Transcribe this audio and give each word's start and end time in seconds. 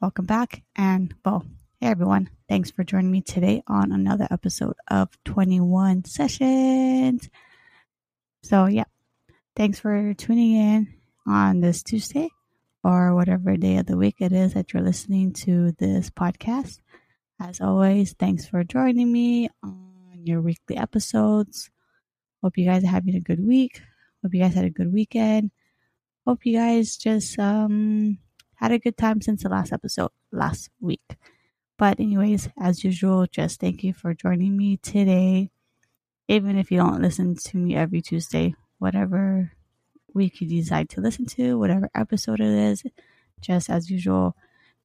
welcome 0.00 0.24
back. 0.24 0.62
And 0.76 1.14
well, 1.24 1.44
hey 1.78 1.88
everyone, 1.88 2.30
thanks 2.48 2.70
for 2.70 2.84
joining 2.84 3.10
me 3.10 3.20
today 3.20 3.62
on 3.66 3.92
another 3.92 4.26
episode 4.30 4.74
of 4.88 5.10
21 5.24 6.06
Sessions. 6.06 7.28
So, 8.42 8.64
yeah, 8.64 8.84
thanks 9.54 9.78
for 9.78 10.14
tuning 10.14 10.54
in 10.54 10.94
on 11.26 11.60
this 11.60 11.82
Tuesday 11.82 12.30
or 12.82 13.14
whatever 13.14 13.58
day 13.58 13.76
of 13.76 13.86
the 13.86 13.98
week 13.98 14.16
it 14.20 14.32
is 14.32 14.54
that 14.54 14.72
you're 14.72 14.82
listening 14.82 15.34
to 15.34 15.72
this 15.72 16.08
podcast. 16.08 16.80
As 17.38 17.60
always, 17.60 18.14
thanks 18.14 18.46
for 18.46 18.64
joining 18.64 19.12
me 19.12 19.50
on 19.62 20.22
your 20.24 20.40
weekly 20.40 20.78
episodes. 20.78 21.70
Hope 22.42 22.56
you 22.56 22.64
guys 22.64 22.84
are 22.84 22.88
having 22.88 23.16
a 23.16 23.20
good 23.20 23.46
week. 23.46 23.82
Hope 24.22 24.32
you 24.32 24.40
guys 24.40 24.54
had 24.54 24.64
a 24.64 24.70
good 24.70 24.92
weekend. 24.92 25.50
Hope 26.26 26.46
you 26.46 26.56
guys 26.56 26.96
just 26.96 27.38
um 27.38 28.18
had 28.60 28.72
a 28.72 28.78
good 28.78 28.98
time 28.98 29.22
since 29.22 29.42
the 29.42 29.48
last 29.48 29.72
episode 29.72 30.10
last 30.30 30.68
week. 30.80 31.16
But, 31.78 31.98
anyways, 31.98 32.50
as 32.60 32.84
usual, 32.84 33.26
just 33.26 33.58
thank 33.58 33.82
you 33.82 33.94
for 33.94 34.12
joining 34.12 34.54
me 34.54 34.76
today. 34.76 35.50
Even 36.28 36.58
if 36.58 36.70
you 36.70 36.76
don't 36.76 37.00
listen 37.00 37.34
to 37.34 37.56
me 37.56 37.74
every 37.74 38.02
Tuesday, 38.02 38.54
whatever 38.78 39.52
week 40.12 40.42
you 40.42 40.46
decide 40.46 40.90
to 40.90 41.00
listen 41.00 41.24
to, 41.24 41.58
whatever 41.58 41.88
episode 41.94 42.40
it 42.40 42.48
is, 42.48 42.84
just 43.40 43.70
as 43.70 43.90
usual, 43.90 44.36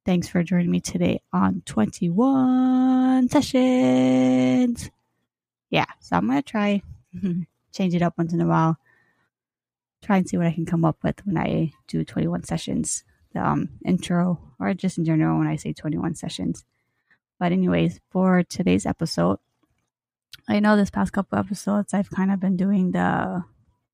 thanks 0.06 0.26
for 0.26 0.42
joining 0.42 0.70
me 0.70 0.80
today 0.80 1.20
on 1.30 1.62
21 1.66 3.28
sessions. 3.28 4.90
Yeah, 5.68 5.84
so 6.00 6.16
I'm 6.16 6.26
going 6.28 6.42
to 6.42 6.50
try 6.50 6.82
change 7.74 7.94
it 7.94 8.00
up 8.00 8.14
once 8.16 8.32
in 8.32 8.40
a 8.40 8.46
while. 8.46 8.78
Try 10.02 10.16
and 10.16 10.26
see 10.26 10.38
what 10.38 10.46
I 10.46 10.52
can 10.52 10.64
come 10.64 10.86
up 10.86 10.96
with 11.02 11.20
when 11.26 11.36
I 11.36 11.72
do 11.88 12.06
21 12.06 12.44
sessions 12.44 13.04
um, 13.36 13.68
intro 13.84 14.40
or 14.58 14.74
just 14.74 14.98
in 14.98 15.04
general 15.04 15.38
when 15.38 15.46
I 15.46 15.56
say 15.56 15.72
21 15.72 16.14
sessions. 16.14 16.64
But, 17.38 17.52
anyways, 17.52 18.00
for 18.10 18.42
today's 18.42 18.86
episode, 18.86 19.38
I 20.48 20.60
know 20.60 20.76
this 20.76 20.90
past 20.90 21.12
couple 21.12 21.38
episodes 21.38 21.92
I've 21.92 22.10
kind 22.10 22.32
of 22.32 22.40
been 22.40 22.56
doing 22.56 22.92
the 22.92 23.44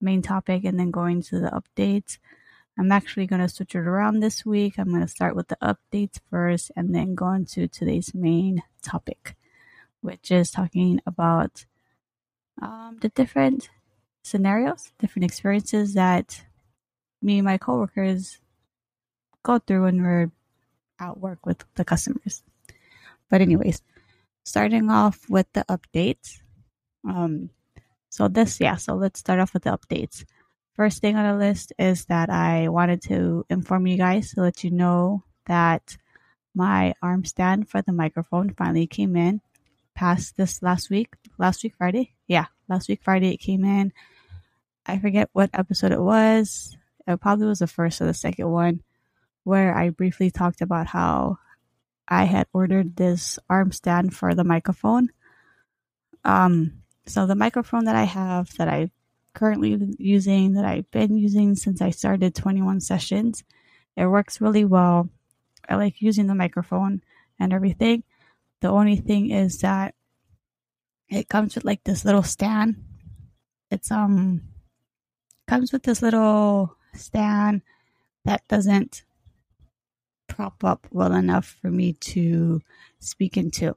main 0.00 0.22
topic 0.22 0.64
and 0.64 0.78
then 0.78 0.90
going 0.90 1.22
to 1.22 1.40
the 1.40 1.50
updates. 1.50 2.18
I'm 2.78 2.92
actually 2.92 3.26
going 3.26 3.42
to 3.42 3.48
switch 3.48 3.74
it 3.74 3.80
around 3.80 4.20
this 4.20 4.46
week. 4.46 4.74
I'm 4.78 4.88
going 4.88 5.02
to 5.02 5.08
start 5.08 5.36
with 5.36 5.48
the 5.48 5.58
updates 5.62 6.20
first 6.30 6.70
and 6.76 6.94
then 6.94 7.14
go 7.14 7.30
into 7.32 7.68
today's 7.68 8.14
main 8.14 8.62
topic, 8.82 9.36
which 10.00 10.30
is 10.30 10.50
talking 10.50 11.00
about 11.06 11.66
um, 12.60 12.98
the 13.00 13.08
different 13.10 13.70
scenarios, 14.22 14.92
different 14.98 15.24
experiences 15.24 15.94
that 15.94 16.44
me 17.20 17.38
and 17.38 17.44
my 17.44 17.58
coworkers 17.58 18.40
go 19.42 19.58
through 19.58 19.84
when 19.84 20.02
we're 20.02 20.30
at 21.00 21.18
work 21.18 21.44
with 21.46 21.64
the 21.74 21.84
customers. 21.84 22.42
But 23.28 23.40
anyways, 23.40 23.82
starting 24.44 24.90
off 24.90 25.20
with 25.28 25.46
the 25.52 25.64
updates. 25.68 26.38
Um, 27.08 27.50
so 28.08 28.28
this, 28.28 28.60
yeah, 28.60 28.76
so 28.76 28.94
let's 28.94 29.20
start 29.20 29.40
off 29.40 29.54
with 29.54 29.64
the 29.64 29.76
updates. 29.76 30.24
First 30.76 31.00
thing 31.00 31.16
on 31.16 31.26
the 31.26 31.44
list 31.44 31.72
is 31.78 32.06
that 32.06 32.30
I 32.30 32.68
wanted 32.68 33.02
to 33.02 33.44
inform 33.50 33.86
you 33.86 33.96
guys 33.96 34.32
to 34.32 34.42
let 34.42 34.64
you 34.64 34.70
know 34.70 35.24
that 35.46 35.96
my 36.54 36.94
arm 37.02 37.24
stand 37.24 37.68
for 37.68 37.82
the 37.82 37.92
microphone 37.92 38.54
finally 38.54 38.86
came 38.86 39.16
in 39.16 39.40
past 39.94 40.36
this 40.36 40.62
last 40.62 40.90
week. 40.90 41.14
Last 41.38 41.62
week 41.62 41.74
Friday? 41.76 42.14
Yeah, 42.26 42.46
last 42.68 42.88
week 42.88 43.00
Friday 43.02 43.34
it 43.34 43.38
came 43.38 43.64
in. 43.64 43.92
I 44.86 44.98
forget 44.98 45.30
what 45.32 45.50
episode 45.52 45.92
it 45.92 46.00
was. 46.00 46.76
It 47.06 47.20
probably 47.20 47.46
was 47.46 47.60
the 47.60 47.66
first 47.66 48.00
or 48.00 48.06
the 48.06 48.14
second 48.14 48.50
one 48.50 48.82
where 49.44 49.76
I 49.76 49.90
briefly 49.90 50.30
talked 50.30 50.60
about 50.60 50.86
how 50.86 51.38
I 52.06 52.24
had 52.24 52.46
ordered 52.52 52.96
this 52.96 53.38
arm 53.48 53.72
stand 53.72 54.14
for 54.14 54.34
the 54.34 54.44
microphone. 54.44 55.10
Um, 56.24 56.82
so 57.06 57.26
the 57.26 57.34
microphone 57.34 57.84
that 57.84 57.96
I 57.96 58.04
have 58.04 58.54
that 58.56 58.68
I 58.68 58.90
currently 59.34 59.94
using 59.98 60.52
that 60.54 60.64
I've 60.64 60.90
been 60.90 61.16
using 61.16 61.54
since 61.56 61.80
I 61.80 61.90
started 61.90 62.34
21 62.34 62.80
sessions, 62.80 63.44
it 63.96 64.06
works 64.06 64.40
really 64.40 64.64
well. 64.64 65.08
I 65.68 65.76
like 65.76 66.02
using 66.02 66.26
the 66.26 66.34
microphone 66.34 67.02
and 67.38 67.52
everything. 67.52 68.04
The 68.60 68.68
only 68.68 68.96
thing 68.96 69.30
is 69.30 69.60
that 69.60 69.94
it 71.08 71.28
comes 71.28 71.54
with 71.54 71.64
like 71.64 71.82
this 71.84 72.04
little 72.04 72.22
stand. 72.22 72.76
It's 73.70 73.90
um 73.90 74.42
comes 75.46 75.72
with 75.72 75.82
this 75.82 76.02
little 76.02 76.76
stand 76.94 77.62
that 78.24 78.46
doesn't 78.48 79.02
prop 80.32 80.64
up 80.64 80.86
well 80.90 81.12
enough 81.12 81.56
for 81.60 81.70
me 81.70 81.92
to 81.92 82.62
speak 83.00 83.36
into. 83.36 83.76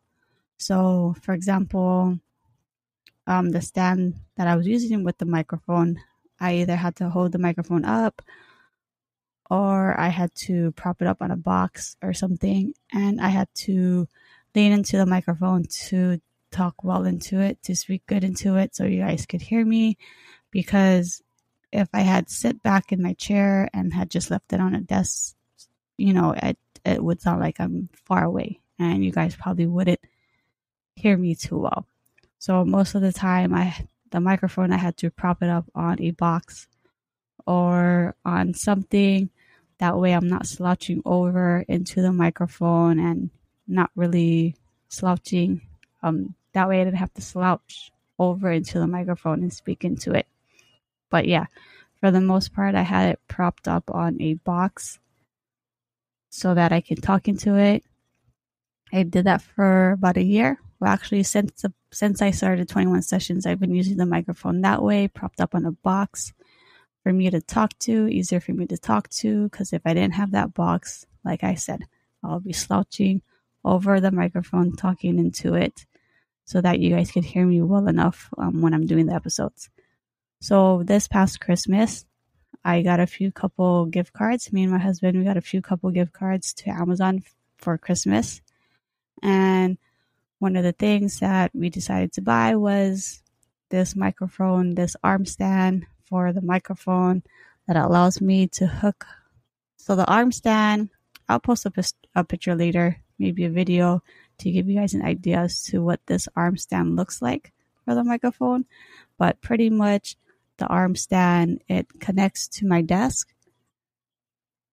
So, 0.57 1.15
for 1.21 1.33
example, 1.33 2.17
um, 3.27 3.51
the 3.51 3.61
stand 3.61 4.15
that 4.37 4.47
I 4.47 4.55
was 4.55 4.65
using 4.65 5.03
with 5.03 5.17
the 5.17 5.25
microphone, 5.25 5.99
I 6.39 6.59
either 6.61 6.77
had 6.77 6.95
to 6.97 7.09
hold 7.09 7.33
the 7.33 7.39
microphone 7.39 7.83
up 7.83 8.21
or 9.49 9.99
I 9.99 10.07
had 10.07 10.33
to 10.47 10.71
prop 10.71 11.01
it 11.01 11.07
up 11.07 11.21
on 11.21 11.31
a 11.31 11.35
box 11.35 11.97
or 12.01 12.13
something, 12.13 12.73
and 12.91 13.19
I 13.19 13.27
had 13.27 13.49
to 13.65 14.07
lean 14.55 14.71
into 14.71 14.97
the 14.97 15.05
microphone 15.05 15.65
to 15.89 16.19
talk 16.51 16.83
well 16.83 17.03
into 17.03 17.39
it, 17.41 17.61
to 17.63 17.75
speak 17.75 18.03
good 18.07 18.23
into 18.23 18.55
it, 18.55 18.75
so 18.75 18.85
you 18.85 19.01
guys 19.01 19.25
could 19.25 19.41
hear 19.41 19.63
me. 19.63 19.97
Because 20.51 21.21
if 21.71 21.89
I 21.93 21.99
had 21.99 22.29
sit 22.29 22.63
back 22.63 22.91
in 22.91 23.03
my 23.03 23.13
chair 23.13 23.69
and 23.73 23.93
had 23.93 24.09
just 24.09 24.31
left 24.31 24.53
it 24.53 24.61
on 24.61 24.73
a 24.73 24.81
desk 24.81 25.35
you 25.97 26.13
know, 26.13 26.33
it, 26.35 26.57
it 26.85 27.03
would 27.03 27.21
sound 27.21 27.39
like 27.39 27.59
I'm 27.59 27.89
far 28.05 28.23
away 28.23 28.59
and 28.79 29.03
you 29.03 29.11
guys 29.11 29.35
probably 29.35 29.65
wouldn't 29.65 29.99
hear 30.95 31.17
me 31.17 31.35
too 31.35 31.57
well. 31.57 31.85
So 32.37 32.63
most 32.65 32.95
of 32.95 33.01
the 33.01 33.13
time 33.13 33.53
I 33.53 33.87
the 34.11 34.19
microphone 34.19 34.71
I 34.71 34.77
had 34.77 34.97
to 34.97 35.09
prop 35.09 35.41
it 35.41 35.49
up 35.49 35.65
on 35.73 36.01
a 36.01 36.11
box 36.11 36.67
or 37.45 38.15
on 38.23 38.53
something 38.53 39.29
that 39.79 39.97
way 39.97 40.13
I'm 40.13 40.27
not 40.27 40.47
slouching 40.47 41.01
over 41.05 41.65
into 41.67 42.01
the 42.01 42.13
microphone 42.13 42.99
and 42.99 43.29
not 43.67 43.89
really 43.95 44.55
slouching 44.87 45.61
um 46.03 46.35
that 46.53 46.69
way 46.69 46.81
I 46.81 46.83
didn't 46.85 46.99
have 46.99 47.13
to 47.15 47.21
slouch 47.21 47.91
over 48.17 48.51
into 48.51 48.79
the 48.79 48.87
microphone 48.87 49.41
and 49.41 49.51
speak 49.51 49.83
into 49.83 50.13
it. 50.13 50.25
But 51.09 51.27
yeah, 51.27 51.47
for 51.99 52.11
the 52.11 52.21
most 52.21 52.53
part 52.53 52.75
I 52.75 52.83
had 52.83 53.09
it 53.09 53.19
propped 53.27 53.67
up 53.67 53.91
on 53.91 54.21
a 54.21 54.35
box 54.35 54.99
so 56.35 56.53
that 56.53 56.73
I 56.73 56.81
can 56.81 56.97
talk 56.97 57.27
into 57.27 57.55
it. 57.55 57.83
I 58.91 59.03
did 59.03 59.25
that 59.25 59.41
for 59.41 59.91
about 59.91 60.17
a 60.17 60.23
year. 60.23 60.59
Well, 60.79 60.91
actually, 60.91 61.23
since 61.23 61.61
the, 61.61 61.73
since 61.91 62.21
I 62.21 62.31
started 62.31 62.67
21 62.67 63.03
sessions, 63.03 63.45
I've 63.45 63.59
been 63.59 63.73
using 63.73 63.95
the 63.95 64.05
microphone 64.05 64.59
that 64.61 64.83
way, 64.83 65.07
propped 65.07 65.39
up 65.39 65.55
on 65.55 65.65
a 65.65 65.71
box 65.71 66.33
for 67.03 67.13
me 67.13 67.29
to 67.29 67.39
talk 67.39 67.77
to, 67.79 68.07
easier 68.09 68.41
for 68.41 68.51
me 68.51 68.65
to 68.67 68.77
talk 68.77 69.09
to. 69.21 69.45
Because 69.45 69.71
if 69.71 69.81
I 69.85 69.93
didn't 69.93 70.15
have 70.15 70.31
that 70.31 70.53
box, 70.53 71.05
like 71.23 71.43
I 71.43 71.55
said, 71.55 71.83
I'll 72.21 72.41
be 72.41 72.53
slouching 72.53 73.21
over 73.63 74.01
the 74.01 74.11
microphone, 74.11 74.75
talking 74.75 75.17
into 75.17 75.53
it, 75.53 75.85
so 76.43 76.59
that 76.59 76.79
you 76.79 76.93
guys 76.93 77.11
could 77.11 77.25
hear 77.25 77.45
me 77.45 77.61
well 77.61 77.87
enough 77.87 78.29
um, 78.37 78.61
when 78.61 78.73
I'm 78.73 78.85
doing 78.85 79.05
the 79.05 79.15
episodes. 79.15 79.69
So 80.41 80.83
this 80.83 81.07
past 81.07 81.39
Christmas, 81.39 82.05
I 82.65 82.81
got 82.81 82.99
a 82.99 83.05
few 83.05 83.31
couple 83.31 83.85
gift 83.85 84.11
cards. 84.11 84.51
Me 84.51 84.63
and 84.63 84.71
my 84.71 84.79
husband, 84.79 85.15
we 85.15 85.23
got 85.23 85.37
a 85.37 85.41
few 85.41 85.61
couple 85.61 85.91
gift 85.91 86.13
cards 86.13 86.51
to 86.55 86.71
Amazon 86.71 87.21
for 87.59 87.77
Christmas. 87.77 88.41
And 89.21 89.77
one 90.39 90.55
of 90.55 90.63
the 90.63 90.71
things 90.71 91.19
that 91.19 91.51
we 91.53 91.69
decided 91.69 92.13
to 92.13 92.21
buy 92.21 92.55
was 92.55 93.21
this 93.69 93.95
microphone, 93.95 94.73
this 94.73 94.95
arm 95.03 95.27
stand 95.27 95.85
for 96.05 96.33
the 96.33 96.41
microphone 96.41 97.21
that 97.67 97.77
allows 97.77 98.19
me 98.19 98.47
to 98.47 98.65
hook. 98.65 99.05
So 99.77 99.95
the 99.95 100.07
arm 100.07 100.31
stand, 100.31 100.89
I'll 101.29 101.39
post 101.39 101.67
a, 101.67 101.71
a 102.15 102.23
picture 102.23 102.55
later, 102.55 102.97
maybe 103.19 103.45
a 103.45 103.49
video 103.51 104.01
to 104.39 104.51
give 104.51 104.67
you 104.67 104.79
guys 104.79 104.95
an 104.95 105.05
idea 105.05 105.37
as 105.37 105.61
to 105.65 105.83
what 105.83 105.99
this 106.07 106.27
arm 106.35 106.57
stand 106.57 106.95
looks 106.95 107.21
like 107.21 107.53
for 107.85 107.93
the 107.93 108.03
microphone. 108.03 108.65
But 109.19 109.39
pretty 109.39 109.69
much 109.69 110.17
the 110.57 110.67
arm 110.67 110.95
stand, 110.95 111.61
it 111.67 111.87
connects 111.99 112.47
to 112.47 112.65
my 112.65 112.81
desk 112.81 113.29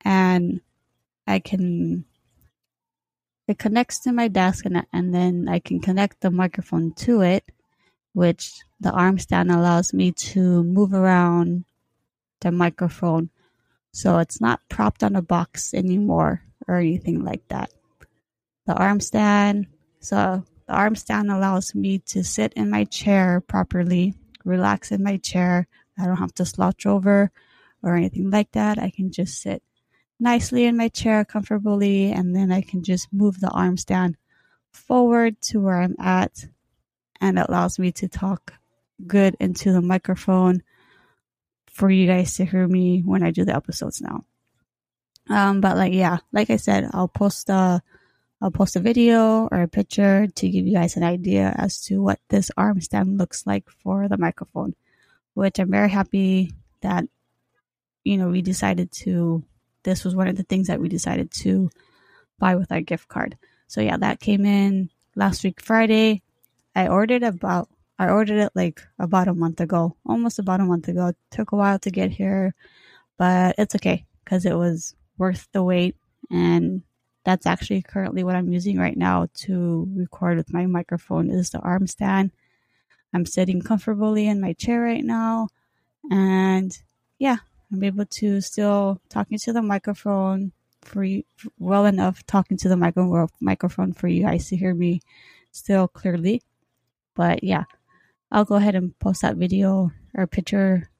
and 0.04 0.60
I 1.26 1.38
can 1.38 2.04
it 3.48 3.58
connects 3.58 3.98
to 4.00 4.12
my 4.12 4.28
desk 4.28 4.64
and, 4.64 4.86
and 4.92 5.14
then 5.14 5.48
I 5.48 5.58
can 5.58 5.80
connect 5.80 6.20
the 6.20 6.30
microphone 6.30 6.92
to 7.04 7.22
it, 7.22 7.44
which 8.12 8.52
the 8.80 8.92
arm 8.92 9.18
stand 9.18 9.50
allows 9.50 9.92
me 9.92 10.12
to 10.12 10.62
move 10.62 10.94
around 10.94 11.64
the 12.40 12.52
microphone. 12.52 13.30
So 13.92 14.18
it's 14.18 14.40
not 14.40 14.60
propped 14.68 15.02
on 15.02 15.16
a 15.16 15.22
box 15.22 15.74
anymore 15.74 16.42
or 16.68 16.76
anything 16.76 17.24
like 17.24 17.46
that. 17.48 17.72
The 18.66 18.74
arm 18.74 19.00
stand, 19.00 19.66
so 20.00 20.44
the 20.66 20.72
arm 20.72 20.94
stand 20.94 21.30
allows 21.30 21.74
me 21.74 21.98
to 22.06 22.22
sit 22.22 22.52
in 22.54 22.70
my 22.70 22.84
chair 22.84 23.40
properly 23.40 24.14
relax 24.44 24.92
in 24.92 25.02
my 25.02 25.16
chair. 25.18 25.66
I 25.98 26.06
don't 26.06 26.16
have 26.16 26.34
to 26.34 26.44
slouch 26.44 26.86
over 26.86 27.30
or 27.82 27.96
anything 27.96 28.30
like 28.30 28.52
that. 28.52 28.78
I 28.78 28.90
can 28.90 29.10
just 29.10 29.40
sit 29.40 29.62
nicely 30.18 30.64
in 30.64 30.76
my 30.76 30.88
chair 30.88 31.24
comfortably, 31.24 32.12
and 32.12 32.34
then 32.34 32.52
I 32.52 32.62
can 32.62 32.82
just 32.82 33.12
move 33.12 33.40
the 33.40 33.50
arms 33.50 33.84
down 33.84 34.16
forward 34.72 35.40
to 35.42 35.60
where 35.60 35.80
I'm 35.80 35.96
at, 35.98 36.46
and 37.20 37.38
it 37.38 37.46
allows 37.48 37.78
me 37.78 37.92
to 37.92 38.08
talk 38.08 38.54
good 39.06 39.36
into 39.40 39.72
the 39.72 39.82
microphone 39.82 40.62
for 41.66 41.90
you 41.90 42.06
guys 42.06 42.36
to 42.36 42.44
hear 42.44 42.68
me 42.68 43.00
when 43.00 43.22
I 43.22 43.30
do 43.30 43.44
the 43.44 43.56
episodes 43.56 44.00
now. 44.00 44.24
Um, 45.28 45.60
but 45.60 45.76
like 45.76 45.92
yeah, 45.92 46.18
like 46.32 46.50
I 46.50 46.56
said, 46.56 46.90
I'll 46.92 47.08
post 47.08 47.48
a 47.48 47.82
I'll 48.42 48.50
post 48.50 48.74
a 48.74 48.80
video 48.80 49.46
or 49.52 49.62
a 49.62 49.68
picture 49.68 50.26
to 50.26 50.48
give 50.48 50.66
you 50.66 50.74
guys 50.74 50.96
an 50.96 51.04
idea 51.04 51.54
as 51.56 51.80
to 51.82 52.02
what 52.02 52.18
this 52.28 52.50
arm 52.56 52.80
stand 52.80 53.16
looks 53.16 53.46
like 53.46 53.70
for 53.70 54.08
the 54.08 54.18
microphone, 54.18 54.74
which 55.34 55.60
I'm 55.60 55.70
very 55.70 55.88
happy 55.88 56.52
that 56.80 57.04
you 58.02 58.16
know 58.16 58.30
we 58.30 58.42
decided 58.42 58.90
to 59.06 59.44
this 59.84 60.02
was 60.04 60.16
one 60.16 60.26
of 60.26 60.36
the 60.36 60.42
things 60.42 60.66
that 60.66 60.80
we 60.80 60.88
decided 60.88 61.30
to 61.42 61.70
buy 62.40 62.56
with 62.56 62.72
our 62.72 62.80
gift 62.80 63.06
card. 63.06 63.38
So 63.68 63.80
yeah, 63.80 63.96
that 63.96 64.18
came 64.18 64.44
in 64.44 64.90
last 65.14 65.44
week 65.44 65.60
Friday. 65.60 66.22
I 66.74 66.88
ordered 66.88 67.22
about 67.22 67.68
I 67.96 68.08
ordered 68.08 68.40
it 68.40 68.50
like 68.56 68.82
about 68.98 69.28
a 69.28 69.34
month 69.34 69.60
ago, 69.60 69.94
almost 70.04 70.40
about 70.40 70.60
a 70.60 70.64
month 70.64 70.88
ago. 70.88 71.08
It 71.08 71.16
took 71.30 71.52
a 71.52 71.56
while 71.56 71.78
to 71.78 71.90
get 71.92 72.10
here, 72.10 72.56
but 73.18 73.54
it's 73.56 73.76
okay 73.76 74.04
because 74.24 74.44
it 74.46 74.56
was 74.56 74.96
worth 75.16 75.46
the 75.52 75.62
wait 75.62 75.94
and 76.28 76.82
that's 77.24 77.46
actually 77.46 77.82
currently 77.82 78.24
what 78.24 78.34
I'm 78.34 78.52
using 78.52 78.78
right 78.78 78.96
now 78.96 79.28
to 79.34 79.86
record 79.94 80.36
with 80.36 80.52
my 80.52 80.66
microphone 80.66 81.30
is 81.30 81.50
the 81.50 81.60
arm 81.60 81.86
stand. 81.86 82.32
I'm 83.14 83.26
sitting 83.26 83.60
comfortably 83.62 84.26
in 84.26 84.40
my 84.40 84.54
chair 84.54 84.80
right 84.80 85.04
now 85.04 85.48
and 86.10 86.76
yeah, 87.18 87.36
I'm 87.72 87.84
able 87.84 88.06
to 88.06 88.40
still 88.40 89.00
talking 89.08 89.38
to 89.38 89.52
the 89.52 89.62
microphone 89.62 90.52
for 90.82 91.04
you 91.04 91.22
well 91.58 91.86
enough 91.86 92.26
talking 92.26 92.56
to 92.58 92.68
the 92.68 92.76
micro, 92.76 93.28
microphone 93.40 93.92
for 93.92 94.08
you 94.08 94.22
guys 94.24 94.48
to 94.48 94.56
hear 94.56 94.74
me 94.74 95.00
still 95.52 95.86
clearly. 95.88 96.42
But 97.14 97.44
yeah, 97.44 97.64
I'll 98.30 98.44
go 98.44 98.56
ahead 98.56 98.74
and 98.74 98.98
post 98.98 99.22
that 99.22 99.36
video 99.36 99.92
or 100.14 100.26
picture 100.26 100.90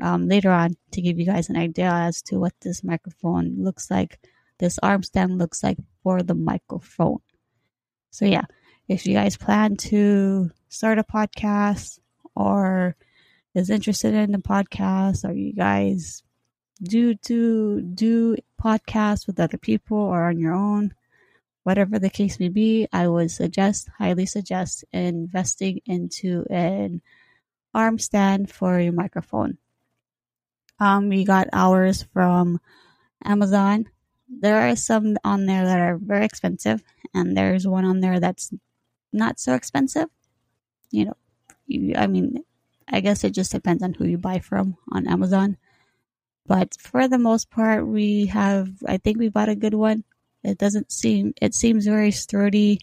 um, 0.00 0.28
later 0.28 0.50
on 0.50 0.76
to 0.92 1.02
give 1.02 1.18
you 1.18 1.26
guys 1.26 1.48
an 1.48 1.56
idea 1.56 1.90
as 1.90 2.22
to 2.22 2.38
what 2.38 2.52
this 2.60 2.84
microphone 2.84 3.56
looks 3.62 3.90
like, 3.90 4.18
this 4.62 4.78
arm 4.80 5.02
stand 5.02 5.38
looks 5.38 5.62
like 5.64 5.76
for 6.04 6.22
the 6.22 6.34
microphone. 6.34 7.18
So 8.10 8.24
yeah, 8.24 8.44
if 8.86 9.06
you 9.06 9.14
guys 9.14 9.36
plan 9.36 9.76
to 9.88 10.52
start 10.68 11.00
a 11.00 11.02
podcast 11.02 11.98
or 12.36 12.94
is 13.54 13.70
interested 13.70 14.14
in 14.14 14.30
the 14.30 14.38
podcast 14.38 15.28
or 15.28 15.32
you 15.32 15.52
guys 15.52 16.22
do 16.80 17.16
to 17.26 17.82
do 17.82 18.36
podcasts 18.62 19.26
with 19.26 19.40
other 19.40 19.58
people 19.58 19.98
or 19.98 20.28
on 20.28 20.38
your 20.38 20.54
own, 20.54 20.94
whatever 21.64 21.98
the 21.98 22.10
case 22.10 22.38
may 22.38 22.48
be, 22.48 22.86
I 22.92 23.08
would 23.08 23.32
suggest, 23.32 23.90
highly 23.98 24.26
suggest 24.26 24.84
investing 24.92 25.80
into 25.86 26.46
an 26.48 27.02
arm 27.74 27.98
stand 27.98 28.48
for 28.48 28.78
your 28.78 28.92
microphone. 28.92 29.58
Um, 30.78 31.08
we 31.08 31.24
got 31.24 31.48
ours 31.52 32.06
from 32.12 32.60
Amazon. 33.24 33.86
There 34.40 34.56
are 34.56 34.76
some 34.76 35.16
on 35.24 35.46
there 35.46 35.64
that 35.64 35.78
are 35.78 35.98
very 35.98 36.24
expensive, 36.24 36.82
and 37.14 37.36
there's 37.36 37.66
one 37.66 37.84
on 37.84 38.00
there 38.00 38.18
that's 38.18 38.52
not 39.12 39.38
so 39.38 39.54
expensive. 39.54 40.08
You 40.90 41.06
know, 41.06 41.16
you, 41.66 41.94
I 41.96 42.06
mean, 42.06 42.44
I 42.88 43.00
guess 43.00 43.24
it 43.24 43.34
just 43.34 43.52
depends 43.52 43.82
on 43.82 43.94
who 43.94 44.06
you 44.06 44.18
buy 44.18 44.38
from 44.38 44.76
on 44.90 45.06
Amazon. 45.06 45.56
But 46.46 46.74
for 46.80 47.06
the 47.08 47.18
most 47.18 47.50
part, 47.50 47.86
we 47.86 48.26
have, 48.26 48.68
I 48.86 48.96
think 48.96 49.18
we 49.18 49.28
bought 49.28 49.48
a 49.48 49.54
good 49.54 49.74
one. 49.74 50.04
It 50.42 50.58
doesn't 50.58 50.90
seem, 50.90 51.34
it 51.40 51.54
seems 51.54 51.86
very 51.86 52.10
sturdy, 52.10 52.80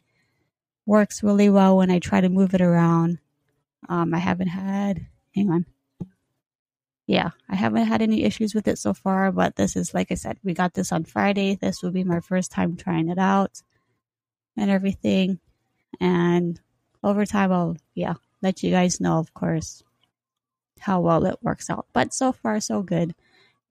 works 0.86 1.24
really 1.24 1.50
well 1.50 1.78
when 1.78 1.92
I 1.92 2.00
try 2.00 2.22
to 2.22 2.30
move 2.30 2.54
it 2.54 2.62
around. 2.62 3.20
Um, 3.90 4.14
I 4.14 4.20
haven't 4.20 4.48
had, 4.48 5.08
hang 5.36 5.52
on. 5.52 5.66
Yeah, 7.10 7.32
I 7.50 7.56
haven't 7.56 7.88
had 7.88 8.04
any 8.04 8.24
issues 8.24 8.54
with 8.54 8.68
it 8.68 8.78
so 8.78 8.94
far, 8.94 9.32
but 9.32 9.56
this 9.56 9.76
is, 9.76 9.96
like 9.96 10.12
I 10.12 10.14
said, 10.14 10.38
we 10.44 10.54
got 10.54 10.76
this 10.76 10.92
on 10.92 11.06
Friday. 11.06 11.56
This 11.56 11.82
will 11.82 11.90
be 11.90 12.04
my 12.04 12.20
first 12.20 12.52
time 12.52 12.76
trying 12.78 13.10
it 13.10 13.18
out 13.18 13.64
and 14.56 14.70
everything. 14.70 15.40
And 16.00 16.62
over 17.04 17.26
time, 17.26 17.52
I'll, 17.52 17.78
yeah, 17.96 18.14
let 18.44 18.62
you 18.62 18.70
guys 18.70 19.02
know, 19.02 19.18
of 19.18 19.34
course, 19.34 19.82
how 20.82 21.00
well 21.02 21.26
it 21.26 21.40
works 21.42 21.68
out. 21.72 21.88
But 21.94 22.14
so 22.14 22.32
far, 22.32 22.60
so 22.60 22.84
good. 22.84 23.16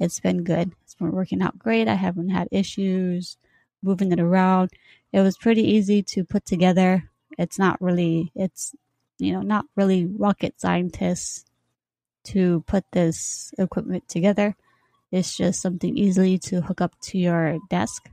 It's 0.01 0.19
been 0.19 0.43
good. 0.43 0.73
It's 0.83 0.97
been 0.97 1.13
working 1.13 1.41
out 1.41 1.61
great. 1.61 1.87
I 1.87 1.95
haven't 1.95 2.31
had 2.31 2.49
issues 2.51 3.37
moving 3.85 4.11
it 4.11 4.19
around. 4.19 4.71
It 5.13 5.21
was 5.21 5.39
pretty 5.39 5.63
easy 5.63 6.03
to 6.03 6.25
put 6.25 6.45
together. 6.45 7.09
It's 7.39 7.57
not 7.57 7.81
really, 7.81 8.33
it's, 8.35 8.75
you 9.17 9.33
know, 9.33 9.43
not 9.43 9.67
really 9.77 10.07
rocket 10.07 10.61
scientists 10.61 11.45
to 12.33 12.63
put 12.67 12.85
this 12.93 13.53
equipment 13.59 14.09
together. 14.09 14.57
It's 15.11 15.37
just 15.37 15.63
something 15.63 15.97
easily 15.97 16.39
to 16.51 16.61
hook 16.61 16.81
up 16.81 16.99
to 17.03 17.19
your 17.19 17.59
desk. 17.71 18.11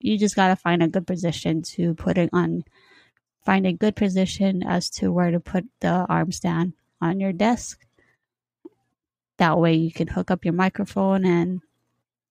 You 0.00 0.18
just 0.18 0.36
got 0.36 0.48
to 0.48 0.56
find 0.56 0.82
a 0.82 0.88
good 0.88 1.06
position 1.06 1.62
to 1.74 1.94
put 1.94 2.18
it 2.18 2.30
on, 2.32 2.64
find 3.44 3.66
a 3.66 3.72
good 3.72 3.96
position 3.96 4.62
as 4.62 4.90
to 4.90 5.12
where 5.12 5.30
to 5.30 5.40
put 5.40 5.64
the 5.80 6.06
arm 6.08 6.32
stand 6.32 6.74
on 7.00 7.20
your 7.20 7.32
desk 7.32 7.84
that 9.38 9.58
way 9.58 9.74
you 9.74 9.92
can 9.92 10.08
hook 10.08 10.30
up 10.30 10.44
your 10.44 10.54
microphone 10.54 11.24
and 11.24 11.60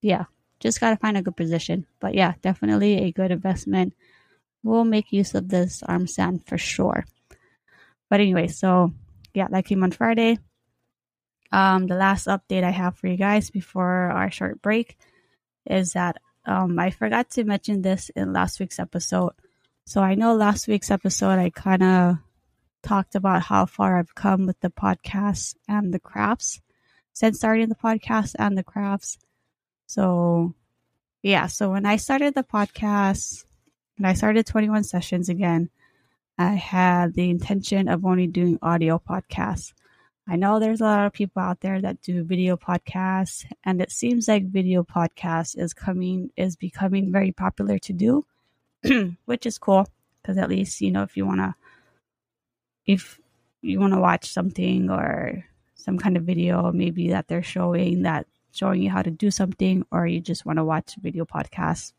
yeah, 0.00 0.24
just 0.60 0.80
got 0.80 0.90
to 0.90 0.96
find 0.96 1.16
a 1.16 1.22
good 1.22 1.36
position. 1.36 1.86
But 2.00 2.14
yeah, 2.14 2.34
definitely 2.42 2.98
a 2.98 3.12
good 3.12 3.30
investment. 3.30 3.94
We'll 4.62 4.84
make 4.84 5.12
use 5.12 5.34
of 5.34 5.48
this 5.48 5.82
arm 5.82 6.06
stand 6.06 6.46
for 6.46 6.58
sure. 6.58 7.04
But 8.08 8.20
anyway, 8.20 8.48
so 8.48 8.92
yeah, 9.34 9.48
that 9.50 9.66
came 9.66 9.82
on 9.82 9.90
Friday. 9.90 10.38
Um, 11.54 11.86
the 11.86 11.94
last 11.94 12.26
update 12.26 12.64
I 12.64 12.70
have 12.70 12.96
for 12.96 13.06
you 13.06 13.16
guys 13.16 13.48
before 13.48 14.10
our 14.10 14.28
short 14.28 14.60
break 14.60 14.98
is 15.64 15.92
that 15.92 16.20
um, 16.44 16.76
I 16.80 16.90
forgot 16.90 17.30
to 17.30 17.44
mention 17.44 17.80
this 17.80 18.10
in 18.16 18.32
last 18.32 18.58
week's 18.58 18.80
episode. 18.80 19.34
So 19.86 20.00
I 20.00 20.16
know 20.16 20.34
last 20.34 20.66
week's 20.66 20.90
episode 20.90 21.38
I 21.38 21.50
kind 21.50 21.84
of 21.84 22.16
talked 22.82 23.14
about 23.14 23.42
how 23.42 23.66
far 23.66 24.00
I've 24.00 24.16
come 24.16 24.46
with 24.46 24.58
the 24.58 24.70
podcast 24.70 25.54
and 25.68 25.94
the 25.94 26.00
crafts 26.00 26.60
since 27.12 27.38
starting 27.38 27.68
the 27.68 27.76
podcast 27.76 28.34
and 28.36 28.58
the 28.58 28.64
crafts. 28.64 29.18
So, 29.86 30.54
yeah, 31.22 31.46
so 31.46 31.70
when 31.70 31.86
I 31.86 31.98
started 31.98 32.34
the 32.34 32.42
podcast, 32.42 33.44
and 33.96 34.08
I 34.08 34.14
started 34.14 34.44
21 34.44 34.82
sessions 34.82 35.28
again, 35.28 35.70
I 36.36 36.54
had 36.54 37.14
the 37.14 37.30
intention 37.30 37.86
of 37.86 38.04
only 38.04 38.26
doing 38.26 38.58
audio 38.60 38.98
podcasts. 38.98 39.72
I 40.26 40.36
know 40.36 40.58
there's 40.58 40.80
a 40.80 40.84
lot 40.84 41.04
of 41.06 41.12
people 41.12 41.42
out 41.42 41.60
there 41.60 41.80
that 41.82 42.00
do 42.00 42.24
video 42.24 42.56
podcasts, 42.56 43.44
and 43.62 43.80
it 43.82 43.90
seems 43.90 44.26
like 44.26 44.50
video 44.50 44.82
podcast 44.82 45.58
is 45.58 45.74
coming 45.74 46.30
is 46.36 46.56
becoming 46.56 47.12
very 47.12 47.30
popular 47.32 47.78
to 47.80 47.92
do, 47.92 48.26
which 49.26 49.44
is 49.44 49.58
cool 49.58 49.86
because 50.22 50.38
at 50.38 50.48
least 50.48 50.80
you 50.80 50.90
know 50.90 51.02
if 51.02 51.16
you 51.16 51.26
want 51.26 51.40
to 51.40 51.54
if 52.86 53.20
you 53.60 53.78
want 53.80 53.92
to 53.92 54.00
watch 54.00 54.30
something 54.30 54.90
or 54.90 55.44
some 55.74 55.98
kind 55.98 56.16
of 56.16 56.24
video 56.24 56.72
maybe 56.72 57.08
that 57.08 57.28
they're 57.28 57.42
showing 57.42 58.02
that 58.02 58.26
showing 58.52 58.82
you 58.82 58.90
how 58.90 59.02
to 59.02 59.10
do 59.10 59.30
something 59.30 59.84
or 59.90 60.06
you 60.06 60.20
just 60.20 60.46
want 60.46 60.58
to 60.58 60.64
watch 60.64 60.94
video 61.02 61.24
podcasts 61.26 61.92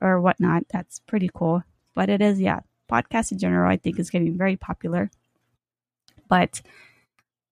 or 0.00 0.20
whatnot 0.20 0.64
that's 0.70 0.98
pretty 1.00 1.30
cool. 1.32 1.62
But 1.94 2.10
it 2.10 2.20
is 2.20 2.40
yeah 2.40 2.60
podcasts 2.90 3.32
in 3.32 3.38
general 3.38 3.70
i 3.70 3.76
think 3.76 3.98
is 3.98 4.10
getting 4.10 4.36
very 4.36 4.56
popular. 4.56 5.10
But 6.28 6.60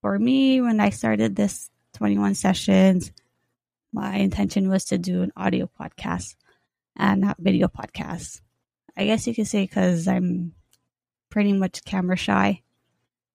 for 0.06 0.20
me 0.20 0.60
when 0.60 0.78
i 0.78 0.88
started 0.88 1.34
this 1.34 1.68
21 1.94 2.36
sessions 2.36 3.10
my 3.92 4.14
intention 4.18 4.68
was 4.68 4.84
to 4.84 4.98
do 4.98 5.22
an 5.22 5.32
audio 5.36 5.68
podcast 5.80 6.36
and 6.94 7.22
not 7.22 7.36
video 7.40 7.66
podcast 7.66 8.40
i 8.96 9.04
guess 9.04 9.26
you 9.26 9.34
could 9.34 9.48
say 9.48 9.64
because 9.64 10.06
i'm 10.06 10.52
pretty 11.28 11.52
much 11.52 11.84
camera 11.84 12.16
shy 12.16 12.62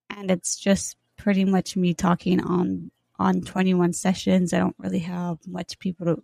and 0.08 0.30
it's 0.30 0.56
just 0.56 0.96
pretty 1.18 1.44
much 1.44 1.76
me 1.76 1.92
talking 1.92 2.40
on 2.40 2.90
on 3.18 3.42
21 3.42 3.92
sessions. 3.92 4.52
I 4.52 4.58
don't 4.58 4.74
really 4.78 5.00
have 5.00 5.38
much 5.46 5.78
people 5.78 6.06
to 6.06 6.22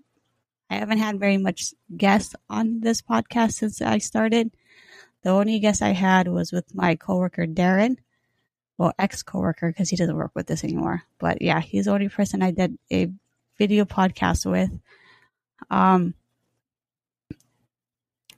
I 0.71 0.77
haven't 0.77 0.99
had 0.99 1.21
very 1.21 1.37
much 1.37 1.75
guests 1.95 2.35
on 2.49 2.81
this 2.81 3.03
podcast 3.03 3.53
since 3.53 3.83
I 3.83 3.99
started. 3.99 4.51
The 5.23 5.31
only 5.31 5.59
guest 5.61 5.83
I 5.83 5.93
had 5.93 6.27
was 6.27 6.53
with 6.53 6.75
my 6.75 6.97
coworker 6.97 7.47
Darren, 7.47 7.99
well, 8.79 8.93
ex 8.99 9.23
coworker 9.23 9.69
because 9.69 9.91
he 9.91 9.97
doesn't 9.97 10.17
work 10.17 10.31
with 10.35 10.47
this 10.47 10.65
anymore. 10.65 11.03
But 11.19 11.43
yeah, 11.43 11.61
he's 11.61 11.87
the 11.87 11.91
only 11.91 12.09
person 12.09 12.43
I 12.43 12.53
did 12.53 12.79
a 12.93 13.11
video 13.59 13.85
podcast 13.85 14.49
with. 14.51 14.71
Um, 15.69 16.15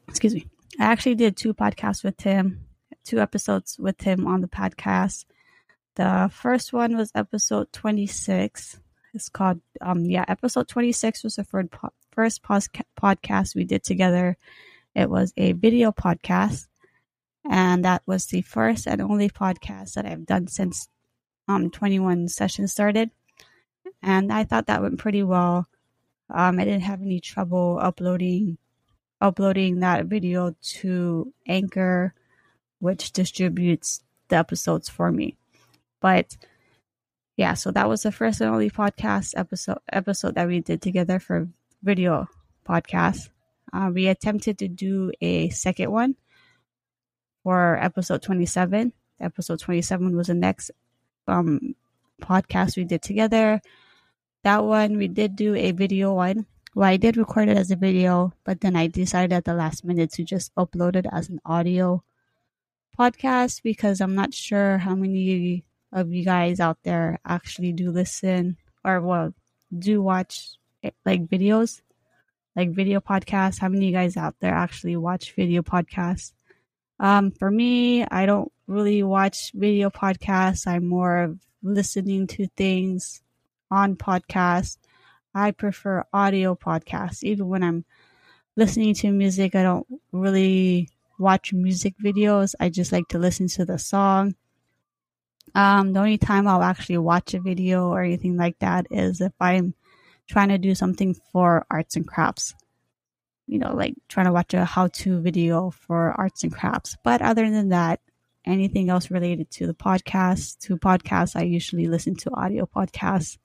excuse 0.08 0.34
me. 0.34 0.46
I 0.78 0.84
actually 0.84 1.16
did 1.16 1.36
two 1.36 1.52
podcasts 1.52 2.02
with 2.02 2.20
him, 2.22 2.64
two 3.04 3.20
episodes 3.20 3.78
with 3.78 4.00
him 4.00 4.26
on 4.26 4.40
the 4.40 4.48
podcast. 4.48 5.26
The 5.96 6.30
first 6.32 6.72
one 6.72 6.96
was 6.96 7.12
episode 7.14 7.70
26. 7.72 8.80
It's 9.12 9.28
called, 9.28 9.60
um, 9.82 10.06
yeah, 10.06 10.24
episode 10.26 10.68
26 10.68 11.24
was 11.24 11.36
the 11.36 11.44
third, 11.44 11.70
po- 11.70 11.92
first 12.12 12.42
podcast 12.42 13.54
we 13.54 13.64
did 13.64 13.84
together. 13.84 14.38
It 14.94 15.10
was 15.10 15.34
a 15.36 15.52
video 15.52 15.92
podcast, 15.92 16.66
and 17.48 17.84
that 17.84 18.02
was 18.06 18.26
the 18.26 18.42
first 18.42 18.86
and 18.86 19.00
only 19.00 19.30
podcast 19.30 19.94
that 19.94 20.06
I've 20.06 20.26
done 20.26 20.46
since 20.46 20.88
um 21.48 21.70
21 21.70 22.28
sessions 22.28 22.72
started. 22.72 23.10
And 24.02 24.32
I 24.32 24.44
thought 24.44 24.66
that 24.66 24.82
went 24.82 24.98
pretty 24.98 25.22
well. 25.22 25.66
Um, 26.32 26.58
I 26.60 26.64
didn't 26.64 26.82
have 26.82 27.02
any 27.02 27.20
trouble 27.20 27.78
uploading 27.80 28.58
uploading 29.20 29.80
that 29.80 30.06
video 30.06 30.54
to 30.62 31.32
Anchor, 31.46 32.14
which 32.78 33.12
distributes 33.12 34.02
the 34.28 34.36
episodes 34.36 34.88
for 34.88 35.10
me. 35.10 35.36
But 36.00 36.36
yeah, 37.36 37.54
so 37.54 37.70
that 37.72 37.88
was 37.88 38.02
the 38.02 38.12
first 38.12 38.40
and 38.40 38.50
only 38.50 38.70
podcast 38.70 39.34
episode 39.36 39.78
episode 39.92 40.34
that 40.34 40.46
we 40.46 40.60
did 40.60 40.82
together 40.82 41.18
for 41.18 41.48
video 41.82 42.28
podcast. 42.66 43.28
Uh, 43.72 43.90
we 43.92 44.08
attempted 44.08 44.58
to 44.58 44.68
do 44.68 45.12
a 45.20 45.48
second 45.50 45.90
one 45.90 46.16
for 47.42 47.76
episode 47.78 48.22
27. 48.22 48.92
Episode 49.20 49.60
27 49.60 50.16
was 50.16 50.28
the 50.28 50.34
next 50.34 50.70
um, 51.28 51.74
podcast 52.20 52.76
we 52.76 52.84
did 52.84 53.02
together. 53.02 53.60
That 54.42 54.64
one 54.64 54.96
we 54.96 55.08
did 55.08 55.36
do 55.36 55.54
a 55.54 55.72
video 55.72 56.14
one. 56.14 56.46
Well, 56.74 56.88
I 56.88 56.96
did 56.96 57.16
record 57.16 57.48
it 57.48 57.56
as 57.56 57.70
a 57.70 57.76
video, 57.76 58.32
but 58.44 58.60
then 58.60 58.76
I 58.76 58.86
decided 58.86 59.32
at 59.32 59.44
the 59.44 59.54
last 59.54 59.84
minute 59.84 60.12
to 60.12 60.24
just 60.24 60.54
upload 60.54 60.96
it 60.96 61.06
as 61.10 61.28
an 61.28 61.40
audio 61.44 62.02
podcast 62.98 63.62
because 63.62 64.00
I'm 64.00 64.14
not 64.14 64.34
sure 64.34 64.78
how 64.78 64.94
many 64.94 65.64
of 65.92 66.12
you 66.12 66.24
guys 66.24 66.60
out 66.60 66.78
there 66.84 67.18
actually 67.24 67.72
do 67.72 67.90
listen 67.90 68.56
or 68.84 69.00
well 69.00 69.34
do 69.76 70.02
watch 70.02 70.52
like 71.04 71.26
videos 71.26 71.80
like 72.56 72.70
video 72.70 73.00
podcasts 73.00 73.58
how 73.58 73.68
many 73.68 73.86
of 73.86 73.90
you 73.90 73.96
guys 73.96 74.16
out 74.16 74.34
there 74.40 74.54
actually 74.54 74.96
watch 74.96 75.34
video 75.34 75.62
podcasts 75.62 76.32
um 77.00 77.32
for 77.32 77.50
me 77.50 78.04
i 78.04 78.26
don't 78.26 78.52
really 78.68 79.02
watch 79.02 79.50
video 79.52 79.90
podcasts. 79.90 80.68
I'm 80.68 80.86
more 80.86 81.22
of 81.24 81.40
listening 81.60 82.28
to 82.28 82.46
things 82.56 83.20
on 83.70 83.96
podcasts 83.96 84.78
i 85.34 85.50
prefer 85.50 86.04
audio 86.12 86.54
podcasts. 86.54 87.24
Even 87.24 87.48
when 87.48 87.64
i'm 87.64 87.84
listening 88.54 88.94
to 88.94 89.10
music 89.10 89.56
i 89.56 89.64
don't 89.64 89.86
really 90.12 90.88
watch 91.20 91.52
music 91.52 91.94
videos. 92.02 92.54
I 92.58 92.70
just 92.70 92.90
like 92.90 93.06
to 93.08 93.18
listen 93.18 93.46
to 93.48 93.64
the 93.64 93.78
song. 93.78 94.34
Um, 95.54 95.92
the 95.92 96.00
only 96.00 96.18
time 96.18 96.48
I'll 96.48 96.62
actually 96.62 96.98
watch 96.98 97.34
a 97.34 97.40
video 97.40 97.88
or 97.88 98.02
anything 98.02 98.36
like 98.36 98.58
that 98.60 98.86
is 98.90 99.20
if 99.20 99.32
I'm 99.40 99.74
trying 100.28 100.48
to 100.48 100.58
do 100.58 100.74
something 100.74 101.14
for 101.32 101.66
arts 101.70 101.96
and 101.96 102.06
crafts. 102.06 102.54
You 103.50 103.58
know, 103.58 103.74
like 103.74 103.94
trying 104.08 104.26
to 104.26 104.32
watch 104.32 104.54
a 104.54 104.64
how 104.64 104.86
to 105.02 105.20
video 105.20 105.70
for 105.70 106.14
arts 106.16 106.44
and 106.44 106.52
crafts. 106.52 106.96
But 107.02 107.20
other 107.20 107.50
than 107.50 107.70
that, 107.70 107.98
anything 108.44 108.90
else 108.90 109.10
related 109.10 109.50
to 109.52 109.66
the 109.66 109.74
podcast, 109.74 110.60
to 110.60 110.76
podcasts, 110.76 111.34
I 111.34 111.42
usually 111.42 111.88
listen 111.88 112.14
to 112.16 112.30
audio 112.32 112.64
podcasts. 112.64 113.38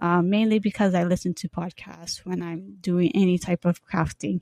Um, 0.00 0.30
mainly 0.30 0.58
because 0.58 0.94
I 0.94 1.04
listen 1.04 1.34
to 1.34 1.48
podcasts 1.48 2.24
when 2.24 2.42
I'm 2.42 2.78
doing 2.80 3.12
any 3.14 3.38
type 3.38 3.66
of 3.66 3.84
crafting, 3.84 4.40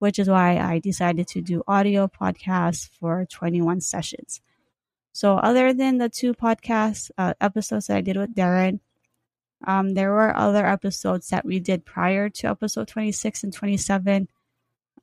which 0.00 0.18
is 0.18 0.28
why 0.28 0.58
I 0.58 0.80
decided 0.80 1.28
to 1.28 1.40
do 1.40 1.62
audio 1.66 2.06
podcasts 2.08 2.90
for 2.98 3.24
21 3.24 3.80
sessions. 3.80 4.42
So, 5.12 5.36
other 5.36 5.72
than 5.72 5.98
the 5.98 6.08
two 6.08 6.34
podcast 6.34 7.12
uh, 7.16 7.32
episodes 7.40 7.86
that 7.86 7.96
I 7.96 8.00
did 8.02 8.16
with 8.16 8.34
Darren, 8.34 8.80
um, 9.64 9.94
there 9.94 10.12
were 10.12 10.36
other 10.36 10.66
episodes 10.66 11.28
that 11.28 11.44
we 11.44 11.60
did 11.60 11.84
prior 11.84 12.28
to 12.28 12.48
episode 12.48 12.88
26 12.88 13.44
and 13.44 13.52
27. 13.52 14.28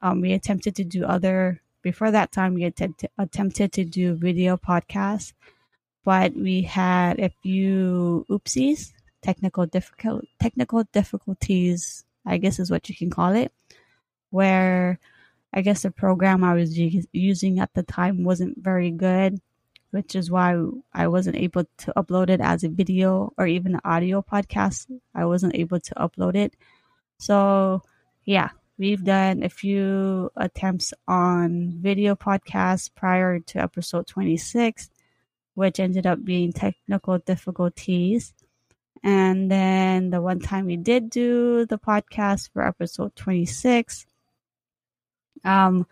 Um, 0.01 0.21
we 0.21 0.33
attempted 0.33 0.75
to 0.75 0.83
do 0.83 1.05
other, 1.05 1.61
before 1.81 2.11
that 2.11 2.31
time, 2.31 2.53
we 2.53 2.65
att- 2.65 3.11
attempted 3.17 3.71
to 3.73 3.85
do 3.85 4.15
video 4.15 4.57
podcasts, 4.57 5.33
but 6.03 6.35
we 6.35 6.63
had 6.63 7.19
a 7.19 7.29
few 7.41 8.25
oopsies, 8.29 8.91
technical 9.21 9.65
difficult 9.65 10.25
technical 10.39 10.83
difficulties, 10.93 12.05
I 12.25 12.37
guess 12.37 12.59
is 12.59 12.71
what 12.71 12.87
you 12.89 12.95
can 12.95 13.09
call 13.09 13.33
it, 13.33 13.51
where 14.29 14.99
I 15.53 15.61
guess 15.61 15.81
the 15.83 15.91
program 15.91 16.43
I 16.43 16.53
was 16.53 16.77
using 16.77 17.59
at 17.59 17.73
the 17.73 17.83
time 17.83 18.23
wasn't 18.23 18.57
very 18.63 18.91
good 18.91 19.39
which 19.91 20.15
is 20.15 20.29
why 20.29 20.55
I 20.93 21.08
wasn't 21.08 21.38
able 21.38 21.65
to 21.79 21.93
upload 21.98 22.29
it 22.29 22.41
as 22.41 22.63
a 22.63 22.69
video 22.69 23.34
or 23.38 23.48
even 23.48 23.75
an 23.75 23.81
audio 23.84 24.22
podcast. 24.22 24.88
I 25.15 25.25
wasn't 25.25 25.55
able 25.55 25.79
to 25.79 25.96
upload 25.96 26.36
it. 26.36 26.53
So, 27.17 27.81
yeah, 28.24 28.50
we've 28.77 29.03
done 29.03 29.43
a 29.43 29.50
few 29.50 30.31
attempts 30.36 30.93
on 31.08 31.74
video 31.81 32.15
podcasts 32.15 32.89
prior 32.93 33.39
to 33.39 33.60
episode 33.60 34.08
26, 34.08 34.89
which 35.55 35.79
ended 35.79 36.05
up 36.05 36.24
being 36.24 36.53
technical 36.53 37.17
difficulties. 37.17 38.34
And 39.03 39.50
then 39.50 40.10
the 40.10 40.22
one 40.22 40.39
time 40.39 40.65
we 40.65 40.77
did 40.77 41.10
do 41.10 41.65
the 41.65 41.79
podcast 41.79 42.51
for 42.51 42.65
episode 42.65 43.15
26, 43.15 44.05
um, 45.43 45.88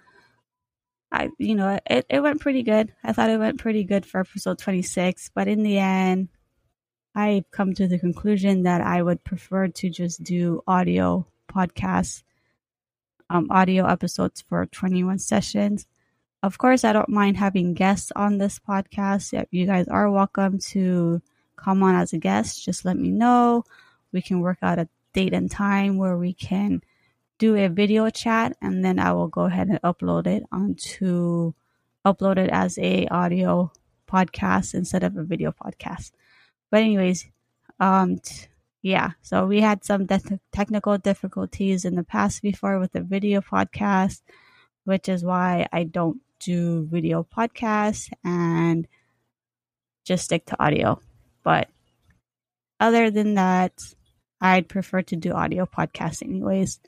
I, 1.11 1.29
you 1.37 1.55
know, 1.55 1.79
it, 1.85 2.05
it 2.09 2.19
went 2.21 2.41
pretty 2.41 2.63
good. 2.63 2.93
I 3.03 3.13
thought 3.13 3.29
it 3.29 3.39
went 3.39 3.59
pretty 3.59 3.83
good 3.83 4.05
for 4.05 4.19
episode 4.19 4.59
26, 4.59 5.31
but 5.33 5.47
in 5.47 5.63
the 5.63 5.77
end, 5.77 6.29
I've 7.15 7.49
come 7.49 7.73
to 7.75 7.87
the 7.87 7.97
conclusion 7.97 8.63
that 8.63 8.81
I 8.81 9.01
would 9.01 9.23
prefer 9.23 9.69
to 9.69 9.89
just 9.89 10.23
do 10.23 10.61
audio 10.67 11.25
podcasts, 11.49 12.23
um, 13.29 13.47
audio 13.49 13.87
episodes 13.87 14.43
for 14.47 14.65
21 14.65 15.19
sessions. 15.19 15.87
Of 16.43 16.57
course, 16.57 16.83
I 16.83 16.93
don't 16.93 17.09
mind 17.09 17.37
having 17.37 17.73
guests 17.73 18.11
on 18.15 18.37
this 18.37 18.59
podcast. 18.59 19.47
You 19.49 19.65
guys 19.65 19.87
are 19.87 20.11
welcome 20.11 20.59
to 20.71 21.21
come 21.55 21.81
on 21.81 21.95
as 21.95 22.13
a 22.13 22.19
guest. 22.19 22.63
Just 22.63 22.85
let 22.85 22.97
me 22.97 23.09
know. 23.09 23.63
We 24.11 24.21
can 24.21 24.41
work 24.41 24.59
out 24.61 24.77
a 24.77 24.87
date 25.13 25.33
and 25.33 25.49
time 25.49 25.97
where 25.97 26.17
we 26.17 26.33
can 26.33 26.83
do 27.38 27.56
a 27.56 27.67
video 27.67 28.10
chat 28.10 28.58
and 28.62 28.84
then 28.84 29.00
I 29.00 29.13
will 29.13 29.27
go 29.27 29.41
ahead 29.41 29.67
and 29.67 29.82
upload 29.82 30.27
it 30.27 30.44
onto 30.51 31.53
upload 32.06 32.38
it 32.38 32.50
as 32.50 32.77
a 32.77 33.08
audio 33.08 33.72
podcast 34.10 34.74
instead 34.74 35.03
of 35.03 35.17
a 35.17 35.24
video 35.24 35.51
podcast. 35.51 36.12
But 36.72 36.82
anyways, 36.82 37.27
um 37.79 38.20
t- 38.20 38.48
yeah, 38.82 39.12
so 39.22 39.46
we 39.46 39.60
had 39.60 39.84
some 39.84 40.08
technical 40.51 40.98
difficulties 40.98 41.84
in 41.84 41.96
the 41.96 42.03
past 42.03 42.41
before 42.41 42.79
with 42.79 42.94
the 42.94 43.01
video 43.01 43.41
podcast, 43.41 44.22
which 44.86 45.10
is 45.10 45.24
why 45.24 45.67
I 45.74 45.84
don't 45.84 46.22
do 46.39 46.88
video 46.89 47.24
podcasts 47.24 48.10
and 48.24 48.88
just 50.06 50.25
stick 50.25 50.46
to 50.46 50.63
audio. 50.63 51.01
But 51.44 51.70
other 52.79 53.10
than 53.12 53.34
that, 53.34 53.74
I'd 54.39 54.70
prefer 54.70 55.01
to 55.03 55.15
do 55.15 55.34
audio 55.34 55.65
podcasts 55.65 56.24
anyways. 56.24 56.79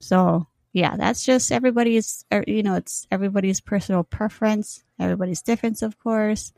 So 0.00 0.46
yeah, 0.72 0.96
that's 0.96 1.24
just 1.24 1.50
everybody's, 1.50 2.24
er, 2.32 2.44
you 2.46 2.62
know, 2.62 2.74
it's 2.74 3.06
everybody's 3.10 3.60
personal 3.60 4.04
preference. 4.04 4.84
Everybody's 4.98 5.42
difference, 5.42 5.82
of 5.82 5.98
course. 5.98 6.52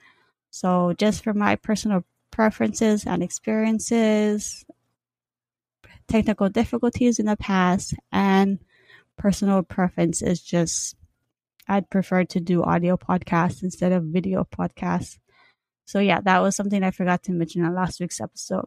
So 0.51 0.95
just 0.99 1.25
for 1.25 1.33
my 1.33 1.57
personal 1.57 2.05
preferences 2.31 3.07
and 3.07 3.23
experiences, 3.23 4.65
technical 6.09 6.51
difficulties 6.51 7.19
in 7.19 7.27
the 7.27 7.37
past, 7.37 7.95
and 8.11 8.59
personal 9.17 9.63
preference 9.63 10.21
is 10.21 10.43
just 10.43 10.97
I'd 11.69 11.89
prefer 11.89 12.25
to 12.25 12.41
do 12.41 12.63
audio 12.63 12.97
podcasts 12.97 13.63
instead 13.63 13.93
of 13.93 14.05
video 14.05 14.45
podcasts. 14.45 15.19
So 15.87 16.01
yeah, 16.01 16.21
that 16.21 16.43
was 16.43 16.55
something 16.57 16.83
I 16.83 16.91
forgot 16.91 17.23
to 17.25 17.33
mention 17.33 17.65
in 17.65 17.75
last 17.75 18.01
week's 18.01 18.21
episode 18.21 18.67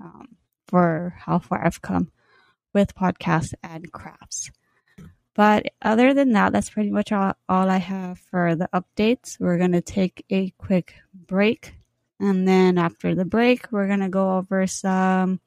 um, 0.00 0.36
for 0.66 1.14
how 1.18 1.38
far 1.38 1.64
I've 1.64 1.80
come 1.80 2.10
with 2.74 2.94
podcasts 2.94 3.54
and 3.62 3.90
crafts. 3.90 4.50
But 5.34 5.66
other 5.82 6.14
than 6.14 6.32
that, 6.32 6.52
that's 6.52 6.70
pretty 6.70 6.90
much 6.90 7.10
all, 7.10 7.34
all 7.48 7.70
I 7.70 7.78
have 7.78 8.18
for 8.18 8.54
the 8.54 8.68
updates. 8.72 9.40
We're 9.40 9.58
going 9.58 9.72
to 9.72 9.80
take 9.80 10.24
a 10.30 10.50
quick 10.58 10.94
break. 11.14 11.74
And 12.20 12.46
then 12.46 12.78
after 12.78 13.14
the 13.14 13.24
break, 13.24 13.72
we're 13.72 13.88
going 13.88 14.00
to 14.00 14.08
go 14.08 14.36
over 14.36 14.66
some 14.66 15.40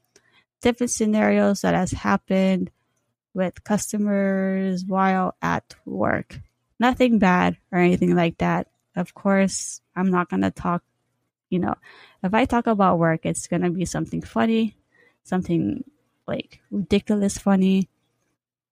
different 0.62 0.92
scenarios 0.92 1.62
that 1.62 1.74
has 1.74 1.92
happened 1.92 2.72
with 3.34 3.64
customers 3.64 4.84
while 4.86 5.36
at 5.42 5.76
work. 5.86 6.40
Nothing 6.80 7.20
bad 7.20 7.58
or 7.72 7.80
anything 7.80 8.16
like 8.16 8.40
that. 8.40 8.68
Of 8.96 9.14
course, 9.14 9.80
I'm 9.96 10.12
not 10.12 10.30
going 10.30 10.42
to 10.42 10.52
talk, 10.52 10.84
you 11.50 11.60
know, 11.60 11.76
if 12.24 12.34
I 12.34 12.46
talk 12.46 12.68
about 12.68 13.00
work, 13.00 13.26
it's 13.26 13.48
going 13.48 13.62
to 13.62 13.70
be 13.70 13.86
something 13.86 14.22
funny, 14.22 14.76
something 15.24 15.84
like 16.28 16.60
ridiculous 16.72 17.38
funny, 17.38 17.90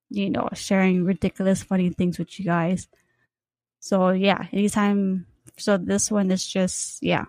you 0.10 0.30
know, 0.30 0.50
sharing 0.54 1.04
ridiculous 1.06 1.64
funny 1.64 1.90
things 1.90 2.20
with 2.20 2.40
you 2.40 2.46
guys. 2.46 2.88
So 3.80 4.10
yeah, 4.12 4.48
anytime 4.52 5.26
so 5.58 5.78
this 5.78 6.12
one 6.12 6.32
is 6.32 6.46
just 6.46 7.02
yeah. 7.02 7.26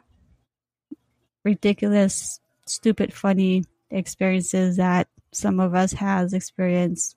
Ridiculous, 1.44 2.40
stupid, 2.64 3.12
funny 3.14 3.64
experiences 3.90 4.78
that 4.78 5.08
some 5.32 5.60
of 5.60 5.74
us 5.74 5.92
has 5.92 6.32
experience 6.32 7.14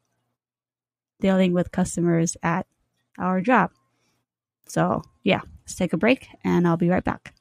dealing 1.19 1.53
with 1.53 1.71
customers 1.71 2.37
at 2.43 2.67
our 3.17 3.41
job. 3.41 3.71
So, 4.67 5.01
yeah, 5.23 5.41
let's 5.61 5.75
take 5.75 5.93
a 5.93 5.97
break 5.97 6.27
and 6.43 6.67
I'll 6.67 6.77
be 6.77 6.89
right 6.89 7.03
back. 7.03 7.33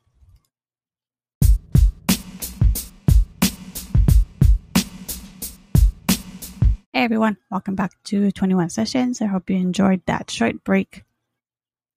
Hey 6.99 7.05
everyone, 7.05 7.37
welcome 7.49 7.77
back 7.77 7.93
to 8.07 8.33
21 8.33 8.71
Sessions. 8.71 9.23
I 9.23 9.27
hope 9.27 9.49
you 9.49 9.55
enjoyed 9.55 10.03
that 10.07 10.33
short 10.33 10.65
break. 10.65 11.05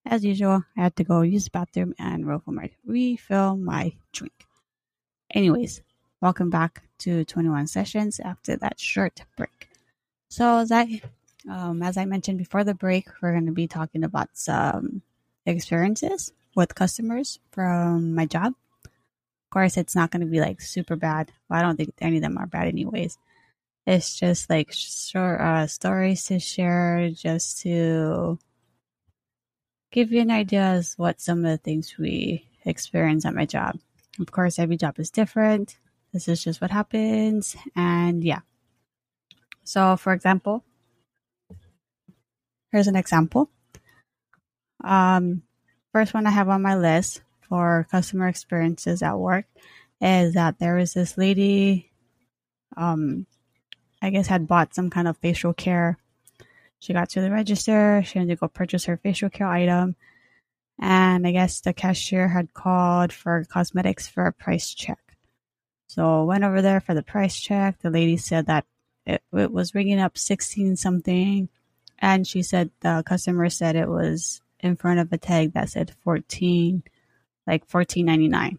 As 0.05 0.23
usual, 0.23 0.63
I 0.77 0.81
had 0.83 0.95
to 0.97 1.03
go 1.03 1.23
use 1.23 1.45
the 1.45 1.49
bathroom 1.49 1.95
and 1.97 2.27
refill 2.85 3.57
my, 3.57 3.93
drink. 4.11 4.45
Anyways, 5.33 5.81
welcome 6.21 6.51
back 6.51 6.83
to 6.99 7.25
21 7.25 7.65
Sessions 7.65 8.19
after 8.19 8.55
that 8.57 8.79
short 8.79 9.23
break. 9.35 9.69
So 10.29 10.59
as 10.59 10.71
I, 10.71 11.01
um, 11.49 11.81
as 11.81 11.97
I 11.97 12.05
mentioned 12.05 12.37
before 12.37 12.63
the 12.63 12.75
break, 12.75 13.07
we're 13.23 13.31
going 13.31 13.47
to 13.47 13.51
be 13.53 13.65
talking 13.65 14.03
about 14.03 14.29
some 14.33 15.01
experiences 15.47 16.31
with 16.55 16.75
customers 16.75 17.39
from 17.51 18.13
my 18.13 18.27
job. 18.27 18.53
Of 18.85 19.49
course, 19.49 19.77
it's 19.77 19.95
not 19.95 20.11
going 20.11 20.21
to 20.21 20.31
be 20.31 20.41
like 20.41 20.61
super 20.61 20.95
bad. 20.95 21.31
Well, 21.49 21.57
I 21.57 21.63
don't 21.63 21.75
think 21.75 21.95
any 22.01 22.17
of 22.17 22.21
them 22.21 22.37
are 22.37 22.45
bad 22.45 22.67
anyways 22.67 23.17
it's 23.85 24.17
just 24.17 24.49
like 24.49 24.71
short 24.71 25.41
uh, 25.41 25.67
stories 25.67 26.25
to 26.25 26.39
share 26.39 27.09
just 27.11 27.61
to 27.61 28.37
give 29.91 30.11
you 30.11 30.21
an 30.21 30.31
idea 30.31 30.61
as 30.61 30.93
what 30.97 31.19
some 31.19 31.39
of 31.39 31.51
the 31.51 31.57
things 31.57 31.97
we 31.97 32.47
experience 32.65 33.25
at 33.25 33.33
my 33.33 33.45
job. 33.45 33.77
Of 34.19 34.31
course, 34.31 34.59
every 34.59 34.77
job 34.77 34.99
is 34.99 35.09
different. 35.09 35.77
This 36.13 36.27
is 36.27 36.43
just 36.43 36.61
what 36.61 36.71
happens. 36.71 37.55
And 37.75 38.23
yeah. 38.23 38.41
So, 39.63 39.97
for 39.97 40.13
example, 40.13 40.63
here's 42.71 42.87
an 42.87 42.95
example. 42.95 43.49
Um, 44.83 45.43
first 45.91 46.13
one 46.13 46.27
I 46.27 46.31
have 46.31 46.49
on 46.49 46.61
my 46.61 46.75
list 46.75 47.21
for 47.41 47.87
customer 47.91 48.27
experiences 48.27 49.01
at 49.01 49.17
work 49.17 49.45
is 49.99 50.33
that 50.33 50.59
there 50.59 50.75
was 50.75 50.93
this 50.93 51.17
lady 51.17 51.91
um, 52.75 53.27
I 54.01 54.09
guess, 54.09 54.27
had 54.27 54.47
bought 54.47 54.73
some 54.73 54.89
kind 54.89 55.07
of 55.07 55.17
facial 55.17 55.53
care. 55.53 55.97
She 56.79 56.93
got 56.93 57.09
to 57.09 57.21
the 57.21 57.31
register. 57.31 58.01
She 58.03 58.17
had 58.17 58.27
to 58.27 58.35
go 58.35 58.47
purchase 58.47 58.85
her 58.85 58.97
facial 58.97 59.29
care 59.29 59.47
item. 59.47 59.95
And 60.79 61.27
I 61.27 61.31
guess 61.31 61.61
the 61.61 61.73
cashier 61.73 62.27
had 62.27 62.55
called 62.55 63.13
for 63.13 63.45
cosmetics 63.45 64.07
for 64.07 64.25
a 64.25 64.33
price 64.33 64.73
check. 64.73 64.99
So 65.87 66.23
went 66.23 66.43
over 66.43 66.61
there 66.61 66.79
for 66.79 66.95
the 66.95 67.03
price 67.03 67.39
check. 67.39 67.79
The 67.79 67.91
lady 67.91 68.17
said 68.17 68.47
that 68.47 68.65
it, 69.05 69.21
it 69.31 69.51
was 69.51 69.75
ringing 69.75 69.99
up 69.99 70.17
16 70.17 70.75
something. 70.77 71.49
And 71.99 72.25
she 72.25 72.41
said 72.41 72.71
the 72.79 73.03
customer 73.05 73.49
said 73.49 73.75
it 73.75 73.89
was 73.89 74.41
in 74.59 74.75
front 74.75 74.99
of 74.99 75.13
a 75.13 75.17
tag 75.19 75.53
that 75.53 75.69
said 75.69 75.93
14, 76.03 76.81
like 77.45 77.67
14.99. 77.67 78.57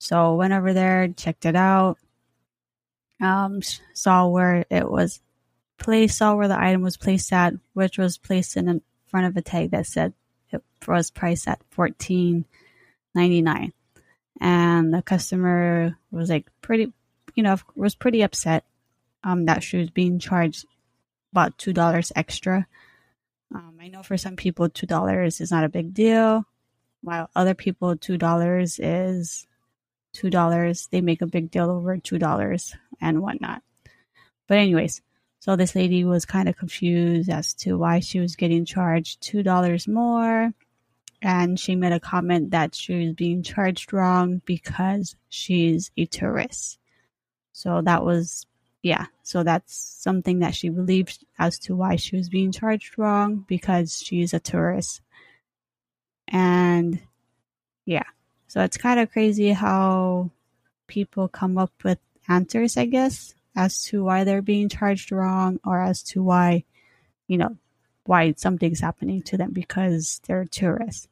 So 0.00 0.34
went 0.34 0.52
over 0.52 0.72
there, 0.72 1.06
checked 1.08 1.46
it 1.46 1.54
out 1.54 1.98
um, 3.24 3.60
saw 3.94 4.28
where 4.28 4.64
it 4.70 4.88
was 4.88 5.20
placed, 5.78 6.18
saw 6.18 6.34
where 6.34 6.48
the 6.48 6.60
item 6.60 6.82
was 6.82 6.96
placed 6.96 7.32
at, 7.32 7.54
which 7.72 7.98
was 7.98 8.18
placed 8.18 8.56
in 8.56 8.82
front 9.06 9.26
of 9.26 9.36
a 9.36 9.42
tag 9.42 9.70
that 9.70 9.86
said 9.86 10.12
it 10.50 10.62
was 10.86 11.10
priced 11.10 11.48
at 11.48 11.60
fourteen 11.70 12.44
ninety 13.14 13.42
nine, 13.42 13.72
and 14.40 14.92
the 14.92 15.02
customer 15.02 15.96
was 16.10 16.28
like 16.28 16.46
pretty, 16.60 16.92
you 17.34 17.42
know, 17.42 17.56
was 17.74 17.94
pretty 17.94 18.22
upset 18.22 18.64
um, 19.24 19.46
that 19.46 19.62
she 19.62 19.78
was 19.78 19.90
being 19.90 20.18
charged 20.18 20.66
about 21.32 21.58
two 21.58 21.72
dollars 21.72 22.12
extra. 22.14 22.66
Um, 23.54 23.78
I 23.80 23.88
know 23.88 24.02
for 24.02 24.16
some 24.16 24.36
people 24.36 24.68
two 24.68 24.86
dollars 24.86 25.40
is 25.40 25.50
not 25.50 25.64
a 25.64 25.68
big 25.68 25.94
deal, 25.94 26.44
while 27.02 27.30
other 27.34 27.54
people 27.54 27.96
two 27.96 28.18
dollars 28.18 28.78
is 28.78 29.46
two 30.12 30.30
dollars. 30.30 30.88
They 30.90 31.00
make 31.00 31.22
a 31.22 31.26
big 31.26 31.50
deal 31.50 31.70
over 31.70 31.96
two 31.98 32.18
dollars 32.18 32.74
and 33.00 33.22
whatnot. 33.22 33.62
But 34.46 34.58
anyways, 34.58 35.00
so 35.40 35.56
this 35.56 35.74
lady 35.74 36.04
was 36.04 36.24
kind 36.24 36.48
of 36.48 36.56
confused 36.56 37.28
as 37.28 37.54
to 37.54 37.76
why 37.76 38.00
she 38.00 38.20
was 38.20 38.36
getting 38.36 38.64
charged 38.64 39.20
two 39.20 39.42
dollars 39.42 39.86
more. 39.86 40.52
And 41.20 41.58
she 41.58 41.74
made 41.74 41.92
a 41.92 42.00
comment 42.00 42.50
that 42.50 42.74
she 42.74 43.06
was 43.06 43.14
being 43.14 43.42
charged 43.42 43.92
wrong 43.92 44.42
because 44.44 45.16
she's 45.30 45.90
a 45.96 46.04
tourist. 46.04 46.78
So 47.52 47.80
that 47.82 48.04
was, 48.04 48.46
yeah, 48.82 49.06
so 49.22 49.42
that's 49.42 49.74
something 49.74 50.40
that 50.40 50.54
she 50.54 50.68
believed 50.68 51.24
as 51.38 51.58
to 51.60 51.74
why 51.74 51.96
she 51.96 52.16
was 52.16 52.28
being 52.28 52.52
charged 52.52 52.98
wrong 52.98 53.44
because 53.48 54.02
she's 54.02 54.34
a 54.34 54.40
tourist. 54.40 55.00
And 56.28 57.00
yeah, 57.86 58.04
so 58.46 58.62
it's 58.62 58.76
kind 58.76 59.00
of 59.00 59.10
crazy 59.10 59.52
how 59.52 60.30
people 60.86 61.28
come 61.28 61.58
up 61.58 61.72
with 61.84 61.98
answers, 62.28 62.76
I 62.76 62.86
guess, 62.86 63.34
as 63.56 63.82
to 63.84 64.04
why 64.04 64.24
they're 64.24 64.42
being 64.42 64.68
charged 64.68 65.12
wrong 65.12 65.60
or 65.64 65.80
as 65.80 66.02
to 66.04 66.22
why, 66.22 66.64
you 67.28 67.38
know, 67.38 67.56
why 68.04 68.34
something's 68.36 68.80
happening 68.80 69.22
to 69.22 69.36
them 69.36 69.52
because 69.52 70.20
they're 70.26 70.44
tourists. 70.44 71.08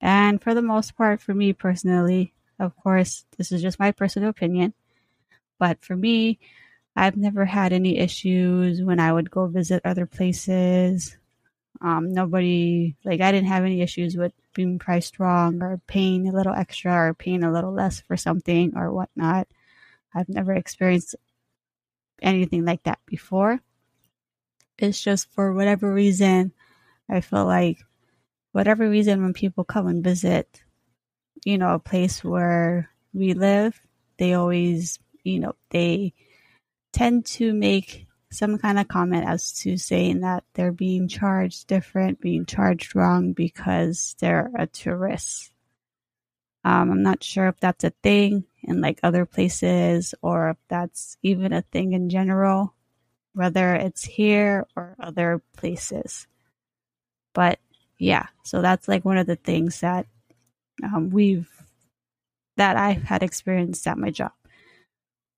And 0.00 0.40
for 0.40 0.54
the 0.54 0.62
most 0.62 0.96
part, 0.96 1.20
for 1.20 1.34
me 1.34 1.52
personally, 1.52 2.32
of 2.58 2.76
course, 2.76 3.24
this 3.36 3.52
is 3.52 3.62
just 3.62 3.78
my 3.78 3.92
personal 3.92 4.28
opinion, 4.28 4.74
but 5.58 5.84
for 5.84 5.96
me, 5.96 6.38
I've 6.96 7.16
never 7.16 7.44
had 7.44 7.72
any 7.72 7.98
issues 7.98 8.82
when 8.82 8.98
I 8.98 9.12
would 9.12 9.30
go 9.30 9.46
visit 9.46 9.82
other 9.84 10.06
places. 10.06 11.16
Um, 11.80 12.12
nobody, 12.12 12.96
like, 13.04 13.20
I 13.20 13.30
didn't 13.30 13.48
have 13.48 13.64
any 13.64 13.80
issues 13.80 14.16
with 14.16 14.32
being 14.52 14.80
priced 14.80 15.20
wrong 15.20 15.62
or 15.62 15.80
paying 15.86 16.28
a 16.28 16.32
little 16.32 16.52
extra 16.54 16.92
or 16.92 17.14
paying 17.14 17.44
a 17.44 17.52
little 17.52 17.72
less 17.72 18.00
for 18.00 18.16
something 18.16 18.72
or 18.76 18.92
whatnot. 18.92 19.46
I've 20.18 20.28
never 20.28 20.52
experienced 20.52 21.14
anything 22.20 22.64
like 22.64 22.82
that 22.84 22.98
before. 23.06 23.60
It's 24.78 25.00
just 25.00 25.30
for 25.32 25.52
whatever 25.52 25.92
reason, 25.92 26.52
I 27.08 27.20
feel 27.20 27.46
like 27.46 27.78
whatever 28.52 28.88
reason 28.88 29.22
when 29.22 29.32
people 29.32 29.64
come 29.64 29.86
and 29.86 30.02
visit, 30.04 30.62
you 31.44 31.58
know, 31.58 31.74
a 31.74 31.78
place 31.78 32.22
where 32.24 32.90
we 33.12 33.34
live, 33.34 33.80
they 34.18 34.34
always, 34.34 34.98
you 35.22 35.40
know, 35.40 35.54
they 35.70 36.14
tend 36.92 37.26
to 37.26 37.52
make 37.52 38.06
some 38.30 38.58
kind 38.58 38.78
of 38.78 38.88
comment 38.88 39.26
as 39.26 39.52
to 39.52 39.76
saying 39.76 40.20
that 40.20 40.44
they're 40.54 40.72
being 40.72 41.08
charged 41.08 41.66
different, 41.66 42.20
being 42.20 42.44
charged 42.44 42.94
wrong 42.94 43.32
because 43.32 44.14
they're 44.20 44.50
a 44.58 44.66
tourist. 44.66 45.52
Um, 46.68 46.92
I'm 46.92 47.02
not 47.02 47.24
sure 47.24 47.48
if 47.48 47.60
that's 47.60 47.84
a 47.84 47.92
thing 48.02 48.44
in 48.62 48.82
like 48.82 49.00
other 49.02 49.24
places 49.24 50.14
or 50.22 50.50
if 50.50 50.58
that's 50.68 51.16
even 51.22 51.54
a 51.54 51.62
thing 51.62 51.94
in 51.94 52.10
general, 52.10 52.74
whether 53.34 53.74
it's 53.74 54.04
here 54.04 54.66
or 54.76 54.96
other 55.00 55.42
places. 55.56 56.26
But 57.34 57.58
yeah, 57.98 58.26
so 58.44 58.60
that's 58.62 58.88
like 58.88 59.04
one 59.04 59.18
of 59.18 59.26
the 59.26 59.36
things 59.36 59.80
that 59.80 60.06
um, 60.84 61.10
we've 61.10 61.48
that 62.58 62.76
I've 62.76 63.04
had 63.04 63.22
experienced 63.22 63.86
at 63.88 63.98
my 63.98 64.10
job. 64.10 64.32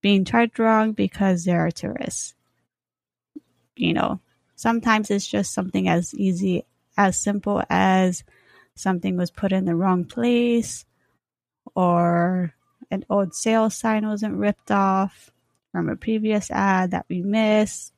Being 0.03 0.25
charged 0.25 0.59
wrong 0.59 0.93
because 0.93 1.45
there 1.45 1.67
are 1.67 1.71
tourists. 1.71 2.35
you 3.77 3.95
know, 3.95 4.21
sometimes 4.57 5.11
it's 5.11 5.27
just 5.27 5.53
something 5.55 5.89
as 5.89 6.15
easy, 6.15 6.65
as 6.97 7.19
simple 7.19 7.63
as 7.71 8.25
something 8.75 9.17
was 9.17 9.31
put 9.31 9.53
in 9.53 9.65
the 9.65 9.75
wrong 9.77 10.05
place 10.05 10.85
or 11.75 12.55
an 12.91 13.05
old 13.09 13.35
sales 13.35 13.77
sign 13.77 14.07
wasn't 14.07 14.37
ripped 14.37 14.71
off 14.71 15.31
from 15.73 15.89
a 15.89 15.97
previous 15.97 16.51
ad 16.51 16.91
that 16.91 17.07
we 17.09 17.23
missed, 17.23 17.93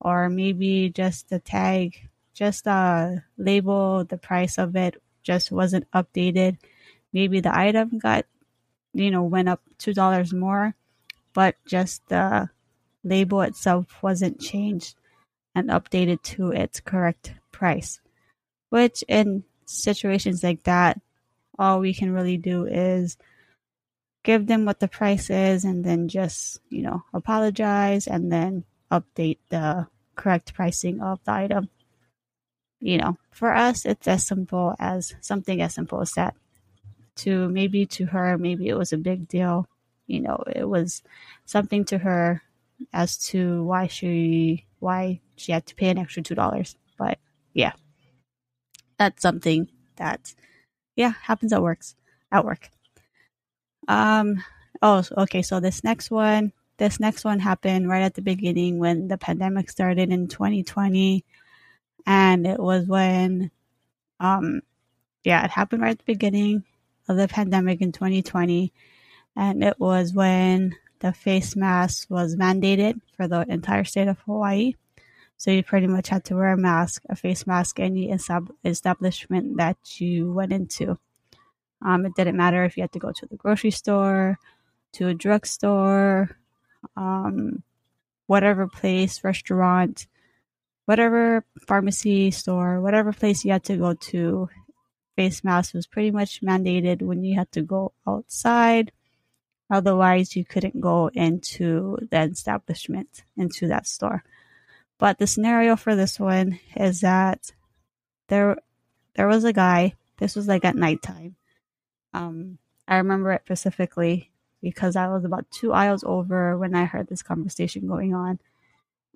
or 0.00 0.28
maybe 0.28 0.90
just 0.90 1.28
the 1.28 1.40
tag, 1.40 2.08
just 2.34 2.66
a 2.66 3.24
label, 3.36 4.04
the 4.04 4.18
price 4.18 4.58
of 4.58 4.76
it 4.76 5.02
just 5.24 5.50
wasn't 5.50 5.90
updated. 5.90 6.56
Maybe 7.12 7.40
the 7.40 7.56
item 7.56 7.98
got, 7.98 8.26
you 8.94 9.10
know, 9.10 9.24
went 9.24 9.48
up 9.48 9.60
$2 9.78 10.32
more, 10.32 10.74
but 11.34 11.56
just 11.66 12.06
the 12.08 12.48
label 13.02 13.42
itself 13.42 14.02
wasn't 14.02 14.40
changed 14.40 14.94
and 15.54 15.70
updated 15.70 16.22
to 16.22 16.52
its 16.52 16.78
correct 16.80 17.34
price. 17.50 18.00
Which, 18.70 19.02
in 19.08 19.44
situations 19.66 20.44
like 20.44 20.62
that, 20.64 21.00
all 21.58 21.80
we 21.80 21.94
can 21.94 22.12
really 22.12 22.36
do 22.36 22.66
is 22.66 23.16
give 24.22 24.46
them 24.46 24.64
what 24.64 24.80
the 24.80 24.88
price 24.88 25.30
is 25.30 25.64
and 25.64 25.84
then 25.84 26.08
just, 26.08 26.60
you 26.68 26.82
know, 26.82 27.02
apologize 27.14 28.06
and 28.06 28.30
then 28.30 28.64
update 28.90 29.38
the 29.48 29.86
correct 30.16 30.54
pricing 30.54 31.00
of 31.00 31.22
the 31.24 31.32
item. 31.32 31.68
You 32.80 32.98
know, 32.98 33.18
for 33.30 33.54
us, 33.54 33.84
it's 33.84 34.06
as 34.06 34.26
simple 34.26 34.74
as 34.78 35.14
something 35.20 35.60
as 35.60 35.74
simple 35.74 36.00
as 36.00 36.12
that. 36.12 36.34
To 37.16 37.48
maybe 37.48 37.86
to 37.86 38.06
her, 38.06 38.38
maybe 38.38 38.68
it 38.68 38.78
was 38.78 38.92
a 38.92 38.98
big 38.98 39.26
deal. 39.26 39.66
You 40.06 40.20
know, 40.20 40.44
it 40.46 40.68
was 40.68 41.02
something 41.44 41.84
to 41.86 41.98
her 41.98 42.42
as 42.92 43.18
to 43.28 43.64
why 43.64 43.88
she 43.88 44.66
why 44.78 45.20
she 45.36 45.50
had 45.52 45.66
to 45.66 45.74
pay 45.74 45.88
an 45.88 45.98
extra 45.98 46.22
two 46.22 46.36
dollars. 46.36 46.76
But 46.96 47.18
yeah, 47.52 47.72
that's 48.98 49.22
something 49.22 49.68
that 49.96 50.34
yeah 50.98 51.14
happens 51.22 51.54
at 51.54 51.62
works 51.62 51.94
at 52.30 52.44
work. 52.44 52.68
Um. 53.86 54.44
Oh, 54.82 55.02
okay. 55.16 55.42
So 55.42 55.60
this 55.60 55.82
next 55.82 56.10
one, 56.10 56.52
this 56.76 57.00
next 57.00 57.24
one 57.24 57.40
happened 57.40 57.88
right 57.88 58.02
at 58.02 58.14
the 58.14 58.22
beginning 58.22 58.78
when 58.78 59.08
the 59.08 59.18
pandemic 59.18 59.70
started 59.70 60.10
in 60.10 60.28
2020, 60.28 61.24
and 62.06 62.46
it 62.46 62.60
was 62.60 62.86
when, 62.86 63.50
um, 64.20 64.60
yeah, 65.24 65.44
it 65.44 65.50
happened 65.50 65.82
right 65.82 65.92
at 65.92 65.98
the 65.98 66.04
beginning 66.04 66.64
of 67.08 67.16
the 67.16 67.28
pandemic 67.28 67.80
in 67.80 67.92
2020, 67.92 68.72
and 69.36 69.64
it 69.64 69.80
was 69.80 70.12
when 70.12 70.76
the 71.00 71.12
face 71.12 71.56
mask 71.56 72.10
was 72.10 72.36
mandated 72.36 73.00
for 73.16 73.26
the 73.28 73.44
entire 73.48 73.84
state 73.84 74.08
of 74.08 74.18
Hawaii. 74.20 74.74
So 75.38 75.50
you 75.50 75.62
pretty 75.62 75.86
much 75.86 76.08
had 76.08 76.24
to 76.26 76.34
wear 76.34 76.52
a 76.52 76.56
mask, 76.56 77.02
a 77.08 77.16
face 77.16 77.46
mask, 77.46 77.80
any 77.80 78.10
establishment 78.64 79.56
that 79.56 80.00
you 80.00 80.32
went 80.32 80.52
into. 80.52 80.98
Um, 81.80 82.04
it 82.04 82.14
didn't 82.16 82.36
matter 82.36 82.64
if 82.64 82.76
you 82.76 82.82
had 82.82 82.92
to 82.92 82.98
go 82.98 83.12
to 83.12 83.26
the 83.26 83.36
grocery 83.36 83.70
store, 83.70 84.38
to 84.94 85.08
a 85.08 85.14
drugstore, 85.14 86.36
um, 86.96 87.62
whatever 88.26 88.66
place, 88.66 89.22
restaurant, 89.22 90.06
whatever 90.86 91.44
pharmacy 91.66 92.32
store, 92.32 92.80
whatever 92.80 93.12
place 93.12 93.44
you 93.44 93.52
had 93.52 93.64
to 93.64 93.76
go 93.76 93.94
to. 93.94 94.48
Face 95.16 95.42
mask 95.42 95.74
was 95.74 95.86
pretty 95.86 96.10
much 96.10 96.42
mandated 96.42 97.02
when 97.02 97.24
you 97.24 97.36
had 97.36 97.50
to 97.52 97.62
go 97.62 97.92
outside 98.06 98.92
Otherwise, 99.70 100.34
you 100.34 100.44
couldn't 100.44 100.80
go 100.80 101.08
into 101.12 101.98
the 102.10 102.22
establishment, 102.22 103.24
into 103.36 103.68
that 103.68 103.86
store. 103.86 104.24
But 104.98 105.18
the 105.18 105.26
scenario 105.26 105.76
for 105.76 105.94
this 105.94 106.18
one 106.18 106.58
is 106.76 107.00
that 107.00 107.52
there, 108.28 108.56
there 109.14 109.28
was 109.28 109.44
a 109.44 109.52
guy. 109.52 109.94
This 110.18 110.34
was 110.34 110.48
like 110.48 110.64
at 110.64 110.76
nighttime. 110.76 111.36
Um, 112.12 112.58
I 112.88 112.96
remember 112.96 113.32
it 113.32 113.42
specifically 113.44 114.32
because 114.60 114.96
I 114.96 115.08
was 115.08 115.24
about 115.24 115.50
two 115.50 115.72
aisles 115.72 116.02
over 116.04 116.58
when 116.58 116.74
I 116.74 116.84
heard 116.84 117.06
this 117.06 117.22
conversation 117.22 117.86
going 117.86 118.14
on, 118.14 118.40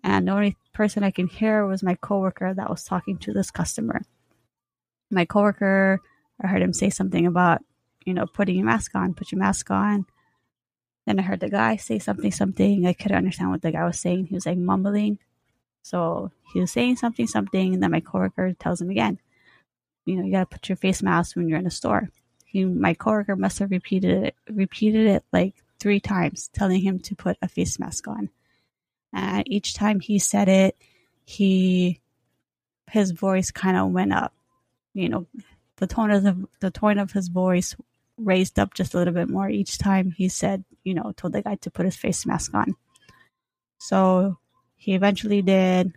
and 0.04 0.28
the 0.28 0.32
only 0.32 0.56
person 0.72 1.02
I 1.02 1.10
can 1.10 1.26
hear 1.26 1.66
was 1.66 1.82
my 1.82 1.94
coworker 1.96 2.54
that 2.54 2.70
was 2.70 2.84
talking 2.84 3.18
to 3.18 3.32
this 3.32 3.50
customer. 3.50 4.02
My 5.10 5.24
coworker, 5.24 6.00
I 6.40 6.46
heard 6.46 6.62
him 6.62 6.72
say 6.72 6.90
something 6.90 7.26
about, 7.26 7.62
you 8.04 8.14
know, 8.14 8.26
putting 8.26 8.56
your 8.56 8.66
mask 8.66 8.94
on, 8.94 9.14
put 9.14 9.32
your 9.32 9.40
mask 9.40 9.70
on. 9.70 10.06
Then 11.06 11.18
I 11.18 11.22
heard 11.22 11.40
the 11.40 11.50
guy 11.50 11.76
say 11.76 11.98
something, 11.98 12.30
something. 12.30 12.86
I 12.86 12.92
couldn't 12.92 13.16
understand 13.16 13.50
what 13.50 13.62
the 13.62 13.72
guy 13.72 13.84
was 13.84 13.98
saying. 13.98 14.26
He 14.26 14.34
was 14.34 14.46
like 14.46 14.58
mumbling. 14.58 15.18
So 15.82 16.30
he 16.52 16.60
was 16.60 16.70
saying 16.70 16.96
something, 16.96 17.26
something, 17.26 17.74
and 17.74 17.82
then 17.82 17.90
my 17.90 18.00
coworker 18.00 18.52
tells 18.54 18.80
him 18.80 18.90
again, 18.90 19.18
you 20.04 20.16
know, 20.16 20.24
you 20.24 20.32
gotta 20.32 20.46
put 20.46 20.68
your 20.68 20.76
face 20.76 21.02
mask 21.02 21.36
when 21.36 21.48
you're 21.48 21.58
in 21.58 21.66
a 21.66 21.70
store. 21.70 22.08
He, 22.44 22.64
my 22.64 22.94
coworker 22.94 23.36
must 23.36 23.58
have 23.58 23.70
repeated 23.70 24.24
it, 24.24 24.34
repeated 24.48 25.06
it 25.06 25.24
like 25.32 25.54
three 25.80 26.00
times, 26.00 26.48
telling 26.52 26.80
him 26.80 26.98
to 27.00 27.16
put 27.16 27.36
a 27.42 27.48
face 27.48 27.78
mask 27.78 28.06
on. 28.08 28.30
And 29.12 29.44
each 29.50 29.74
time 29.74 30.00
he 30.00 30.18
said 30.18 30.48
it, 30.48 30.76
he, 31.24 32.00
his 32.90 33.10
voice 33.10 33.50
kind 33.50 33.76
of 33.76 33.90
went 33.90 34.12
up. 34.12 34.34
You 34.94 35.08
know, 35.08 35.26
the 35.76 35.86
tone 35.86 36.10
of 36.10 36.22
the, 36.22 36.46
the 36.60 36.70
tone 36.70 36.98
of 36.98 37.12
his 37.12 37.28
voice 37.28 37.74
raised 38.18 38.58
up 38.58 38.74
just 38.74 38.94
a 38.94 38.98
little 38.98 39.14
bit 39.14 39.28
more 39.28 39.48
each 39.48 39.78
time 39.78 40.12
he 40.12 40.28
said, 40.28 40.64
you 40.84 40.94
know, 40.94 41.12
told 41.16 41.32
the 41.32 41.42
guy 41.42 41.56
to 41.56 41.70
put 41.70 41.86
his 41.86 41.96
face 41.96 42.26
mask 42.26 42.54
on. 42.54 42.74
So 43.78 44.38
he 44.82 44.94
eventually 44.94 45.42
did. 45.42 45.92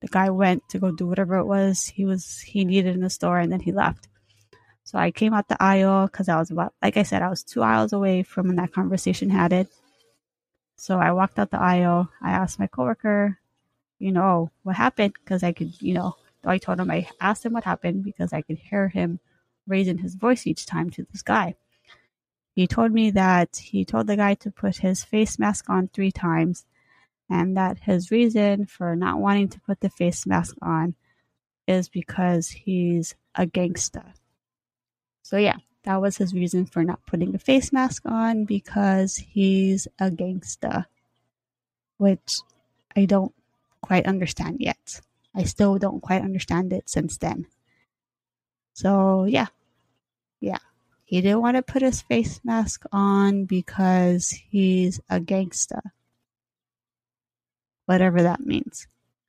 The 0.00 0.08
guy 0.08 0.30
went 0.30 0.68
to 0.70 0.80
go 0.80 0.90
do 0.90 1.06
whatever 1.06 1.36
it 1.36 1.46
was 1.46 1.86
he 1.86 2.04
was 2.04 2.40
he 2.40 2.64
needed 2.64 2.96
in 2.96 3.00
the 3.00 3.08
store, 3.08 3.38
and 3.38 3.52
then 3.52 3.60
he 3.60 3.70
left. 3.70 4.08
So 4.82 4.98
I 4.98 5.12
came 5.12 5.32
out 5.32 5.46
the 5.46 5.62
aisle 5.62 6.06
because 6.06 6.28
I 6.28 6.36
was 6.36 6.50
about, 6.50 6.74
like 6.82 6.96
I 6.96 7.04
said, 7.04 7.22
I 7.22 7.28
was 7.28 7.44
two 7.44 7.62
aisles 7.62 7.92
away 7.92 8.24
from 8.24 8.48
when 8.48 8.56
that 8.56 8.72
conversation 8.72 9.30
had 9.30 9.52
it. 9.52 9.68
So 10.76 10.98
I 10.98 11.12
walked 11.12 11.38
out 11.38 11.52
the 11.52 11.60
aisle. 11.60 12.08
I 12.20 12.32
asked 12.32 12.58
my 12.58 12.66
coworker, 12.66 13.38
you 14.00 14.10
know, 14.10 14.50
what 14.64 14.74
happened? 14.74 15.14
Because 15.22 15.44
I 15.44 15.52
could, 15.52 15.80
you 15.80 15.94
know, 15.94 16.16
I 16.44 16.58
told 16.58 16.80
him 16.80 16.90
I 16.90 17.08
asked 17.20 17.46
him 17.46 17.52
what 17.52 17.64
happened 17.64 18.02
because 18.02 18.32
I 18.32 18.42
could 18.42 18.58
hear 18.58 18.88
him 18.88 19.20
raising 19.68 19.98
his 19.98 20.16
voice 20.16 20.48
each 20.48 20.66
time 20.66 20.90
to 20.90 21.06
this 21.12 21.22
guy. 21.22 21.54
He 22.54 22.66
told 22.66 22.90
me 22.90 23.10
that 23.12 23.56
he 23.56 23.84
told 23.84 24.08
the 24.08 24.16
guy 24.16 24.34
to 24.34 24.50
put 24.50 24.78
his 24.78 25.04
face 25.04 25.38
mask 25.38 25.70
on 25.70 25.88
three 25.88 26.10
times 26.10 26.64
and 27.28 27.56
that 27.56 27.78
his 27.78 28.10
reason 28.10 28.66
for 28.66 28.94
not 28.94 29.18
wanting 29.18 29.48
to 29.48 29.60
put 29.60 29.80
the 29.80 29.90
face 29.90 30.26
mask 30.26 30.56
on 30.62 30.94
is 31.66 31.88
because 31.88 32.48
he's 32.48 33.14
a 33.34 33.46
gangster. 33.46 34.14
So, 35.22 35.36
yeah, 35.36 35.56
that 35.82 36.00
was 36.00 36.16
his 36.16 36.32
reason 36.32 36.66
for 36.66 36.84
not 36.84 37.04
putting 37.06 37.34
a 37.34 37.38
face 37.38 37.72
mask 37.72 38.02
on 38.06 38.44
because 38.44 39.16
he's 39.16 39.88
a 39.98 40.10
gangster, 40.10 40.86
which 41.96 42.38
I 42.94 43.06
don't 43.06 43.34
quite 43.80 44.06
understand 44.06 44.58
yet. 44.60 45.00
I 45.34 45.44
still 45.44 45.78
don't 45.78 46.00
quite 46.00 46.22
understand 46.22 46.72
it 46.72 46.88
since 46.88 47.18
then. 47.18 47.46
So, 48.72 49.24
yeah, 49.24 49.46
yeah. 50.40 50.58
He 51.04 51.20
didn't 51.20 51.42
want 51.42 51.56
to 51.56 51.62
put 51.62 51.82
his 51.82 52.02
face 52.02 52.40
mask 52.42 52.84
on 52.90 53.44
because 53.44 54.30
he's 54.30 55.00
a 55.08 55.20
gangster. 55.20 55.82
Whatever 57.86 58.22
that 58.22 58.40
means. 58.40 58.86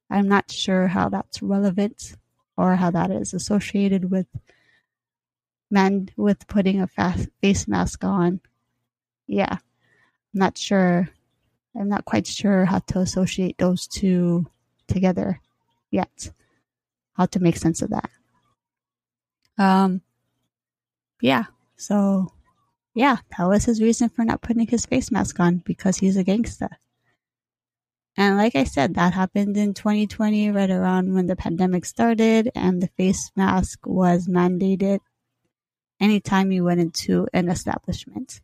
I'm 0.09 0.27
not 0.27 0.51
sure 0.51 0.87
how 0.87 1.09
that's 1.09 1.41
relevant 1.41 2.15
or 2.57 2.75
how 2.75 2.91
that 2.91 3.11
is 3.11 3.33
associated 3.33 4.09
with 4.09 4.27
men 5.69 6.09
with 6.15 6.47
putting 6.47 6.81
a 6.81 6.87
face 7.41 7.67
mask 7.67 8.03
on. 8.03 8.41
Yeah, 9.27 9.53
I'm 9.53 9.59
not 10.33 10.57
sure. 10.57 11.09
I'm 11.75 11.89
not 11.89 12.05
quite 12.05 12.25
sure 12.25 12.65
how 12.65 12.79
to 12.79 12.99
associate 12.99 13.57
those 13.57 13.87
two 13.87 14.47
together 14.87 15.41
yet. 15.91 16.31
How 17.13 17.25
to 17.27 17.39
make 17.39 17.57
sense 17.57 17.81
of 17.81 17.91
that. 17.91 18.09
Um, 19.57 20.01
yeah, 21.21 21.45
so 21.75 22.31
yeah, 22.93 23.17
that 23.37 23.45
was 23.45 23.65
his 23.65 23.81
reason 23.81 24.09
for 24.09 24.23
not 24.23 24.41
putting 24.41 24.67
his 24.67 24.85
face 24.85 25.11
mask 25.11 25.39
on 25.39 25.57
because 25.57 25.97
he's 25.97 26.17
a 26.17 26.23
gangster. 26.23 26.69
And 28.19 28.35
like 28.35 28.55
I 28.55 28.63
said, 28.63 28.95
that 28.95 29.13
happened 29.13 29.55
in 29.57 29.75
2020, 29.75 30.49
right 30.49 30.71
around 30.71 31.13
when 31.13 31.27
the 31.27 31.35
pandemic 31.35 31.85
started, 31.85 32.49
and 32.55 32.81
the 32.81 32.87
face 32.97 33.31
mask 33.35 33.85
was 33.85 34.27
mandated 34.27 34.99
anytime 35.99 36.51
you 36.51 36.63
went 36.63 36.81
into 36.81 37.27
an 37.31 37.47
establishment. 37.47 38.41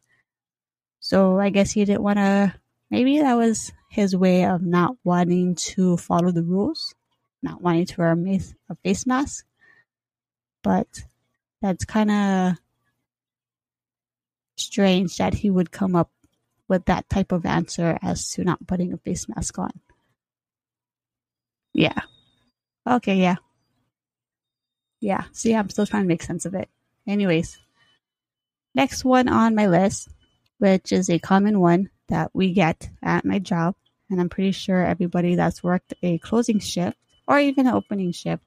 So 1.00 1.40
I 1.40 1.50
guess 1.50 1.72
he 1.72 1.86
didn't 1.86 2.04
want 2.04 2.18
to, 2.18 2.54
maybe 2.92 3.20
that 3.20 3.34
was 3.34 3.72
his 3.90 4.16
way 4.16 4.46
of 4.46 4.62
not 4.62 4.96
wanting 5.04 5.56
to 5.56 5.98
follow 5.98 6.32
the 6.32 6.44
rules, 6.44 6.94
not 7.42 7.62
wanting 7.62 7.88
to 7.88 7.96
wear 7.98 8.12
a 8.12 8.76
face 8.84 9.08
mask. 9.08 9.46
But 10.62 10.88
that's 11.62 11.84
kind 11.84 12.12
of 12.12 12.58
strange 14.56 15.18
that 15.18 15.34
he 15.34 15.50
would 15.50 15.72
come 15.72 15.96
up 15.96 16.12
with 16.74 16.86
that 16.86 17.08
type 17.08 17.32
of 17.32 17.46
answer 17.46 18.00
as 18.02 18.32
to 18.32 18.44
not 18.44 18.66
putting 18.66 18.94
a 18.94 18.98
face 18.98 19.30
mask 19.30 19.60
on. 19.60 19.70
Yeah. 21.72 22.02
Okay, 22.90 23.18
yeah. 23.18 23.36
Yeah, 25.00 25.26
see, 25.34 25.54
I'm 25.54 25.70
still 25.70 25.86
trying 25.86 26.04
to 26.04 26.08
make 26.08 26.24
sense 26.24 26.46
of 26.46 26.56
it. 26.56 26.70
Anyways, 27.06 27.60
next 28.74 29.06
one 29.06 29.28
on 29.28 29.54
my 29.54 29.68
list, 29.68 30.10
which 30.58 30.92
is 30.92 31.10
a 31.10 31.20
common 31.20 31.60
one 31.60 31.92
that 32.10 32.32
we 32.34 32.54
get 32.54 32.90
at 33.04 33.24
my 33.24 33.38
job, 33.38 33.76
and 34.10 34.20
I'm 34.20 34.30
pretty 34.30 34.52
sure 34.52 34.84
everybody 34.84 35.36
that's 35.36 35.62
worked 35.64 35.94
a 36.02 36.18
closing 36.18 36.60
shift 36.60 36.98
or 37.28 37.38
even 37.40 37.68
an 37.68 37.74
opening 37.74 38.14
shift 38.14 38.44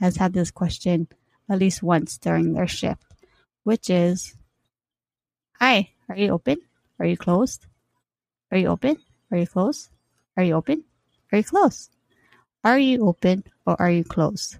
has 0.00 0.16
had 0.16 0.34
this 0.34 0.50
question 0.50 1.08
at 1.48 1.58
least 1.58 1.82
once 1.82 2.18
during 2.18 2.52
their 2.52 2.68
shift, 2.68 3.02
which 3.64 3.88
is 3.88 4.36
Hi, 5.60 5.90
are 6.08 6.16
you 6.16 6.30
open? 6.32 6.58
Are 6.98 7.06
you 7.06 7.16
closed? 7.16 7.64
Are 8.50 8.58
you 8.58 8.68
open? 8.68 8.96
Are 9.30 9.38
you 9.38 9.46
closed? 9.46 9.90
Are 10.36 10.42
you 10.42 10.54
open? 10.54 10.84
Are 11.32 11.38
you 11.38 11.44
closed? 11.44 11.90
Are 12.64 12.78
you 12.78 13.06
open 13.06 13.44
or 13.66 13.80
are 13.80 13.90
you 13.90 14.04
closed? 14.04 14.58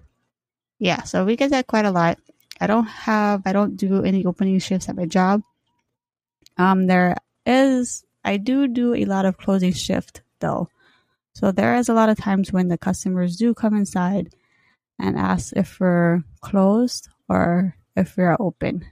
Yeah, 0.79 1.03
so 1.03 1.25
we 1.25 1.35
get 1.35 1.51
that 1.51 1.67
quite 1.67 1.85
a 1.85 1.91
lot. 1.91 2.17
I 2.59 2.67
don't 2.67 2.85
have, 2.85 3.43
I 3.45 3.53
don't 3.53 3.75
do 3.75 4.03
any 4.03 4.25
opening 4.25 4.59
shifts 4.59 4.89
at 4.89 4.95
my 4.95 5.05
job. 5.05 5.43
Um, 6.57 6.87
there 6.87 7.15
is, 7.45 8.03
I 8.23 8.37
do 8.37 8.67
do 8.67 8.93
a 8.93 9.05
lot 9.05 9.25
of 9.25 9.37
closing 9.37 9.73
shift 9.73 10.21
though. 10.39 10.69
So 11.33 11.51
there 11.51 11.75
is 11.75 11.89
a 11.89 11.93
lot 11.93 12.09
of 12.09 12.17
times 12.17 12.51
when 12.51 12.67
the 12.67 12.77
customers 12.77 13.37
do 13.37 13.53
come 13.53 13.75
inside 13.75 14.33
and 14.99 15.17
ask 15.17 15.53
if 15.55 15.79
we're 15.79 16.23
closed 16.41 17.09
or 17.29 17.75
if 17.95 18.17
we're 18.17 18.37
open. 18.39 18.85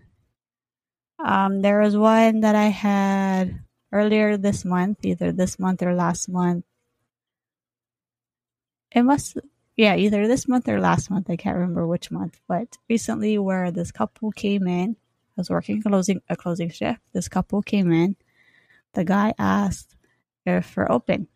Um, 1.23 1.62
there 1.62 1.81
was 1.81 1.97
one 1.97 2.41
that 2.41 2.55
I 2.55 2.67
had 2.67 3.59
earlier 3.91 4.38
this 4.38 4.65
month, 4.65 5.04
either 5.04 5.32
this 5.32 5.60
month 5.60 5.82
or 5.82 5.93
last 5.93 6.30
month, 6.30 6.65
it 8.91 9.04
must 9.04 9.38
yeah 9.75 9.95
either 9.95 10.28
this 10.28 10.47
month 10.47 10.67
or 10.67 10.80
last 10.80 11.10
month. 11.10 11.30
I 11.30 11.36
can't 11.36 11.58
remember 11.58 11.86
which 11.88 12.12
month 12.12 12.39
but 12.47 12.78
recently 12.89 13.38
where 13.38 13.71
this 13.71 13.91
couple 13.91 14.32
came 14.32 14.67
in 14.67 14.95
i 15.38 15.41
was 15.41 15.49
working 15.49 15.80
mm-hmm. 15.80 15.89
closing 15.89 16.21
a 16.30 16.36
closing 16.36 16.69
shift. 16.69 16.99
This 17.13 17.30
couple 17.30 17.62
came 17.62 17.91
in. 17.91 18.15
The 18.93 19.06
guy 19.06 19.34
asked 19.39 19.95
if 20.45 20.75
we're 20.75 20.91
open. 20.91 21.28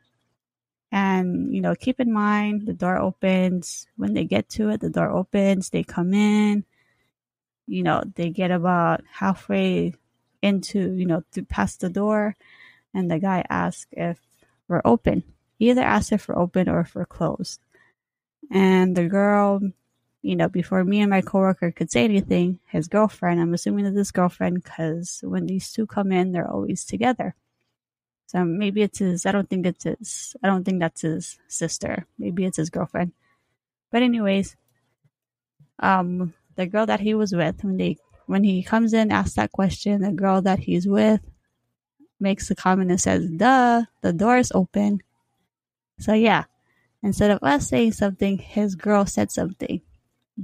And 0.92 1.54
you 1.56 1.62
know 1.62 1.76
keep 1.76 2.00
in 2.00 2.12
mind 2.12 2.66
the 2.66 2.74
door 2.74 2.98
opens. 2.98 3.88
When 3.96 4.14
they 4.14 4.26
get 4.26 4.50
to 4.50 4.70
it 4.70 4.82
the 4.82 4.90
door 4.90 5.10
opens. 5.10 5.70
They 5.70 5.84
come 5.84 6.14
in. 6.14 6.66
You 7.66 7.84
know 7.84 8.04
they 8.16 8.30
get 8.30 8.52
about 8.52 9.04
halfway 9.10 9.94
into 10.44 10.94
you 10.94 11.08
know 11.08 11.24
to 11.32 11.42
pass 11.44 11.78
the 11.78 11.90
door 11.90 12.36
and 12.94 13.10
the 13.10 13.18
guy 13.20 13.44
asked 13.50 13.88
if 13.92 14.20
we're 14.68 14.82
open 14.86 15.24
He 15.58 15.70
either 15.70 15.82
asked 15.82 16.12
if 16.12 16.28
we're 16.28 16.38
open 16.38 16.68
or 16.68 16.82
if 16.82 16.94
we're 16.96 17.06
closed. 17.06 17.62
And 18.52 18.96
the 18.98 19.08
girl, 19.08 19.62
you 20.22 20.36
know, 20.36 20.50
before 20.50 20.84
me 20.84 21.00
and 21.00 21.10
my 21.10 21.22
coworker 21.22 21.72
could 21.72 21.92
say 21.92 22.04
anything, 22.04 22.60
his 22.68 22.88
girlfriend, 22.90 23.40
I'm 23.40 23.54
assuming 23.54 23.86
that 23.86 23.96
this 23.96 24.12
girlfriend, 24.12 24.64
because 24.64 25.22
when 25.24 25.46
these 25.46 25.72
two 25.72 25.86
come 25.88 26.12
in, 26.12 26.32
they're 26.32 26.50
always 26.50 26.84
together. 26.86 27.36
So 28.28 28.44
maybe 28.44 28.82
it's 28.82 29.00
his, 29.00 29.26
I 29.26 29.32
don't 29.32 29.50
think 29.50 29.66
it's 29.66 29.84
his, 29.86 30.36
I 30.44 30.48
don't 30.48 30.66
think 30.66 30.80
that's 30.80 31.02
his 31.02 31.38
sister. 31.48 32.06
Maybe 32.18 32.46
it's 32.46 32.58
his 32.58 32.70
girlfriend. 32.70 33.14
But 33.92 34.02
anyways, 34.02 34.58
um, 35.80 36.34
the 36.56 36.66
girl 36.66 36.88
that 36.88 37.00
he 37.00 37.14
was 37.14 37.32
with, 37.32 37.64
when 37.64 37.78
they, 37.78 37.98
when 38.34 38.44
he 38.44 38.64
comes 38.64 38.94
in, 38.94 39.12
asks 39.12 39.36
that 39.36 39.52
question, 39.52 40.02
the 40.02 40.12
girl 40.12 40.42
that 40.42 40.58
he's 40.58 40.88
with 40.88 41.22
makes 42.20 42.48
the 42.48 42.56
comment 42.56 42.90
and 42.90 43.00
says, 43.00 43.30
duh, 43.30 43.84
the 44.02 44.12
door 44.12 44.38
is 44.38 44.52
open. 44.56 45.02
So 46.00 46.14
yeah, 46.14 46.46
instead 47.04 47.30
of 47.30 47.44
us 47.44 47.70
saying 47.70 47.92
something, 47.92 48.40
his 48.40 48.74
girl 48.74 49.06
said 49.06 49.30
something. 49.30 49.82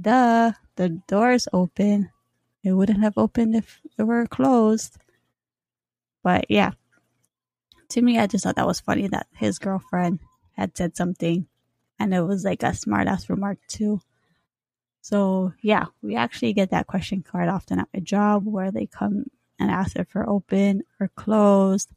Duh, 0.00 0.52
the 0.76 1.00
door 1.08 1.32
is 1.32 1.48
open. 1.52 2.10
It 2.62 2.74
wouldn't 2.74 3.02
have 3.02 3.18
opened 3.18 3.56
if 3.56 3.80
it 3.98 4.04
were 4.04 4.28
closed. 4.28 4.96
But 6.22 6.48
yeah, 6.48 6.74
to 7.88 8.02
me, 8.02 8.20
I 8.20 8.28
just 8.28 8.44
thought 8.44 8.54
that 8.54 8.68
was 8.68 8.78
funny 8.78 9.08
that 9.08 9.26
his 9.34 9.58
girlfriend 9.58 10.20
had 10.52 10.76
said 10.76 10.96
something 10.96 11.48
and 11.98 12.14
it 12.14 12.22
was 12.22 12.44
like 12.44 12.62
a 12.62 12.72
smart 12.72 13.08
ass 13.08 13.28
remark 13.28 13.58
too. 13.66 14.00
So 15.00 15.52
yeah, 15.62 15.86
we 16.02 16.16
actually 16.16 16.52
get 16.52 16.70
that 16.70 16.86
question 16.86 17.22
quite 17.22 17.48
often 17.48 17.78
at 17.78 17.88
my 17.94 18.00
job 18.00 18.44
where 18.46 18.70
they 18.70 18.86
come 18.86 19.24
and 19.58 19.70
ask 19.70 19.96
if 19.96 20.14
we're 20.14 20.28
open 20.28 20.82
or 20.98 21.08
closed 21.08 21.90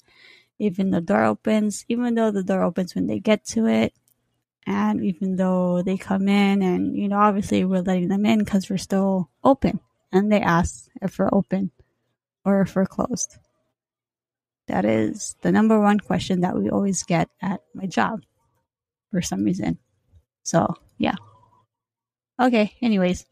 even 0.60 0.92
the 0.92 1.02
door 1.02 1.26
opens, 1.26 1.86
even 1.90 2.16
though 2.16 2.32
the 2.32 2.44
door 2.44 2.64
opens 2.64 2.96
when 2.96 3.08
they 3.08 3.20
get 3.20 3.46
to 3.46 3.68
it, 3.68 3.94
and 4.66 5.04
even 5.04 5.36
though 5.36 5.82
they 5.82 5.98
come 5.98 6.28
in 6.28 6.62
and, 6.62 6.96
you 6.96 7.08
know, 7.08 7.18
obviously 7.18 7.66
we're 7.66 7.82
letting 7.82 8.08
them 8.08 8.26
in 8.26 8.40
because 8.40 8.70
we're 8.70 8.78
still 8.78 9.30
open, 9.44 9.80
and 10.12 10.32
they 10.32 10.42
ask 10.42 10.88
if 11.02 11.20
we're 11.20 11.34
open 11.34 11.72
or 12.46 12.62
if 12.62 12.76
we're 12.76 12.86
closed. 12.86 13.38
That 14.68 14.86
is 14.86 15.36
the 15.42 15.52
number 15.52 15.80
one 15.80 16.00
question 16.00 16.42
that 16.42 16.56
we 16.56 16.70
always 16.70 17.04
get 17.04 17.30
at 17.42 17.62
my 17.74 17.86
job 17.86 18.24
for 19.12 19.22
some 19.22 19.44
reason. 19.44 19.78
So, 20.44 20.76
yeah. 20.98 21.16
Okay, 22.40 22.74
anyways. 22.82 23.26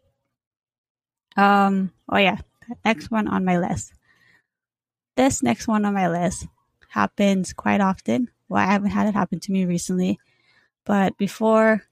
Um, 1.35 1.91
oh 2.09 2.17
yeah, 2.17 2.37
next 2.85 3.09
one 3.09 3.27
on 3.27 3.45
my 3.45 3.57
list. 3.57 3.93
This 5.15 5.43
next 5.43 5.67
one 5.67 5.85
on 5.85 5.93
my 5.93 6.07
list 6.07 6.47
happens 6.89 7.53
quite 7.53 7.81
often. 7.81 8.29
Well, 8.49 8.61
I 8.61 8.71
haven't 8.71 8.91
had 8.91 9.07
it 9.07 9.13
happen 9.13 9.39
to 9.41 9.51
me 9.51 9.65
recently, 9.65 10.19
but 10.85 11.17
before 11.17 11.83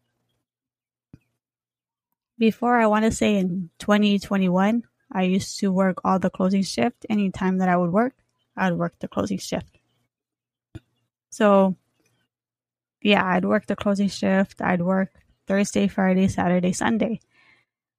before 2.37 2.79
I 2.79 2.87
want 2.87 3.05
to 3.05 3.11
say 3.11 3.35
in 3.37 3.69
2021, 3.79 4.83
I 5.11 5.23
used 5.23 5.59
to 5.59 5.71
work 5.71 5.99
all 6.03 6.19
the 6.19 6.29
closing 6.29 6.63
shift. 6.63 7.05
Anytime 7.09 7.57
that 7.57 7.69
I 7.69 7.75
would 7.75 7.91
work, 7.91 8.13
I'd 8.55 8.73
work 8.73 8.93
the 8.99 9.07
closing 9.07 9.37
shift. 9.37 9.77
So, 11.29 11.75
yeah, 13.01 13.25
I'd 13.25 13.45
work 13.45 13.67
the 13.67 13.75
closing 13.75 14.07
shift. 14.07 14.61
I'd 14.61 14.81
work 14.81 15.09
Thursday, 15.49 15.87
Friday, 15.87 16.27
Saturday, 16.27 16.71
Sunday. 16.71 17.19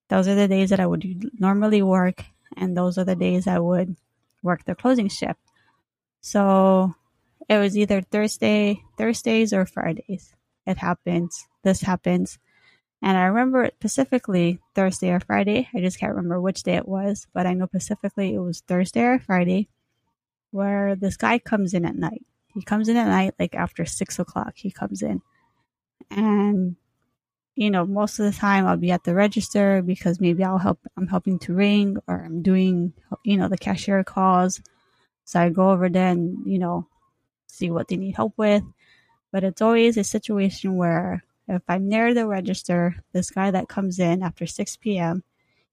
Those 0.09 0.29
are 0.29 0.37
the 0.37 0.49
days 0.49 0.71
that 0.71 0.79
I 0.79 0.87
would 0.87 1.05
normally 1.39 1.83
work, 1.83 2.25
and 2.57 2.77
those 2.77 2.97
are 2.97 3.05
the 3.05 3.17
days 3.17 3.49
I 3.49 3.59
would 3.59 3.97
work 4.41 4.65
the 4.65 4.77
closing 4.77 5.09
shift. 5.09 5.41
So 6.21 6.95
it 7.49 7.59
was 7.59 7.77
either 7.77 8.03
Thursday, 8.03 8.81
Thursdays 8.97 9.53
or 9.53 9.67
Fridays. 9.67 10.33
It 10.65 10.79
happens. 10.79 11.47
This 11.65 11.81
happens. 11.81 12.39
And 13.03 13.19
I 13.19 13.25
remember 13.25 13.69
specifically 13.79 14.61
Thursday 14.77 15.11
or 15.11 15.21
Friday. 15.21 15.69
I 15.75 15.81
just 15.81 15.99
can't 15.99 16.15
remember 16.15 16.41
which 16.41 16.63
day 16.63 16.77
it 16.77 16.87
was, 16.87 17.27
but 17.35 17.47
I 17.47 17.55
know 17.55 17.67
specifically 17.67 18.35
it 18.35 18.39
was 18.39 18.61
Thursday 18.61 19.03
or 19.03 19.19
Friday 19.19 19.69
where 20.53 20.95
this 20.95 21.17
guy 21.17 21.39
comes 21.39 21.75
in 21.75 21.85
at 21.85 21.97
night. 21.97 22.25
He 22.55 22.63
comes 22.63 22.89
in 22.89 22.97
at 22.97 23.09
night, 23.09 23.35
like 23.39 23.55
after 23.55 23.85
six 23.85 24.19
o'clock, 24.19 24.53
he 24.57 24.71
comes 24.71 25.03
in. 25.03 25.23
And, 26.11 26.77
you 27.61 27.71
know, 27.71 27.85
most 27.85 28.19
of 28.19 28.25
the 28.25 28.39
time 28.39 28.67
I'll 28.67 28.79
be 28.79 28.91
at 28.91 29.05
the 29.05 29.15
register 29.15 29.83
because 29.83 30.19
maybe 30.19 30.43
I'll 30.43 30.57
help, 30.57 30.79
I'm 30.97 31.09
helping 31.09 31.39
to 31.41 31.53
ring 31.53 31.99
or 32.09 32.25
I'm 32.25 32.41
doing, 32.41 32.95
you 33.23 33.37
know, 33.37 33.49
the 33.49 33.59
cashier 33.59 34.03
calls 34.03 34.63
so 35.27 35.39
I 35.39 35.51
go 35.51 35.71
over 35.71 35.91
there 35.91 36.09
and, 36.09 36.39
you 36.47 36.59
know, 36.59 36.89
see 37.47 37.71
what 37.71 37.89
they 37.89 37.99
need 37.99 38.17
help 38.17 38.33
with. 38.39 38.63
But 39.31 39.45
it's 39.45 39.61
always 39.61 39.99
a 39.99 40.05
situation 40.05 40.77
where 40.77 41.23
if 41.49 41.61
I'm 41.69 41.87
near 41.87 42.15
the 42.15 42.27
register, 42.27 42.97
this 43.13 43.31
guy 43.31 43.51
that 43.51 43.69
comes 43.69 43.99
in 43.99 44.23
after 44.23 44.47
6 44.47 44.77
p.m., 44.79 45.23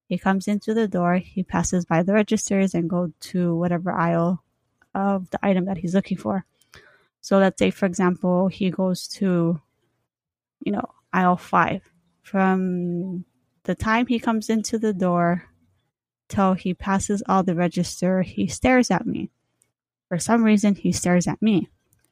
he 0.10 0.18
comes 0.18 0.50
into 0.50 0.74
the 0.74 0.90
door, 0.90 1.16
he 1.16 1.42
passes 1.42 1.86
by 1.86 2.04
the 2.04 2.14
registers 2.14 2.76
and 2.76 2.90
go 2.90 3.14
to 3.32 3.56
whatever 3.56 3.94
aisle 3.94 4.44
of 4.94 5.30
the 5.30 5.40
item 5.42 5.64
that 5.66 5.78
he's 5.78 5.96
looking 5.96 6.18
for. 6.18 6.44
So 7.22 7.40
let's 7.40 7.60
say, 7.60 7.72
for 7.72 7.86
example, 7.86 8.50
he 8.50 8.72
goes 8.72 9.08
to, 9.20 9.62
you 10.60 10.72
know, 10.74 10.90
aisle 11.14 11.38
five. 11.38 11.82
From 12.22 13.26
the 13.64 13.76
time 13.76 14.08
he 14.08 14.20
comes 14.20 14.50
into 14.50 14.78
the 14.78 14.94
door 14.94 15.46
till 16.28 16.54
he 16.54 16.74
passes 16.74 17.24
all 17.28 17.44
the 17.44 17.56
register, 17.56 18.22
he 18.22 18.48
stares 18.48 18.92
at 18.92 19.06
me. 19.06 19.30
For 20.10 20.20
some 20.20 20.44
reason, 20.44 20.76
he 20.76 20.92
stares 20.92 21.28
at 21.28 21.42
me 21.42 21.70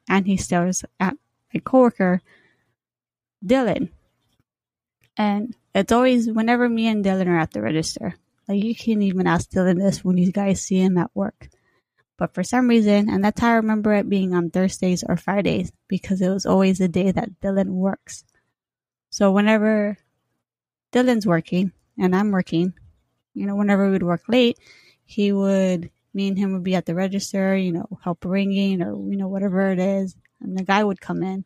and 0.07 0.25
he 0.25 0.37
stares 0.37 0.83
at 0.99 1.15
my 1.53 1.59
coworker, 1.59 2.21
Dylan. 3.45 3.89
And 5.17 5.55
it's 5.73 5.91
always 5.91 6.29
whenever 6.29 6.67
me 6.67 6.87
and 6.87 7.03
Dylan 7.03 7.27
are 7.27 7.39
at 7.39 7.51
the 7.51 7.61
register. 7.61 8.15
Like 8.47 8.63
you 8.63 8.75
can't 8.75 9.01
even 9.01 9.27
ask 9.27 9.49
Dylan 9.49 9.79
this 9.79 10.03
when 10.03 10.17
you 10.17 10.31
guys 10.31 10.61
see 10.61 10.79
him 10.79 10.97
at 10.97 11.11
work. 11.13 11.49
But 12.17 12.33
for 12.33 12.43
some 12.43 12.67
reason, 12.67 13.09
and 13.09 13.23
that's 13.23 13.41
how 13.41 13.49
I 13.49 13.55
remember 13.55 13.93
it 13.93 14.07
being 14.07 14.33
on 14.33 14.49
Thursdays 14.49 15.03
or 15.07 15.17
Fridays, 15.17 15.71
because 15.87 16.21
it 16.21 16.29
was 16.29 16.45
always 16.45 16.77
the 16.77 16.87
day 16.87 17.11
that 17.11 17.41
Dylan 17.41 17.67
works. 17.67 18.23
So 19.15 19.31
whenever 19.31 19.97
Dylan's 20.91 21.25
working 21.25 21.71
and 21.97 22.13
I'm 22.13 22.31
working, 22.31 22.73
you 23.33 23.45
know, 23.45 23.55
whenever 23.55 23.89
we'd 23.89 24.03
work 24.03 24.23
late, 24.27 24.59
he 25.05 25.31
would 25.31 25.89
me 26.13 26.27
and 26.27 26.37
him 26.37 26.51
would 26.51 26.65
be 26.65 26.75
at 26.75 26.85
the 26.85 26.95
register, 26.95 27.55
you 27.55 27.71
know, 27.71 27.87
help 28.03 28.25
ringing 28.25 28.81
or, 28.81 28.91
you 29.09 29.15
know, 29.15 29.29
whatever 29.29 29.71
it 29.71 29.79
is. 29.79 30.17
And 30.41 30.57
the 30.57 30.65
guy 30.65 30.83
would 30.83 30.99
come 30.99 31.23
in 31.23 31.45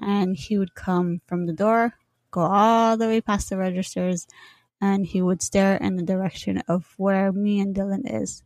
and 0.00 0.36
he 0.36 0.58
would 0.58 0.74
come 0.74 1.20
from 1.28 1.46
the 1.46 1.52
door, 1.52 1.94
go 2.32 2.40
all 2.40 2.96
the 2.96 3.06
way 3.06 3.20
past 3.20 3.50
the 3.50 3.56
registers, 3.56 4.26
and 4.80 5.06
he 5.06 5.22
would 5.22 5.42
stare 5.42 5.76
in 5.76 5.94
the 5.94 6.02
direction 6.02 6.60
of 6.66 6.92
where 6.96 7.30
me 7.30 7.60
and 7.60 7.72
Dylan 7.72 8.02
is. 8.20 8.42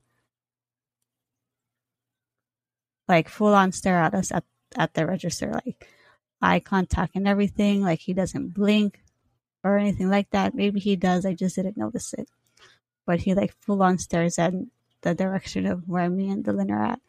Like 3.09 3.31
full 3.31 3.55
on 3.55 3.73
stare 3.73 3.97
at 3.97 4.13
us 4.13 4.31
at, 4.31 4.45
at 4.77 4.93
the 4.93 5.07
register, 5.07 5.51
like 5.65 5.89
eye 6.41 6.61
contact 6.61 7.17
and 7.17 7.29
everything. 7.29 7.83
Like 7.83 8.01
he 8.01 8.15
doesn't 8.15 8.55
blink 8.55 9.03
or 9.63 9.79
anything 9.79 10.09
like 10.11 10.31
that. 10.31 10.55
Maybe 10.55 10.81
he 10.81 10.97
does, 10.97 11.27
I 11.27 11.35
just 11.35 11.57
didn't 11.57 11.77
notice 11.77 12.15
it. 12.15 12.29
But 13.07 13.21
he 13.21 13.35
like 13.35 13.55
full 13.61 13.83
on 13.83 13.99
stares 13.99 14.39
at 14.39 14.55
the 15.03 15.15
direction 15.15 15.67
of 15.67 15.89
where 15.89 16.09
me 16.09 16.31
and 16.31 16.45
Dylan 16.45 16.71
are 16.71 16.85
at. 16.85 17.01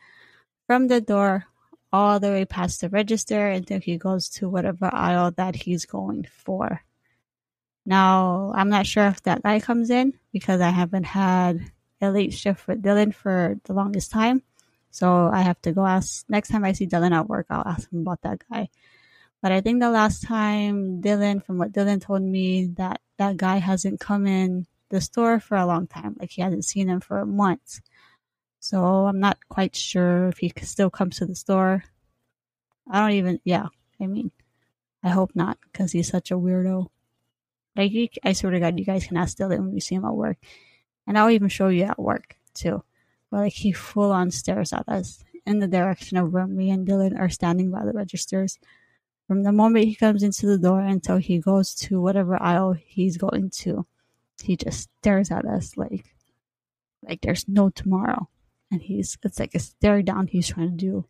From 0.68 0.88
the 0.88 1.02
door 1.02 1.46
all 1.94 2.20
the 2.20 2.30
way 2.30 2.46
past 2.46 2.82
the 2.82 2.90
register 2.90 3.48
until 3.48 3.80
he 3.80 3.98
goes 3.98 4.30
to 4.30 4.50
whatever 4.50 4.90
aisle 4.94 5.32
that 5.32 5.56
he's 5.56 5.86
going 5.86 6.26
for. 6.32 6.82
Now, 7.86 8.54
I'm 8.56 8.70
not 8.70 8.86
sure 8.86 9.08
if 9.08 9.24
that 9.24 9.44
guy 9.44 9.60
comes 9.60 9.90
in 9.90 10.14
because 10.32 10.62
I 10.62 10.70
haven't 10.70 11.04
had 11.04 11.72
a 12.00 12.12
late 12.12 12.34
shift 12.34 12.68
with 12.68 12.82
Dylan 12.82 13.14
for 13.14 13.58
the 13.66 13.74
longest 13.74 14.12
time. 14.12 14.44
So 14.92 15.30
I 15.32 15.42
have 15.42 15.62
to 15.64 15.72
go 15.72 15.86
ask 15.86 16.26
next 16.30 16.50
time 16.50 16.64
I 16.64 16.74
see 16.74 16.88
Dylan 16.88 17.12
at 17.12 17.28
work, 17.28 17.48
I'll 17.50 17.68
ask 17.68 17.92
him 17.92 18.02
about 18.02 18.22
that 18.22 18.44
guy. 18.50 18.70
But 19.42 19.52
I 19.52 19.62
think 19.62 19.80
the 19.80 19.90
last 19.90 20.24
time 20.24 21.02
Dylan, 21.02 21.44
from 21.44 21.58
what 21.58 21.72
Dylan 21.72 22.02
told 22.02 22.22
me, 22.22 22.68
that 22.78 23.02
that 23.18 23.38
guy 23.38 23.58
hasn't 23.58 24.00
come 24.00 24.28
in 24.28 24.68
the 24.90 25.02
store 25.02 25.40
for 25.40 25.58
a 25.58 25.66
long 25.66 25.88
time. 25.88 26.16
Like 26.20 26.32
he 26.32 26.42
hasn't 26.42 26.66
seen 26.66 26.90
him 26.90 27.00
for 27.00 27.26
months. 27.26 27.82
So 28.60 28.84
I'm 28.84 29.20
not 29.20 29.40
quite 29.50 29.76
sure 29.76 30.28
if 30.28 30.38
he 30.38 30.54
still 30.62 30.92
comes 30.92 31.18
to 31.18 31.26
the 31.26 31.34
store. 31.34 31.84
I 32.90 33.00
don't 33.00 33.18
even, 33.18 33.40
yeah, 33.44 33.68
I 34.00 34.08
mean, 34.08 34.32
I 35.04 35.10
hope 35.10 35.32
not, 35.34 35.58
because 35.72 35.92
he's 35.92 36.10
such 36.10 36.30
a 36.30 36.38
weirdo. 36.38 36.88
Like, 37.76 37.92
he, 37.92 38.12
I 38.24 38.34
swear 38.34 38.52
to 38.52 38.60
God, 38.60 38.78
you 38.78 38.86
guys 38.86 39.08
can 39.08 39.18
ask 39.18 39.38
Dylan 39.38 39.62
when 39.62 39.74
you 39.74 39.82
see 39.82 39.96
him 39.96 40.06
at 40.06 40.14
work. 40.14 40.38
And 41.08 41.18
I'll 41.18 41.32
even 41.32 41.50
show 41.50 41.70
you 41.70 41.84
at 41.84 41.98
work, 41.98 42.38
too. 42.54 42.84
But, 43.32 43.38
like, 43.38 43.54
he 43.54 43.72
full 43.72 44.12
on 44.12 44.30
stares 44.30 44.74
at 44.74 44.88
us 44.88 45.24
in 45.46 45.60
the 45.60 45.68
direction 45.68 46.18
of 46.18 46.32
where 46.32 46.46
me 46.46 46.70
and 46.70 46.88
Dylan 46.88 47.20
are 47.20 47.30
standing 47.30 47.72
by 47.72 47.86
the 47.86 47.94
registers. 47.94 48.60
From 49.32 49.44
the 49.44 49.54
moment 49.54 49.86
he 49.86 49.96
comes 49.96 50.24
into 50.24 50.46
the 50.46 50.58
door 50.58 50.82
until 50.82 51.16
he 51.16 51.40
goes 51.40 51.74
to 51.76 52.02
whatever 52.02 52.36
aisle 52.44 52.74
he's 52.74 53.16
going 53.16 53.50
to, 53.62 53.88
he 54.44 54.58
just 54.58 54.90
stares 55.00 55.32
at 55.32 55.46
us 55.46 55.78
like, 55.78 56.14
like 57.02 57.22
there's 57.22 57.48
no 57.48 57.70
tomorrow. 57.70 58.28
And 58.72 58.82
he's, 58.82 59.18
it's 59.24 59.40
like 59.40 59.56
a 59.56 59.60
stare 59.60 60.02
down 60.02 60.28
he's 60.28 60.50
trying 60.50 60.72
to 60.72 60.76
do. 60.76 61.06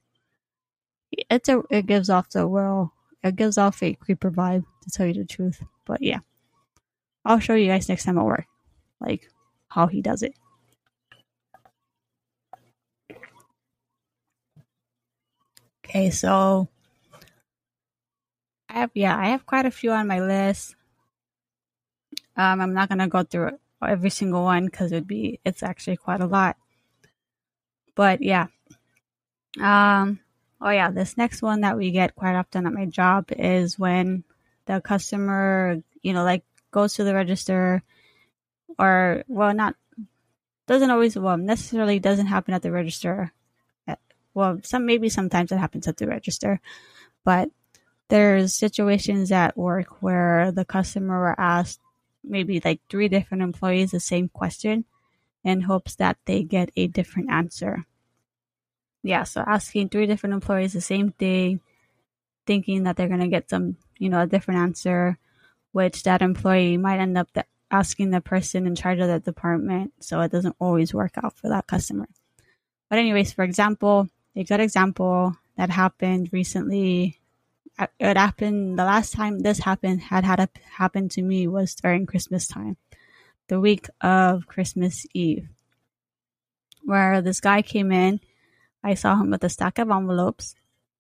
It's 1.11 1.49
a, 1.49 1.63
it 1.71 1.87
gives 1.87 2.11
off 2.11 2.29
the 2.29 2.47
well, 2.47 2.93
it 3.23 3.35
gives 3.35 3.57
off 3.57 3.81
a 3.81 3.95
creeper 3.95 4.29
vibe 4.29 4.65
to 4.83 4.91
tell 4.91 5.07
you 5.07 5.15
the 5.15 5.25
truth. 5.25 5.63
But 5.87 6.03
yeah, 6.03 6.19
I'll 7.25 7.39
show 7.39 7.55
you 7.55 7.69
guys 7.69 7.89
next 7.89 8.03
time 8.03 8.19
at 8.19 8.23
work, 8.23 8.45
like 8.99 9.31
how 9.67 9.87
he 9.87 10.03
does 10.03 10.21
it. 10.21 10.35
Okay, 15.83 16.11
so 16.11 16.69
I 18.71 18.79
have 18.79 18.91
yeah, 18.93 19.17
I 19.17 19.29
have 19.29 19.45
quite 19.45 19.65
a 19.65 19.71
few 19.71 19.91
on 19.91 20.07
my 20.07 20.21
list. 20.21 20.75
Um, 22.37 22.61
I'm 22.61 22.73
not 22.73 22.89
gonna 22.89 23.07
go 23.07 23.23
through 23.23 23.59
every 23.85 24.09
single 24.09 24.43
one 24.43 24.65
because 24.65 24.91
it'd 24.91 25.07
be 25.07 25.39
it's 25.43 25.63
actually 25.63 25.97
quite 25.97 26.21
a 26.21 26.25
lot. 26.25 26.55
But 27.95 28.21
yeah, 28.21 28.47
um, 29.59 30.19
oh 30.61 30.69
yeah, 30.69 30.89
this 30.91 31.17
next 31.17 31.41
one 31.41 31.61
that 31.61 31.77
we 31.77 31.91
get 31.91 32.15
quite 32.15 32.35
often 32.35 32.65
at 32.65 32.73
my 32.73 32.85
job 32.85 33.25
is 33.31 33.77
when 33.77 34.23
the 34.65 34.79
customer, 34.79 35.83
you 36.01 36.13
know, 36.13 36.23
like 36.23 36.43
goes 36.71 36.93
to 36.95 37.03
the 37.03 37.13
register, 37.13 37.83
or 38.79 39.23
well, 39.27 39.53
not 39.53 39.75
doesn't 40.67 40.91
always 40.91 41.17
well 41.17 41.37
necessarily 41.37 41.99
doesn't 41.99 42.27
happen 42.27 42.53
at 42.53 42.61
the 42.61 42.71
register 42.71 43.33
well, 44.33 44.59
some 44.63 44.85
maybe 44.85 45.09
sometimes 45.09 45.51
it 45.51 45.57
happens 45.57 45.87
at 45.87 45.97
the 45.97 46.07
register, 46.07 46.59
but 47.23 47.49
there's 48.11 48.53
situations 48.53 49.31
at 49.31 49.57
work 49.57 50.01
where 50.03 50.51
the 50.51 50.65
customer 50.65 51.17
were 51.17 51.39
asked 51.39 51.79
maybe 52.21 52.61
like 52.63 52.81
three 52.89 53.07
different 53.07 53.41
employees 53.41 53.91
the 53.91 54.01
same 54.01 54.27
question 54.27 54.83
in 55.45 55.61
hopes 55.61 55.95
that 55.95 56.17
they 56.25 56.43
get 56.43 56.69
a 56.75 56.87
different 56.87 57.31
answer. 57.31 57.85
Yeah, 59.01 59.23
so 59.23 59.41
asking 59.47 59.89
three 59.89 60.07
different 60.07 60.33
employees 60.33 60.73
the 60.73 60.81
same 60.81 61.13
thing, 61.13 61.61
thinking 62.45 62.83
that 62.83 62.97
they're 62.97 63.07
going 63.07 63.21
to 63.21 63.29
get 63.29 63.49
some, 63.49 63.77
you 63.97 64.09
know, 64.09 64.19
a 64.19 64.27
different 64.27 64.59
answer, 64.59 65.17
which 65.71 66.03
that 66.03 66.21
employee 66.21 66.75
might 66.75 66.99
end 66.99 67.17
up 67.17 67.29
asking 67.71 68.09
the 68.09 68.19
person 68.19 68.67
in 68.67 68.75
charge 68.75 68.99
of 68.99 69.07
that 69.07 69.23
department. 69.23 69.93
So 70.01 70.19
it 70.19 70.33
doesn't 70.33 70.57
always 70.59 70.93
work 70.93 71.13
out 71.23 71.37
for 71.37 71.47
that 71.47 71.65
customer. 71.65 72.09
But, 72.89 72.99
anyways, 72.99 73.31
for 73.31 73.45
example, 73.45 74.09
a 74.35 74.43
good 74.43 74.59
example 74.59 75.37
that 75.55 75.69
happened 75.69 76.29
recently. 76.33 77.20
It 77.99 78.17
happened 78.17 78.77
the 78.77 78.85
last 78.85 79.13
time 79.13 79.39
this 79.39 79.59
happened 79.59 80.01
had 80.01 80.23
had 80.23 80.49
happened 80.77 81.11
to 81.11 81.21
me 81.21 81.47
was 81.47 81.75
during 81.75 82.05
Christmas 82.05 82.47
time, 82.47 82.77
the 83.47 83.59
week 83.59 83.87
of 84.01 84.47
Christmas 84.47 85.05
Eve, 85.13 85.47
where 86.83 87.21
this 87.21 87.39
guy 87.39 87.61
came 87.61 87.91
in. 87.91 88.19
I 88.83 88.95
saw 88.95 89.15
him 89.15 89.31
with 89.31 89.43
a 89.43 89.49
stack 89.49 89.79
of 89.79 89.89
envelopes. 89.89 90.55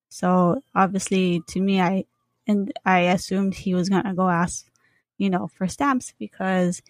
So 0.09 0.61
obviously, 0.73 1.41
to 1.49 1.59
me, 1.59 1.81
I 1.81 2.05
and 2.47 2.71
I 2.85 3.01
assumed 3.01 3.55
he 3.55 3.73
was 3.73 3.89
gonna 3.89 4.13
go 4.13 4.29
ask, 4.29 4.65
you 5.17 5.29
know, 5.29 5.47
for 5.47 5.67
stamps 5.67 6.13
because 6.17 6.81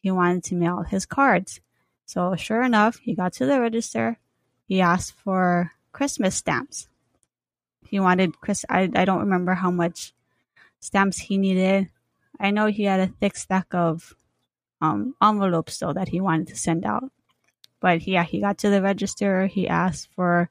he 0.00 0.10
wanted 0.10 0.44
to 0.44 0.54
mail 0.54 0.82
his 0.82 1.06
cards. 1.06 1.60
So 2.06 2.36
sure 2.36 2.62
enough, 2.62 2.98
he 2.98 3.14
got 3.14 3.32
to 3.34 3.46
the 3.46 3.60
register. 3.60 4.18
He 4.66 4.80
asked 4.80 5.12
for 5.12 5.72
Christmas 5.92 6.36
stamps. 6.36 6.88
He 7.90 7.98
wanted 7.98 8.40
Chris. 8.40 8.64
I 8.68 8.88
I 8.94 9.04
don't 9.04 9.26
remember 9.26 9.54
how 9.54 9.72
much 9.72 10.14
stamps 10.78 11.18
he 11.18 11.38
needed. 11.38 11.90
I 12.38 12.52
know 12.52 12.66
he 12.66 12.84
had 12.84 13.00
a 13.00 13.12
thick 13.20 13.36
stack 13.36 13.74
of 13.74 14.14
um, 14.80 15.16
envelopes 15.20 15.78
though 15.78 15.92
that 15.92 16.08
he 16.08 16.20
wanted 16.20 16.46
to 16.48 16.56
send 16.56 16.86
out. 16.86 17.10
But 17.80 18.06
yeah, 18.06 18.22
he 18.22 18.40
got 18.40 18.58
to 18.58 18.70
the 18.70 18.80
register. 18.80 19.48
He 19.48 19.66
asked 19.66 20.08
for 20.14 20.48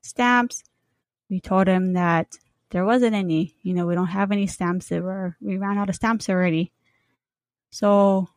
stamps. 0.00 0.64
We 1.28 1.38
told 1.38 1.68
him 1.68 1.92
that 1.92 2.26
there 2.70 2.84
wasn't 2.84 3.14
any. 3.14 3.54
You 3.62 3.74
know, 3.74 3.86
we 3.86 3.94
don't 3.94 4.18
have 4.18 4.32
any 4.32 4.48
stamps. 4.48 4.88
That 4.88 5.04
were 5.04 5.36
we 5.40 5.58
ran 5.58 5.78
out 5.78 5.90
of 5.90 5.94
stamps 5.94 6.28
already. 6.28 6.72
So 7.70 8.28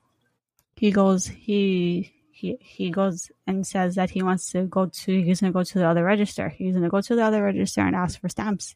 he 0.75 0.91
goes. 0.91 1.25
He 1.25 2.13
he 2.43 2.91
goes 2.91 3.31
and 3.47 3.65
says 3.65 3.95
that 3.95 4.09
he 4.09 4.21
wants 4.21 4.51
to 4.51 4.63
go 4.63 4.87
to 4.87 5.21
he's 5.21 5.39
going 5.39 5.53
to 5.53 5.57
go 5.57 5.63
to 5.63 5.79
the 5.79 5.87
other 5.87 6.03
register. 6.03 6.49
He's 6.49 6.73
going 6.73 6.83
to 6.83 6.89
go 6.89 7.01
to 7.01 7.15
the 7.15 7.23
other 7.23 7.43
register 7.43 7.81
and 7.81 7.95
ask 7.95 8.19
for 8.19 8.29
stamps. 8.29 8.75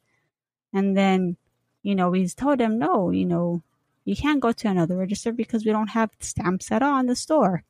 And 0.74 0.96
then, 0.96 1.38
you 1.84 1.94
know, 1.94 2.10
we 2.10 2.28
told 2.30 2.62
him 2.62 2.80
no, 2.80 3.12
you 3.12 3.26
know, 3.26 3.64
you 4.06 4.16
can't 4.16 4.40
go 4.40 4.54
to 4.54 4.68
another 4.70 4.96
register 4.96 5.34
because 5.34 5.66
we 5.66 5.72
don't 5.72 5.90
have 5.90 6.12
stamps 6.20 6.72
at 6.72 6.82
all 6.82 7.00
in 7.00 7.08
the 7.08 7.16
store. 7.16 7.64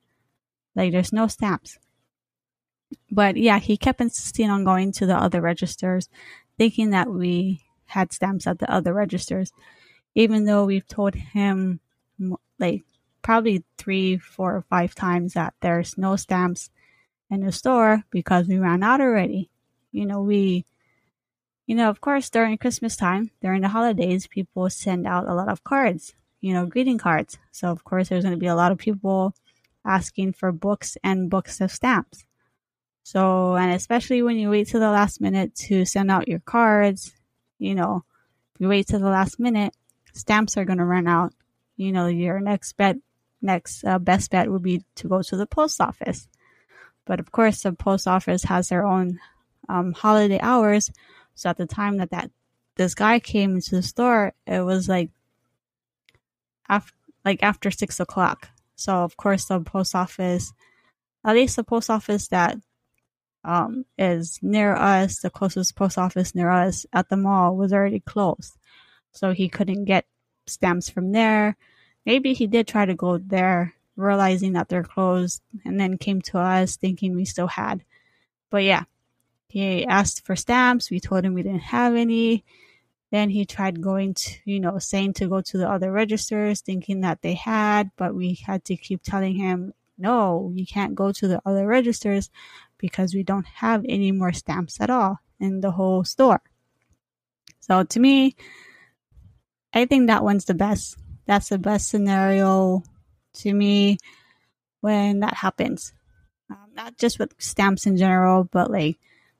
Like 0.75 0.91
there's 0.91 1.11
no 1.11 1.27
stamps. 1.27 1.79
But 3.11 3.35
yeah, 3.35 3.59
he 3.59 3.75
kept 3.75 3.99
insisting 3.99 4.49
on 4.49 4.63
going 4.63 4.91
to 4.93 5.05
the 5.05 5.15
other 5.17 5.41
registers, 5.41 6.09
thinking 6.57 6.91
that 6.91 7.09
we 7.09 7.61
had 7.85 8.13
stamps 8.13 8.45
at 8.45 8.59
the 8.59 8.71
other 8.71 8.93
registers, 8.93 9.51
even 10.13 10.45
though 10.45 10.65
we've 10.65 10.87
told 10.87 11.15
him 11.15 11.79
like 12.59 12.83
probably 13.21 13.63
three, 13.77 14.17
four, 14.17 14.55
or 14.55 14.61
five 14.69 14.95
times 14.95 15.33
that 15.33 15.53
there's 15.61 15.97
no 15.97 16.15
stamps 16.15 16.69
in 17.29 17.41
the 17.41 17.51
store 17.51 18.03
because 18.09 18.47
we 18.47 18.57
ran 18.57 18.83
out 18.83 19.01
already. 19.01 19.49
You 19.91 20.05
know, 20.05 20.21
we, 20.21 20.65
you 21.65 21.75
know, 21.75 21.89
of 21.89 22.01
course, 22.01 22.29
during 22.29 22.57
Christmas 22.57 22.95
time, 22.95 23.31
during 23.41 23.61
the 23.61 23.69
holidays, 23.69 24.27
people 24.27 24.69
send 24.69 25.07
out 25.07 25.27
a 25.27 25.33
lot 25.33 25.49
of 25.49 25.63
cards, 25.63 26.13
you 26.41 26.53
know, 26.53 26.65
greeting 26.65 26.97
cards. 26.97 27.37
So, 27.51 27.69
of 27.69 27.83
course, 27.83 28.09
there's 28.09 28.23
going 28.23 28.35
to 28.35 28.39
be 28.39 28.47
a 28.47 28.55
lot 28.55 28.71
of 28.71 28.77
people 28.77 29.33
asking 29.85 30.33
for 30.33 30.51
books 30.51 30.97
and 31.03 31.29
books 31.29 31.61
of 31.61 31.71
stamps. 31.71 32.25
So, 33.03 33.55
and 33.55 33.71
especially 33.71 34.21
when 34.21 34.37
you 34.37 34.49
wait 34.49 34.67
to 34.69 34.79
the 34.79 34.91
last 34.91 35.21
minute 35.21 35.55
to 35.67 35.85
send 35.85 36.11
out 36.11 36.27
your 36.27 36.39
cards, 36.39 37.13
you 37.57 37.73
know, 37.73 38.03
if 38.53 38.61
you 38.61 38.67
wait 38.67 38.87
to 38.87 38.99
the 38.99 39.09
last 39.09 39.39
minute, 39.39 39.73
stamps 40.13 40.57
are 40.57 40.65
going 40.65 40.79
to 40.79 40.85
run 40.85 41.07
out. 41.07 41.33
You 41.77 41.91
know, 41.91 42.07
your 42.07 42.39
next 42.39 42.73
bet 42.73 42.97
next 43.41 43.83
uh, 43.83 43.99
best 43.99 44.31
bet 44.31 44.51
would 44.51 44.63
be 44.63 44.83
to 44.95 45.07
go 45.07 45.21
to 45.21 45.37
the 45.37 45.45
post 45.45 45.79
office. 45.81 46.27
But 47.05 47.19
of 47.19 47.31
course, 47.31 47.63
the 47.63 47.73
post 47.73 48.07
office 48.07 48.43
has 48.43 48.69
their 48.69 48.85
own 48.85 49.19
um, 49.69 49.93
holiday 49.93 50.39
hours. 50.39 50.91
So 51.35 51.49
at 51.49 51.57
the 51.57 51.67
time 51.67 51.97
that 51.97 52.11
that 52.11 52.31
this 52.75 52.93
guy 52.95 53.19
came 53.19 53.55
into 53.55 53.75
the 53.75 53.83
store, 53.83 54.33
it 54.45 54.61
was 54.61 54.89
like 54.89 55.09
after 56.67 56.93
like 57.25 57.43
after 57.43 57.71
six 57.71 57.99
o'clock. 57.99 58.49
So 58.75 58.93
of 59.03 59.17
course, 59.17 59.45
the 59.45 59.59
post 59.59 59.95
office, 59.95 60.53
at 61.25 61.35
least 61.35 61.55
the 61.55 61.63
post 61.63 61.89
office 61.89 62.27
that 62.29 62.57
um, 63.43 63.85
is 63.97 64.39
near 64.41 64.75
us, 64.75 65.19
the 65.19 65.29
closest 65.29 65.75
post 65.75 65.97
office 65.97 66.35
near 66.35 66.51
us 66.51 66.85
at 66.93 67.09
the 67.09 67.17
mall 67.17 67.55
was 67.55 67.73
already 67.73 67.99
closed. 67.99 68.57
So 69.13 69.31
he 69.31 69.49
couldn't 69.49 69.85
get 69.85 70.05
stamps 70.45 70.89
from 70.89 71.11
there. 71.11 71.57
Maybe 72.07 72.31
he 72.31 72.47
did 72.47 72.69
try 72.69 72.85
to 72.85 72.95
go 72.95 73.17
there, 73.17 73.73
realizing 73.97 74.53
that 74.53 74.69
they're 74.69 74.81
closed, 74.81 75.41
and 75.65 75.77
then 75.77 75.97
came 75.97 76.21
to 76.21 76.39
us 76.39 76.77
thinking 76.77 77.13
we 77.13 77.25
still 77.25 77.47
had. 77.47 77.83
But 78.49 78.63
yeah, 78.63 78.83
he 79.49 79.85
asked 79.85 80.25
for 80.25 80.33
stamps. 80.37 80.89
We 80.89 81.01
told 81.01 81.25
him 81.25 81.33
we 81.33 81.43
didn't 81.43 81.63
have 81.63 81.95
any. 81.95 82.45
Then 83.11 83.29
he 83.29 83.45
tried 83.45 83.81
going 83.81 84.13
to, 84.13 84.31
you 84.45 84.61
know, 84.61 84.79
saying 84.79 85.15
to 85.15 85.27
go 85.27 85.41
to 85.41 85.57
the 85.57 85.69
other 85.69 85.91
registers, 85.91 86.61
thinking 86.61 87.01
that 87.01 87.21
they 87.21 87.33
had, 87.33 87.91
but 87.97 88.15
we 88.15 88.35
had 88.35 88.63
to 88.65 88.77
keep 88.77 89.03
telling 89.03 89.35
him, 89.35 89.73
no, 89.97 90.49
you 90.55 90.65
can't 90.65 90.95
go 90.95 91.11
to 91.11 91.27
the 91.27 91.41
other 91.45 91.67
registers 91.67 92.29
because 92.77 93.13
we 93.13 93.23
don't 93.23 93.47
have 93.47 93.83
any 93.89 94.13
more 94.13 94.31
stamps 94.31 94.79
at 94.79 94.89
all 94.89 95.19
in 95.41 95.59
the 95.59 95.71
whole 95.71 96.05
store. 96.05 96.41
So 97.59 97.83
to 97.83 97.99
me, 97.99 98.37
I 99.73 99.83
think 99.83 100.07
that 100.07 100.23
one's 100.23 100.45
the 100.45 100.53
best 100.53 100.95
that's 101.27 101.49
the 101.49 101.59
best 101.59 101.89
scenario 101.89 102.81
to 103.35 103.53
me 103.53 103.97
when 104.81 105.19
that 105.19 105.35
happens. 105.35 105.93
Um, 106.49 106.69
not 106.73 106.97
just 106.97 107.19
with 107.19 107.35
stamps 107.37 107.85
in 107.85 107.97
general, 107.97 108.45
but 108.45 108.71
like 108.71 108.97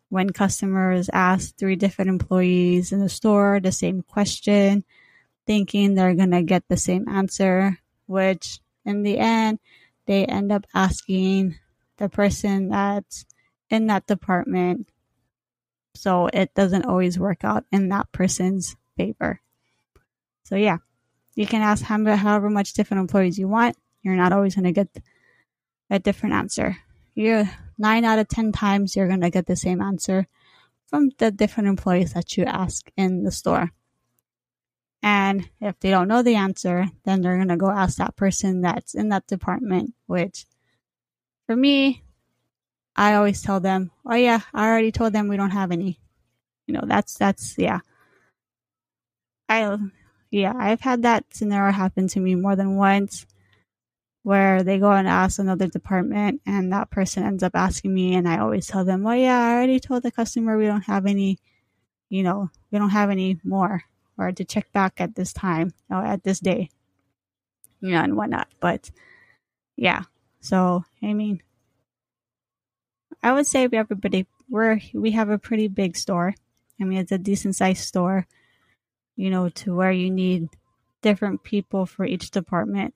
when 0.10 0.30
customers 0.30 1.10
ask 1.12 1.56
three 1.56 1.76
different 1.76 2.10
employees 2.10 2.92
in 2.92 3.00
the 3.00 3.10
store 3.10 3.60
the 3.60 3.72
same 3.72 4.02
question, 4.02 4.84
thinking 5.46 5.96
they're 5.96 6.16
going 6.16 6.32
to 6.32 6.44
get 6.44 6.64
the 6.68 6.78
same 6.78 7.08
answer, 7.08 7.78
which 8.06 8.60
in 8.86 9.04
the 9.04 9.18
end, 9.18 9.60
they 10.06 10.26
end 10.26 10.52
up 10.52 10.66
asking 10.74 11.56
the 11.98 12.10
person 12.10 12.70
that's 12.70 13.26
in 13.70 13.88
that 13.88 14.08
department. 14.08 14.90
So 15.96 16.28
it 16.28 16.54
doesn't 16.54 16.86
always 16.86 17.18
work 17.18 17.44
out 17.44 17.66
in 17.72 17.90
that 17.90 18.12
person's 18.12 18.76
favor. 18.98 19.42
So 20.44 20.56
yeah, 20.56 20.78
you 21.38 21.46
can 21.46 21.62
ask 21.62 21.84
however 21.84 22.50
much 22.50 22.74
different 22.74 23.02
employees 23.02 23.38
you 23.38 23.48
want. 23.48 23.78
You're 24.02 24.16
not 24.16 24.34
always 24.34 24.56
going 24.56 24.66
to 24.66 24.72
get 24.72 24.90
a 25.88 26.00
different 26.00 26.34
answer. 26.34 26.78
You're 27.14 27.48
nine 27.78 28.06
out 28.06 28.18
of 28.18 28.28
10 28.28 28.52
times 28.52 28.96
you're 28.96 29.08
going 29.08 29.22
to 29.22 29.30
get 29.30 29.46
the 29.46 29.56
same 29.56 29.80
answer 29.80 30.28
from 30.88 31.12
the 31.20 31.30
different 31.30 31.70
employees 31.70 32.14
that 32.14 32.38
you 32.38 32.46
ask 32.46 32.90
in 32.98 33.24
the 33.24 33.32
store. 33.32 33.72
And 35.04 35.48
if 35.62 35.80
they 35.80 35.92
don't 35.92 36.08
know 36.08 36.24
the 36.24 36.36
answer, 36.36 36.88
then 37.06 37.22
they're 37.22 37.36
going 37.36 37.50
to 37.50 37.56
go 37.56 37.70
ask 37.70 37.98
that 37.98 38.16
person 38.16 38.62
that's 38.62 38.96
in 38.96 39.10
that 39.10 39.28
department, 39.28 39.94
which 40.08 40.46
for 41.46 41.56
me, 41.56 42.04
I 42.96 43.14
always 43.14 43.44
tell 43.44 43.60
them, 43.60 43.92
oh 44.08 44.16
yeah, 44.16 44.42
I 44.56 44.68
already 44.68 44.92
told 44.92 45.14
them 45.14 45.28
we 45.28 45.38
don't 45.38 45.52
have 45.52 45.72
any. 45.72 46.00
You 46.66 46.74
know, 46.74 46.84
that's, 46.84 47.16
that's, 47.16 47.60
yeah. 47.60 47.82
I, 49.48 49.78
yeah, 50.32 50.54
I've 50.56 50.82
had 50.82 51.04
that 51.04 51.26
scenario 51.34 51.72
happen 51.72 52.08
to 52.10 52.20
me 52.20 52.36
more 52.36 52.56
than 52.56 52.76
once 52.76 53.26
where 54.24 54.62
they 54.62 54.78
go 54.78 54.92
and 54.92 55.08
ask 55.08 55.40
another 55.40 55.68
department 55.68 56.42
and 56.46 56.74
that 56.74 56.90
person 56.90 57.24
ends 57.24 57.44
up 57.44 57.56
asking 57.56 57.94
me 57.94 58.14
and 58.14 58.28
I 58.28 58.40
always 58.40 58.68
tell 58.68 58.84
them, 58.84 59.06
"Oh 59.08 59.14
yeah, 59.14 59.40
I 59.40 59.54
already 59.54 59.80
told 59.80 60.04
the 60.04 60.12
customer 60.12 60.58
we 60.58 60.66
don't 60.66 60.86
have 60.86 61.06
any, 61.06 61.40
you 62.10 62.24
know, 62.24 62.50
we 62.72 62.80
don't 62.80 62.90
have 62.90 63.10
any 63.10 63.40
more 63.44 63.84
or 64.18 64.32
to 64.34 64.44
check 64.44 64.72
back 64.74 65.00
at 65.00 65.16
this 65.16 65.32
time 65.32 65.74
or 65.90 66.04
at 66.06 66.24
this 66.24 66.40
day." 66.42 66.70
You 67.80 67.92
know, 67.92 68.02
and 68.02 68.18
whatnot. 68.18 68.50
But 68.60 68.92
yeah. 69.78 70.04
So 70.42 70.84
I 71.02 71.14
mean 71.14 71.42
I 73.24 73.34
would 73.34 73.48
say 73.48 73.68
have 73.72 73.92
we're 74.50 74.80
we 74.94 75.12
have 75.12 75.30
a 75.30 75.38
pretty 75.40 75.68
big 75.70 75.96
store. 75.96 76.36
I 76.82 76.84
mean 76.84 77.00
it's 77.00 77.12
a 77.12 77.18
decent 77.18 77.56
sized 77.56 77.86
store, 77.86 78.28
you 79.18 79.30
know, 79.30 79.50
to 79.50 79.76
where 79.76 79.92
you 79.92 80.10
need 80.10 80.48
different 81.02 81.44
people 81.44 81.86
for 81.86 82.06
each 82.06 82.32
department 82.32 82.94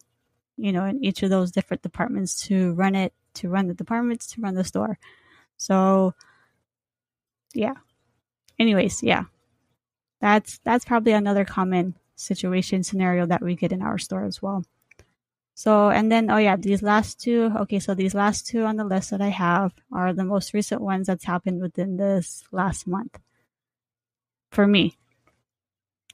you 0.61 0.71
know, 0.71 0.85
in 0.85 1.03
each 1.03 1.23
of 1.23 1.31
those 1.31 1.51
different 1.51 1.81
departments 1.81 2.47
to 2.47 2.73
run 2.73 2.93
it, 2.93 3.13
to 3.33 3.49
run 3.49 3.67
the 3.67 3.73
departments, 3.73 4.27
to 4.27 4.41
run 4.41 4.53
the 4.53 4.63
store. 4.63 4.99
So, 5.57 6.13
yeah. 7.55 7.73
Anyways, 8.59 9.01
yeah. 9.01 9.23
That's 10.19 10.59
that's 10.63 10.85
probably 10.85 11.13
another 11.13 11.45
common 11.45 11.95
situation 12.15 12.83
scenario 12.83 13.25
that 13.25 13.41
we 13.41 13.55
get 13.55 13.71
in 13.71 13.81
our 13.81 13.97
store 13.97 14.23
as 14.23 14.39
well. 14.39 14.63
So, 15.55 15.89
and 15.89 16.11
then, 16.11 16.29
oh 16.29 16.37
yeah, 16.37 16.55
these 16.57 16.83
last 16.83 17.19
two, 17.19 17.51
okay, 17.61 17.79
so 17.79 17.95
these 17.95 18.13
last 18.13 18.45
two 18.45 18.63
on 18.63 18.75
the 18.75 18.83
list 18.83 19.09
that 19.09 19.21
I 19.21 19.29
have 19.29 19.73
are 19.91 20.13
the 20.13 20.23
most 20.23 20.53
recent 20.53 20.81
ones 20.81 21.07
that's 21.07 21.25
happened 21.25 21.59
within 21.59 21.97
this 21.97 22.43
last 22.51 22.85
month 22.85 23.17
for 24.51 24.67
me. 24.67 24.99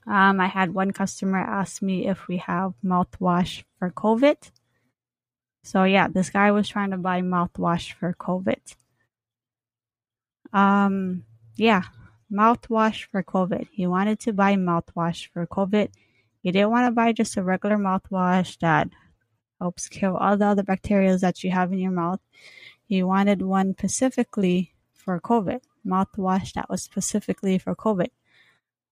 Um, 0.08 0.40
I 0.40 0.46
had 0.46 0.72
one 0.72 0.92
customer 0.92 1.36
ask 1.36 1.82
me 1.82 2.06
if 2.08 2.28
we 2.28 2.38
have 2.38 2.72
mouthwash 2.82 3.64
for 3.78 3.90
COVID. 3.90 4.50
So 5.64 5.84
yeah, 5.84 6.08
this 6.08 6.30
guy 6.30 6.50
was 6.50 6.66
trying 6.66 6.92
to 6.92 6.96
buy 6.96 7.20
mouthwash 7.20 7.92
for 7.92 8.14
COVID. 8.14 8.74
Um, 10.50 11.24
yeah, 11.56 11.82
mouthwash 12.32 13.04
for 13.04 13.22
COVID. 13.22 13.68
He 13.70 13.86
wanted 13.86 14.18
to 14.20 14.32
buy 14.32 14.54
mouthwash 14.54 15.28
for 15.28 15.46
COVID. 15.46 15.90
He 16.42 16.52
didn't 16.52 16.70
want 16.70 16.86
to 16.86 16.92
buy 16.92 17.12
just 17.12 17.36
a 17.36 17.42
regular 17.42 17.76
mouthwash 17.76 18.58
that 18.60 18.88
helps 19.60 19.88
kill 19.88 20.16
all 20.16 20.38
the 20.38 20.46
other 20.46 20.62
bacteria 20.62 21.18
that 21.18 21.44
you 21.44 21.50
have 21.50 21.70
in 21.70 21.80
your 21.80 21.92
mouth. 21.92 22.20
He 22.86 23.02
wanted 23.02 23.42
one 23.42 23.74
specifically 23.74 24.72
for 24.94 25.20
COVID, 25.20 25.60
mouthwash 25.86 26.54
that 26.54 26.70
was 26.70 26.82
specifically 26.82 27.58
for 27.58 27.74
COVID 27.74 28.08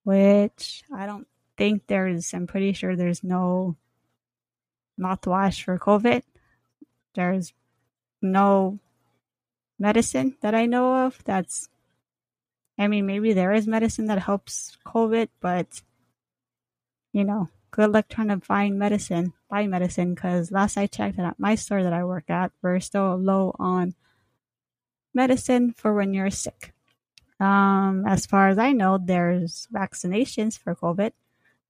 which 0.06 0.84
I 0.94 1.04
don't 1.04 1.26
think 1.56 1.88
there's, 1.88 2.32
I'm 2.32 2.46
pretty 2.46 2.72
sure 2.72 2.94
there's 2.94 3.24
no 3.24 3.74
mouthwash 4.96 5.64
for 5.64 5.80
COVID. 5.80 6.22
There's 7.16 7.52
no 8.22 8.78
medicine 9.80 10.36
that 10.42 10.54
I 10.54 10.66
know 10.66 11.06
of 11.06 11.24
that's, 11.24 11.68
I 12.78 12.86
mean, 12.86 13.04
maybe 13.04 13.32
there 13.32 13.52
is 13.52 13.66
medicine 13.66 14.06
that 14.06 14.20
helps 14.20 14.78
COVID, 14.86 15.26
but, 15.40 15.82
you 17.12 17.24
know, 17.24 17.48
good 17.72 17.90
luck 17.90 18.06
trying 18.08 18.28
to 18.28 18.38
find 18.38 18.78
medicine, 18.78 19.32
buy 19.50 19.66
medicine, 19.66 20.14
because 20.14 20.52
last 20.52 20.76
I 20.76 20.86
checked 20.86 21.18
at 21.18 21.40
my 21.40 21.56
store 21.56 21.82
that 21.82 21.92
I 21.92 22.04
work 22.04 22.30
at, 22.30 22.52
we're 22.62 22.78
still 22.78 23.16
low 23.16 23.56
on 23.58 23.96
medicine 25.12 25.72
for 25.72 25.92
when 25.94 26.14
you're 26.14 26.30
sick. 26.30 26.72
Um, 27.38 28.04
as 28.06 28.26
far 28.26 28.48
as 28.48 28.58
I 28.58 28.72
know, 28.72 28.98
there's 28.98 29.68
vaccinations 29.72 30.58
for 30.58 30.74
COVID. 30.74 31.12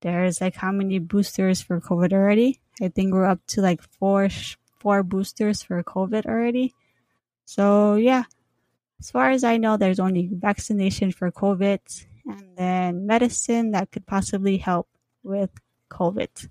There's 0.00 0.40
like 0.40 0.54
how 0.54 0.72
many 0.72 0.98
boosters 0.98 1.60
for 1.60 1.80
COVID 1.80 2.12
already? 2.12 2.60
I 2.80 2.88
think 2.88 3.12
we're 3.12 3.24
up 3.24 3.40
to 3.48 3.62
like 3.62 3.82
four 3.82 4.28
four 4.78 5.02
boosters 5.02 5.62
for 5.62 5.82
COVID 5.82 6.26
already. 6.26 6.74
So 7.44 7.96
yeah, 7.96 8.24
as 9.00 9.10
far 9.10 9.30
as 9.30 9.42
I 9.42 9.56
know, 9.56 9.76
there's 9.76 10.00
only 10.00 10.28
vaccination 10.32 11.12
for 11.12 11.30
COVID 11.32 11.80
and 12.26 12.56
then 12.56 13.06
medicine 13.06 13.70
that 13.72 13.90
could 13.90 14.06
possibly 14.06 14.58
help 14.58 14.88
with 15.22 15.50
COVID. 15.90 16.48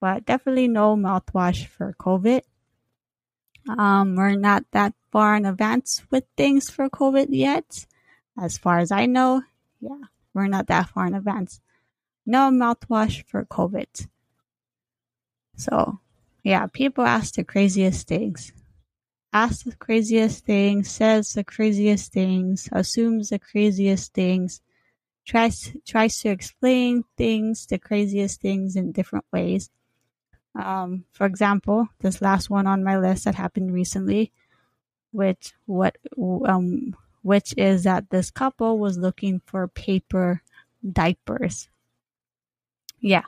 But 0.00 0.24
definitely 0.24 0.68
no 0.68 0.96
mouthwash 0.96 1.66
for 1.66 1.94
COVID. 1.98 2.42
Um, 3.68 4.14
we're 4.14 4.36
not 4.36 4.64
that 4.72 4.94
far 5.10 5.36
in 5.36 5.44
advance 5.44 6.02
with 6.10 6.24
things 6.36 6.70
for 6.70 6.88
COVID 6.88 7.28
yet. 7.30 7.86
As 8.40 8.56
far 8.58 8.78
as 8.78 8.92
I 8.92 9.06
know, 9.06 9.42
yeah, 9.80 10.02
we're 10.34 10.46
not 10.46 10.68
that 10.68 10.90
far 10.90 11.06
in 11.06 11.14
advance. 11.14 11.60
No 12.24 12.50
mouthwash 12.50 13.24
for 13.24 13.44
COVID. 13.44 14.06
So, 15.56 15.98
yeah, 16.44 16.66
people 16.66 17.04
ask 17.04 17.34
the 17.34 17.44
craziest 17.44 18.06
things. 18.06 18.52
Ask 19.32 19.64
the 19.64 19.76
craziest 19.76 20.44
things, 20.44 20.90
says 20.90 21.32
the 21.32 21.44
craziest 21.44 22.12
things, 22.12 22.68
assumes 22.72 23.30
the 23.30 23.38
craziest 23.38 24.14
things, 24.14 24.62
tries 25.26 25.76
tries 25.86 26.18
to 26.20 26.30
explain 26.30 27.04
things, 27.16 27.66
the 27.66 27.78
craziest 27.78 28.40
things 28.40 28.76
in 28.76 28.92
different 28.92 29.26
ways. 29.32 29.70
Um, 30.54 31.04
for 31.12 31.26
example, 31.26 31.88
this 32.00 32.22
last 32.22 32.48
one 32.48 32.66
on 32.66 32.84
my 32.84 32.98
list 32.98 33.24
that 33.24 33.34
happened 33.34 33.72
recently, 33.72 34.32
which 35.12 35.52
what 35.66 35.98
um 36.16 36.94
which 37.28 37.52
is 37.58 37.82
that 37.84 38.08
this 38.08 38.30
couple 38.30 38.78
was 38.78 38.96
looking 38.96 39.42
for 39.44 39.68
paper 39.68 40.40
diapers. 40.82 41.68
Yeah, 43.00 43.24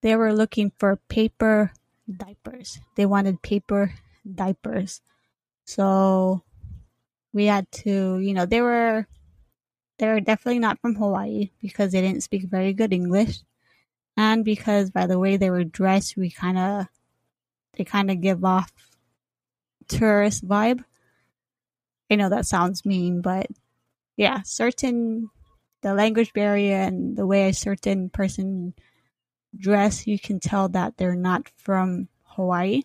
they 0.00 0.16
were 0.16 0.34
looking 0.34 0.72
for 0.76 0.96
paper 1.08 1.72
diapers. 2.10 2.80
They 2.96 3.06
wanted 3.06 3.40
paper 3.40 3.94
diapers. 4.26 5.02
So 5.64 6.42
we 7.32 7.44
had 7.46 7.70
to, 7.86 8.18
you 8.18 8.34
know, 8.34 8.44
they 8.44 8.60
were 8.60 9.06
they 9.98 10.08
were 10.08 10.18
definitely 10.18 10.58
not 10.58 10.80
from 10.80 10.96
Hawaii 10.96 11.50
because 11.60 11.92
they 11.92 12.00
didn't 12.00 12.24
speak 12.24 12.42
very 12.50 12.72
good 12.72 12.92
English. 12.92 13.38
And 14.16 14.44
because 14.44 14.90
by 14.90 15.06
the 15.06 15.20
way 15.20 15.36
they 15.36 15.48
were 15.48 15.62
dressed, 15.62 16.16
we 16.16 16.28
kind 16.28 16.58
of 16.58 16.86
they 17.74 17.84
kind 17.84 18.10
of 18.10 18.20
give 18.20 18.44
off 18.44 18.72
tourist 19.86 20.44
vibe. 20.44 20.82
I 22.12 22.14
know 22.14 22.28
that 22.28 22.44
sounds 22.44 22.84
mean, 22.84 23.22
but 23.22 23.46
yeah, 24.18 24.42
certain 24.44 25.30
the 25.80 25.94
language 25.94 26.34
barrier 26.34 26.76
and 26.76 27.16
the 27.16 27.26
way 27.26 27.48
a 27.48 27.54
certain 27.54 28.10
person 28.10 28.74
dress, 29.56 30.06
you 30.06 30.18
can 30.18 30.38
tell 30.38 30.68
that 30.68 30.98
they're 30.98 31.14
not 31.14 31.50
from 31.56 32.08
Hawaii. 32.24 32.82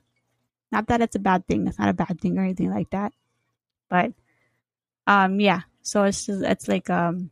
Not 0.71 0.87
that 0.87 1.01
it's 1.01 1.17
a 1.17 1.19
bad 1.19 1.45
thing. 1.45 1.65
That's 1.65 1.77
not 1.77 1.89
a 1.89 1.93
bad 1.93 2.21
thing 2.21 2.37
or 2.37 2.43
anything 2.43 2.71
like 2.71 2.89
that. 2.91 3.11
But 3.89 4.13
um 5.07 5.41
yeah, 5.41 5.63
so 5.81 6.05
it's 6.05 6.25
just, 6.25 6.41
it's 6.43 6.69
like 6.69 6.89
um 6.89 7.31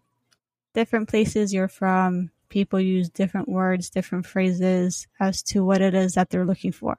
different 0.73 1.07
places 1.07 1.53
you're 1.53 1.69
from, 1.69 2.29
people 2.49 2.81
use 2.81 3.07
different 3.09 3.47
words, 3.47 3.89
different 3.89 4.25
phrases 4.25 5.07
as 5.17 5.41
to 5.43 5.63
what 5.63 5.81
it 5.81 5.93
is 5.93 6.15
that 6.15 6.29
they're 6.29 6.45
looking 6.45 6.73
for. 6.73 6.97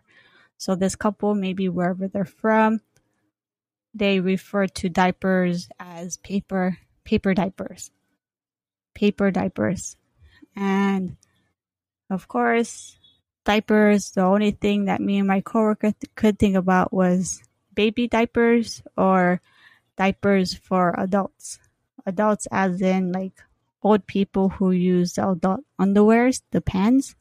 So 0.56 0.74
this 0.74 0.96
couple 0.96 1.34
maybe 1.34 1.68
wherever 1.68 2.08
they're 2.08 2.24
from, 2.24 2.80
they 3.96 4.20
refer 4.20 4.66
to 4.66 4.88
diapers 4.88 5.68
as 5.80 6.18
paper 6.18 6.78
paper 7.04 7.34
diapers. 7.34 7.90
Paper 8.94 9.30
diapers. 9.30 9.96
And 10.54 11.16
of 12.10 12.28
course, 12.28 12.98
diapers, 13.44 14.10
the 14.12 14.22
only 14.22 14.50
thing 14.52 14.84
that 14.86 15.00
me 15.00 15.18
and 15.18 15.28
my 15.28 15.40
coworker 15.40 15.92
th- 15.92 16.14
could 16.14 16.38
think 16.38 16.56
about 16.56 16.92
was 16.92 17.42
baby 17.74 18.08
diapers 18.08 18.82
or 18.96 19.40
diapers 19.96 20.54
for 20.54 20.94
adults. 20.98 21.58
Adults 22.04 22.46
as 22.52 22.80
in 22.80 23.12
like 23.12 23.42
old 23.82 24.06
people 24.06 24.48
who 24.48 24.70
use 24.70 25.18
adult 25.18 25.64
underwears, 25.80 26.42
the 26.50 26.60
pants. 26.60 27.14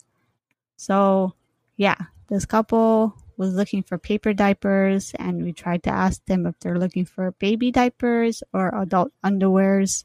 So 0.76 1.34
yeah, 1.78 1.97
this 2.28 2.45
couple 2.45 3.15
was 3.38 3.54
looking 3.54 3.84
for 3.84 3.98
paper 3.98 4.34
diapers 4.34 5.14
and 5.18 5.44
we 5.44 5.54
tried 5.54 5.84
to 5.84 5.90
ask 5.90 6.24
them 6.26 6.46
if 6.46 6.60
they're 6.60 6.80
looking 6.80 7.06
for 7.06 7.32
baby 7.32 7.72
diapers 7.72 8.44
or 8.54 8.74
adult 8.82 9.12
underwears 9.24 10.04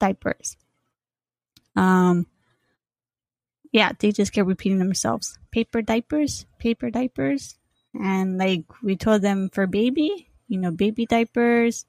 diapers. 0.00 0.56
Um 1.74 2.26
yeah, 3.72 3.92
they 3.98 4.12
just 4.12 4.32
kept 4.32 4.48
repeating 4.48 4.78
themselves. 4.78 5.38
Paper 5.50 5.82
diapers, 5.82 6.46
paper 6.58 6.90
diapers. 6.90 7.56
And 7.94 8.38
like 8.38 8.64
we 8.82 8.96
told 8.96 9.22
them 9.22 9.50
for 9.50 9.66
baby, 9.66 10.30
you 10.48 10.58
know, 10.58 10.70
baby 10.70 11.06
diapers. 11.06 11.84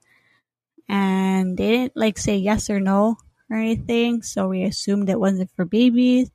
And 0.90 1.58
they 1.58 1.72
didn't 1.72 1.96
like 1.96 2.18
say 2.18 2.38
yes 2.38 2.70
or 2.70 2.80
no 2.80 3.18
or 3.50 3.58
anything. 3.58 4.22
So 4.22 4.50
we 4.50 4.64
assumed 4.64 5.10
it 5.10 5.20
wasn't 5.20 5.52
for 5.56 5.66
babies. 5.66 6.32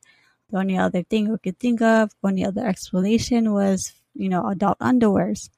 The 0.50 0.58
only 0.58 0.76
other 0.76 1.02
thing 1.02 1.30
we 1.30 1.38
could 1.38 1.58
think 1.58 1.80
of, 1.80 2.10
only 2.22 2.44
other 2.44 2.66
explanation 2.66 3.52
was, 3.52 3.92
you 4.14 4.28
know, 4.28 4.46
adult 4.48 4.78
underwears. 4.78 5.50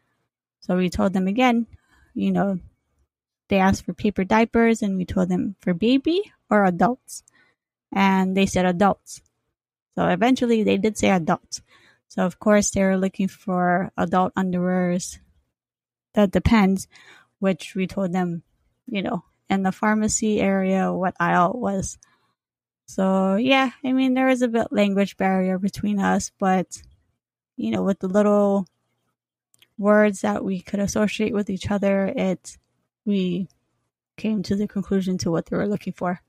So 0.60 0.76
we 0.76 0.88
told 0.90 1.12
them 1.12 1.26
again, 1.26 1.66
you 2.14 2.32
know, 2.32 2.58
they 3.48 3.58
asked 3.58 3.84
for 3.84 3.92
paper 3.92 4.24
diapers 4.24 4.82
and 4.82 4.96
we 4.96 5.04
told 5.04 5.28
them 5.28 5.56
for 5.60 5.74
baby 5.74 6.32
or 6.50 6.64
adults. 6.64 7.22
And 7.92 8.36
they 8.36 8.46
said 8.46 8.66
adults. 8.66 9.20
So 9.94 10.06
eventually 10.08 10.62
they 10.62 10.78
did 10.78 10.98
say 10.98 11.10
adults. 11.10 11.62
So 12.08 12.24
of 12.24 12.38
course 12.38 12.70
they 12.70 12.82
were 12.82 12.96
looking 12.96 13.28
for 13.28 13.92
adult 13.96 14.34
underwears. 14.34 15.18
That 16.14 16.30
depends, 16.30 16.88
which 17.40 17.74
we 17.74 17.86
told 17.86 18.12
them, 18.12 18.42
you 18.86 19.02
know, 19.02 19.24
in 19.50 19.62
the 19.62 19.72
pharmacy 19.72 20.40
area 20.40 20.92
what 20.92 21.14
aisle 21.20 21.52
was. 21.54 21.98
So 22.86 23.36
yeah, 23.36 23.70
I 23.84 23.92
mean 23.92 24.14
there 24.14 24.26
was 24.26 24.42
a 24.42 24.48
bit 24.48 24.68
language 24.70 25.16
barrier 25.16 25.58
between 25.58 25.98
us, 25.98 26.30
but 26.38 26.66
you 27.56 27.70
know, 27.70 27.82
with 27.82 28.00
the 28.00 28.08
little 28.08 28.66
words 29.78 30.20
that 30.20 30.44
we 30.44 30.60
could 30.60 30.80
associate 30.80 31.34
with 31.34 31.50
each 31.50 31.70
other, 31.70 32.06
it 32.06 32.56
we 33.04 33.48
came 34.16 34.42
to 34.44 34.56
the 34.56 34.68
conclusion 34.68 35.18
to 35.18 35.30
what 35.30 35.46
they 35.46 35.56
were 35.56 35.68
looking 35.68 35.92
for. 35.92 36.20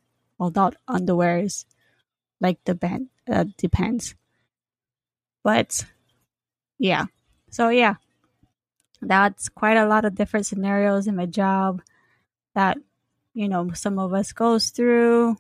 Adult 0.42 0.76
underwears, 0.90 1.66
like 2.42 2.64
the 2.66 2.76
band 2.76 3.08
uh, 3.32 3.46
depends. 3.58 4.16
But 5.44 5.86
yeah, 6.78 7.06
so 7.50 7.70
yeah, 7.70 7.96
that's 9.02 9.50
quite 9.50 9.78
a 9.78 9.86
lot 9.86 10.06
of 10.06 10.16
different 10.16 10.46
scenarios 10.46 11.08
in 11.08 11.16
my 11.16 11.26
job 11.26 11.82
that 12.54 12.78
you 13.34 13.48
know 13.48 13.72
some 13.74 14.00
of 14.00 14.14
us 14.14 14.32
goes 14.32 14.70
through 14.70 15.38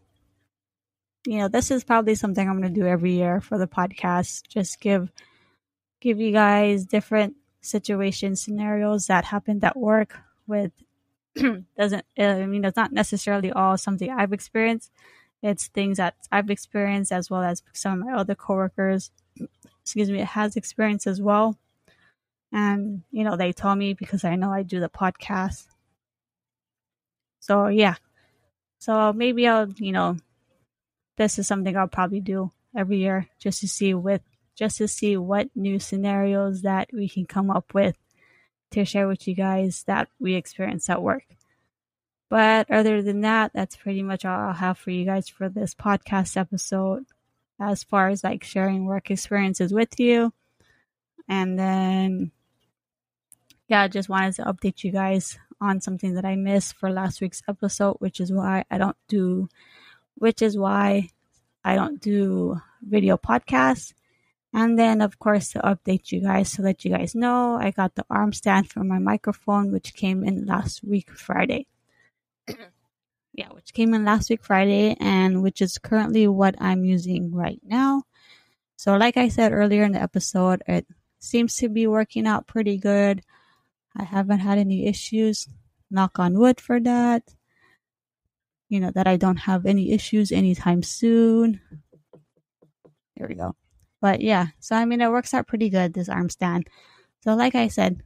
you 1.25 1.39
know 1.39 1.47
this 1.47 1.71
is 1.71 1.83
probably 1.83 2.13
something 2.13 2.47
i'm 2.47 2.61
going 2.61 2.73
to 2.73 2.79
do 2.79 2.85
every 2.85 3.13
year 3.13 3.41
for 3.41 3.57
the 3.57 3.67
podcast 3.67 4.45
just 4.47 4.79
give 4.79 5.11
give 6.05 6.19
you 6.19 6.31
guys 6.31 6.85
different 6.85 7.35
situation 7.61 8.35
scenarios 8.35 9.07
that 9.07 9.25
happened 9.25 9.63
at 9.63 9.75
work 9.75 10.15
with 10.45 10.71
doesn't 11.77 12.05
i 12.19 12.45
mean 12.45 12.63
it's 12.63 12.77
not 12.77 12.93
necessarily 12.93 13.51
all 13.51 13.75
something 13.75 14.11
i've 14.11 14.31
experienced. 14.31 14.91
It's 15.41 15.67
things 15.67 15.97
that 15.97 16.13
i've 16.31 16.51
experienced 16.51 17.11
as 17.11 17.31
well 17.31 17.41
as 17.41 17.63
some 17.73 17.93
of 17.93 18.05
my 18.05 18.13
other 18.13 18.35
coworkers 18.35 19.09
excuse 19.81 20.11
me 20.11 20.19
has 20.19 20.55
experienced 20.55 21.07
as 21.07 21.19
well. 21.19 21.57
And 22.51 23.01
you 23.09 23.23
know 23.23 23.35
they 23.35 23.51
told 23.51 23.79
me 23.79 23.93
because 23.93 24.23
i 24.23 24.35
know 24.35 24.51
i 24.51 24.61
do 24.61 24.79
the 24.79 24.89
podcast. 24.89 25.65
So 27.39 27.67
yeah. 27.67 27.95
So 28.77 29.11
maybe 29.11 29.47
i'll 29.47 29.71
you 29.77 29.91
know 29.91 30.17
this 31.17 31.39
is 31.39 31.47
something 31.47 31.75
i'll 31.75 31.87
probably 31.87 32.21
do 32.21 32.51
every 32.77 32.97
year 32.97 33.27
just 33.39 33.61
to 33.61 33.67
see 33.67 33.95
with 33.95 34.21
just 34.55 34.77
to 34.77 34.87
see 34.87 35.17
what 35.17 35.49
new 35.55 35.79
scenarios 35.79 36.61
that 36.63 36.89
we 36.93 37.09
can 37.09 37.25
come 37.25 37.49
up 37.49 37.73
with 37.73 37.95
to 38.71 38.85
share 38.85 39.07
with 39.07 39.27
you 39.27 39.35
guys 39.35 39.83
that 39.87 40.07
we 40.19 40.33
experience 40.35 40.89
at 40.89 41.01
work. 41.01 41.25
But 42.29 42.71
other 42.71 43.01
than 43.01 43.21
that, 43.21 43.51
that's 43.53 43.75
pretty 43.75 44.01
much 44.01 44.25
all 44.25 44.39
I'll 44.39 44.53
have 44.53 44.77
for 44.77 44.91
you 44.91 45.05
guys 45.05 45.29
for 45.29 45.47
this 45.47 45.75
podcast 45.75 46.37
episode 46.37 47.05
as 47.59 47.83
far 47.83 48.09
as 48.09 48.23
like 48.23 48.43
sharing 48.43 48.85
work 48.85 49.11
experiences 49.11 49.71
with 49.73 49.99
you. 49.99 50.33
And 51.27 51.57
then, 51.57 52.31
yeah, 53.67 53.81
I 53.81 53.87
just 53.87 54.09
wanted 54.09 54.35
to 54.35 54.43
update 54.43 54.83
you 54.83 54.91
guys 54.91 55.37
on 55.61 55.81
something 55.81 56.15
that 56.15 56.25
I 56.25 56.35
missed 56.35 56.75
for 56.75 56.91
last 56.91 57.21
week's 57.21 57.41
episode, 57.47 57.97
which 57.99 58.19
is 58.19 58.31
why 58.31 58.65
I 58.69 58.77
don't 58.77 58.97
do, 59.07 59.49
which 60.15 60.41
is 60.41 60.57
why 60.57 61.09
I 61.63 61.75
don't 61.75 62.01
do 62.01 62.59
video 62.81 63.17
podcasts. 63.17 63.93
And 64.55 64.79
then, 64.79 65.01
of 65.01 65.19
course, 65.19 65.49
to 65.49 65.59
update 65.59 66.13
you 66.13 66.21
guys, 66.21 66.53
to 66.53 66.61
let 66.61 66.85
you 66.85 66.91
guys 66.91 67.13
know, 67.13 67.57
I 67.59 67.71
got 67.71 67.95
the 67.95 68.05
arm 68.09 68.31
stand 68.31 68.69
for 68.69 68.85
my 68.85 68.99
microphone, 68.99 69.69
which 69.69 69.93
came 69.93 70.23
in 70.23 70.45
last 70.45 70.81
week, 70.81 71.11
Friday. 71.11 71.67
yeah, 73.33 73.49
which 73.49 73.73
came 73.73 73.93
in 73.93 74.05
last 74.05 74.29
week, 74.29 74.45
Friday, 74.45 74.95
and 74.97 75.43
which 75.43 75.61
is 75.61 75.77
currently 75.77 76.29
what 76.29 76.55
I'm 76.57 76.85
using 76.85 77.35
right 77.35 77.59
now. 77.65 78.03
So, 78.77 78.95
like 78.95 79.17
I 79.17 79.27
said 79.27 79.51
earlier 79.51 79.83
in 79.83 79.91
the 79.91 80.01
episode, 80.01 80.63
it 80.69 80.87
seems 81.19 81.57
to 81.57 81.67
be 81.67 81.85
working 81.85 82.25
out 82.25 82.47
pretty 82.47 82.77
good. 82.77 83.23
I 83.93 84.05
haven't 84.05 84.39
had 84.39 84.57
any 84.57 84.87
issues. 84.87 85.49
Knock 85.91 86.17
on 86.17 86.39
wood 86.39 86.61
for 86.61 86.79
that. 86.79 87.23
You 88.69 88.79
know, 88.79 88.91
that 88.91 89.05
I 89.05 89.17
don't 89.17 89.51
have 89.51 89.65
any 89.65 89.91
issues 89.91 90.31
anytime 90.31 90.81
soon. 90.81 91.59
There 93.17 93.27
we 93.27 93.35
go. 93.35 93.53
But 94.05 94.21
yeah, 94.21 94.49
so 94.59 94.75
I 94.75 94.85
mean, 94.85 95.01
it 95.01 95.09
works 95.09 95.33
out 95.33 95.47
pretty 95.47 95.71
good, 95.71 95.95
this 95.95 96.09
arm 96.09 96.29
stand. 96.29 96.67
So, 97.23 97.33
like 97.33 97.55
I 97.55 97.69
said 97.69 98.03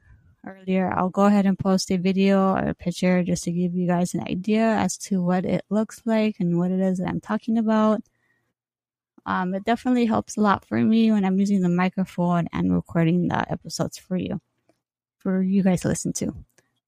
earlier, 0.48 0.90
I'll 0.90 1.10
go 1.10 1.26
ahead 1.26 1.46
and 1.46 1.60
post 1.60 1.92
a 1.92 1.98
video 1.98 2.54
or 2.54 2.70
a 2.70 2.74
picture 2.74 3.22
just 3.22 3.44
to 3.44 3.52
give 3.52 3.76
you 3.76 3.86
guys 3.86 4.14
an 4.14 4.22
idea 4.22 4.64
as 4.64 4.96
to 5.10 5.22
what 5.22 5.44
it 5.44 5.66
looks 5.70 6.02
like 6.06 6.38
and 6.40 6.58
what 6.58 6.72
it 6.72 6.80
is 6.80 7.00
that 7.00 7.10
I'm 7.10 7.20
talking 7.20 7.58
about. 7.58 8.02
Um, 9.26 9.54
it 9.54 9.66
definitely 9.66 10.06
helps 10.06 10.38
a 10.38 10.40
lot 10.40 10.64
for 10.64 10.80
me 10.80 11.12
when 11.12 11.26
I'm 11.26 11.38
using 11.38 11.60
the 11.60 11.68
microphone 11.68 12.48
and 12.54 12.74
recording 12.74 13.28
the 13.28 13.52
episodes 13.52 13.98
for 13.98 14.16
you, 14.16 14.40
for 15.18 15.42
you 15.42 15.64
guys 15.64 15.82
to 15.82 15.90
listen 15.90 16.14
to. 16.14 16.34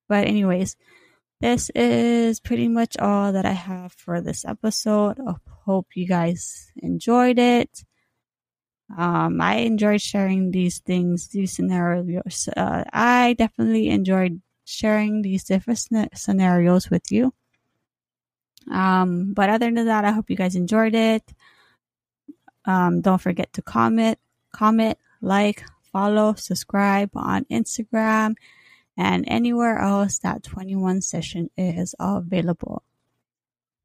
But, 0.08 0.26
anyways, 0.26 0.78
this 1.42 1.70
is 1.76 2.40
pretty 2.40 2.70
much 2.70 2.96
all 2.96 3.34
that 3.34 3.46
I 3.46 3.52
have 3.52 3.92
for 3.92 4.22
this 4.22 4.46
episode. 4.46 5.20
I 5.20 5.36
hope 5.66 5.88
you 5.96 6.08
guys 6.08 6.72
enjoyed 6.78 7.40
it. 7.40 7.84
Um, 8.98 9.40
I 9.42 9.58
enjoyed 9.58 10.02
sharing 10.02 10.52
these 10.52 10.80
things, 10.80 11.30
these 11.30 11.54
scenarios. 11.54 12.50
Uh, 12.56 12.84
I 12.92 13.34
definitely 13.38 13.90
enjoyed 13.90 14.42
sharing 14.66 15.22
these 15.22 15.44
different 15.44 15.80
scenarios 16.14 16.90
with 16.90 17.12
you. 17.12 17.34
Um, 18.70 19.34
but 19.34 19.50
other 19.50 19.72
than 19.72 19.86
that, 19.86 20.06
I 20.06 20.12
hope 20.12 20.30
you 20.30 20.36
guys 20.36 20.56
enjoyed 20.56 20.96
it. 20.96 21.24
Um, 22.66 23.02
don't 23.02 23.22
forget 23.22 23.52
to 23.54 23.62
comment, 23.62 24.20
comment, 24.54 24.98
like, 25.22 25.64
follow, 25.92 26.36
subscribe 26.36 27.10
on 27.16 27.46
Instagram 27.46 28.36
and 28.98 29.26
anywhere 29.28 29.80
else 29.80 30.20
that 30.20 30.44
21 30.44 31.02
session 31.02 31.50
is 31.58 31.96
available. 32.00 32.84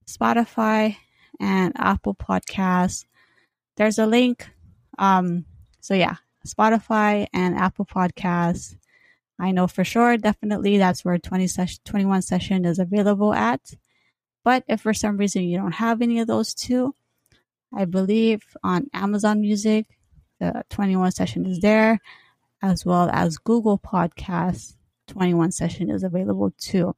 Spotify 0.06 0.96
and 1.40 1.72
Apple 1.76 2.14
Podcasts. 2.14 3.06
There's 3.76 3.98
a 3.98 4.06
link 4.06 4.50
um, 4.98 5.44
so 5.80 5.94
yeah, 5.94 6.16
Spotify 6.46 7.26
and 7.32 7.56
Apple 7.56 7.86
Podcasts. 7.86 8.76
I 9.38 9.50
know 9.50 9.66
for 9.66 9.84
sure, 9.84 10.16
definitely 10.16 10.78
that's 10.78 11.04
where 11.04 11.18
20 11.18 11.46
session, 11.46 11.80
21 11.84 12.22
session 12.22 12.64
is 12.64 12.78
available 12.78 13.34
at. 13.34 13.60
But 14.44 14.64
if 14.68 14.80
for 14.80 14.94
some 14.94 15.16
reason 15.16 15.42
you 15.42 15.58
don't 15.58 15.72
have 15.72 16.00
any 16.00 16.20
of 16.20 16.26
those 16.26 16.54
two, 16.54 16.94
I 17.74 17.84
believe 17.84 18.42
on 18.62 18.88
Amazon 18.94 19.40
Music, 19.40 19.86
the 20.40 20.64
21 20.70 21.12
session 21.12 21.46
is 21.46 21.60
there, 21.60 22.00
as 22.62 22.86
well 22.86 23.10
as 23.12 23.38
Google 23.38 23.78
Podcasts, 23.78 24.74
21 25.08 25.52
session 25.52 25.90
is 25.90 26.02
available 26.02 26.52
too. 26.58 26.94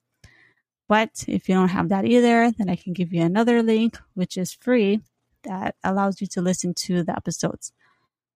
But 0.89 1.25
if 1.27 1.49
you 1.49 1.55
don't 1.55 1.69
have 1.69 1.91
that 1.91 2.05
either, 2.05 2.51
then 2.57 2.69
I 2.71 2.77
can 2.77 2.93
give 2.93 3.13
you 3.13 3.23
another 3.23 3.63
link, 3.63 3.99
which 4.15 4.37
is 4.37 4.55
free, 4.55 5.01
that 5.43 5.75
allows 5.85 6.21
you 6.21 6.27
to 6.29 6.43
listen 6.43 6.75
to 6.75 7.03
the 7.03 7.17
episodes. 7.17 7.73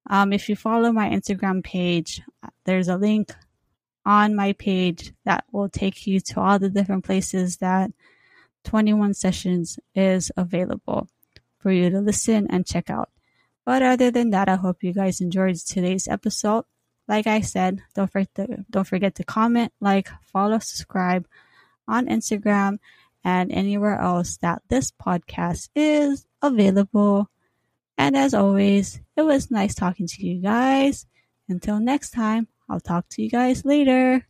Um, 0.09 0.33
if 0.33 0.49
you 0.49 0.55
follow 0.55 0.91
my 0.91 1.09
Instagram 1.09 1.63
page, 1.63 2.21
there's 2.65 2.87
a 2.87 2.97
link 2.97 3.33
on 4.05 4.35
my 4.35 4.53
page 4.53 5.13
that 5.23 5.45
will 5.51 5.69
take 5.69 6.05
you 6.05 6.19
to 6.19 6.39
all 6.39 6.59
the 6.59 6.69
different 6.69 7.05
places 7.05 7.57
that 7.57 7.91
21 8.65 9.13
sessions 9.13 9.79
is 9.95 10.31
available 10.35 11.07
for 11.59 11.71
you 11.71 11.89
to 11.89 11.99
listen 11.99 12.47
and 12.49 12.65
check 12.65 12.89
out. 12.89 13.09
But 13.65 13.81
other 13.81 14.11
than 14.11 14.31
that, 14.31 14.49
I 14.49 14.55
hope 14.55 14.83
you 14.83 14.93
guys 14.93 15.21
enjoyed 15.21 15.55
today's 15.55 16.07
episode. 16.07 16.65
Like 17.07 17.27
I 17.27 17.41
said, 17.41 17.81
don't 17.95 18.11
forget 18.11 18.35
to, 18.35 18.65
don't 18.69 18.87
forget 18.87 19.15
to 19.15 19.23
comment, 19.23 19.71
like, 19.79 20.09
follow, 20.31 20.59
subscribe 20.59 21.25
on 21.87 22.07
Instagram 22.07 22.79
and 23.23 23.51
anywhere 23.51 23.99
else 23.99 24.37
that 24.37 24.61
this 24.69 24.91
podcast 24.91 25.69
is 25.75 26.25
available. 26.41 27.29
And 27.97 28.15
as 28.17 28.33
always, 28.33 28.99
it 29.15 29.21
was 29.23 29.51
nice 29.51 29.75
talking 29.75 30.07
to 30.07 30.25
you 30.25 30.41
guys. 30.41 31.05
Until 31.47 31.79
next 31.79 32.11
time, 32.11 32.47
I'll 32.69 32.79
talk 32.79 33.07
to 33.09 33.21
you 33.21 33.29
guys 33.29 33.65
later. 33.65 34.27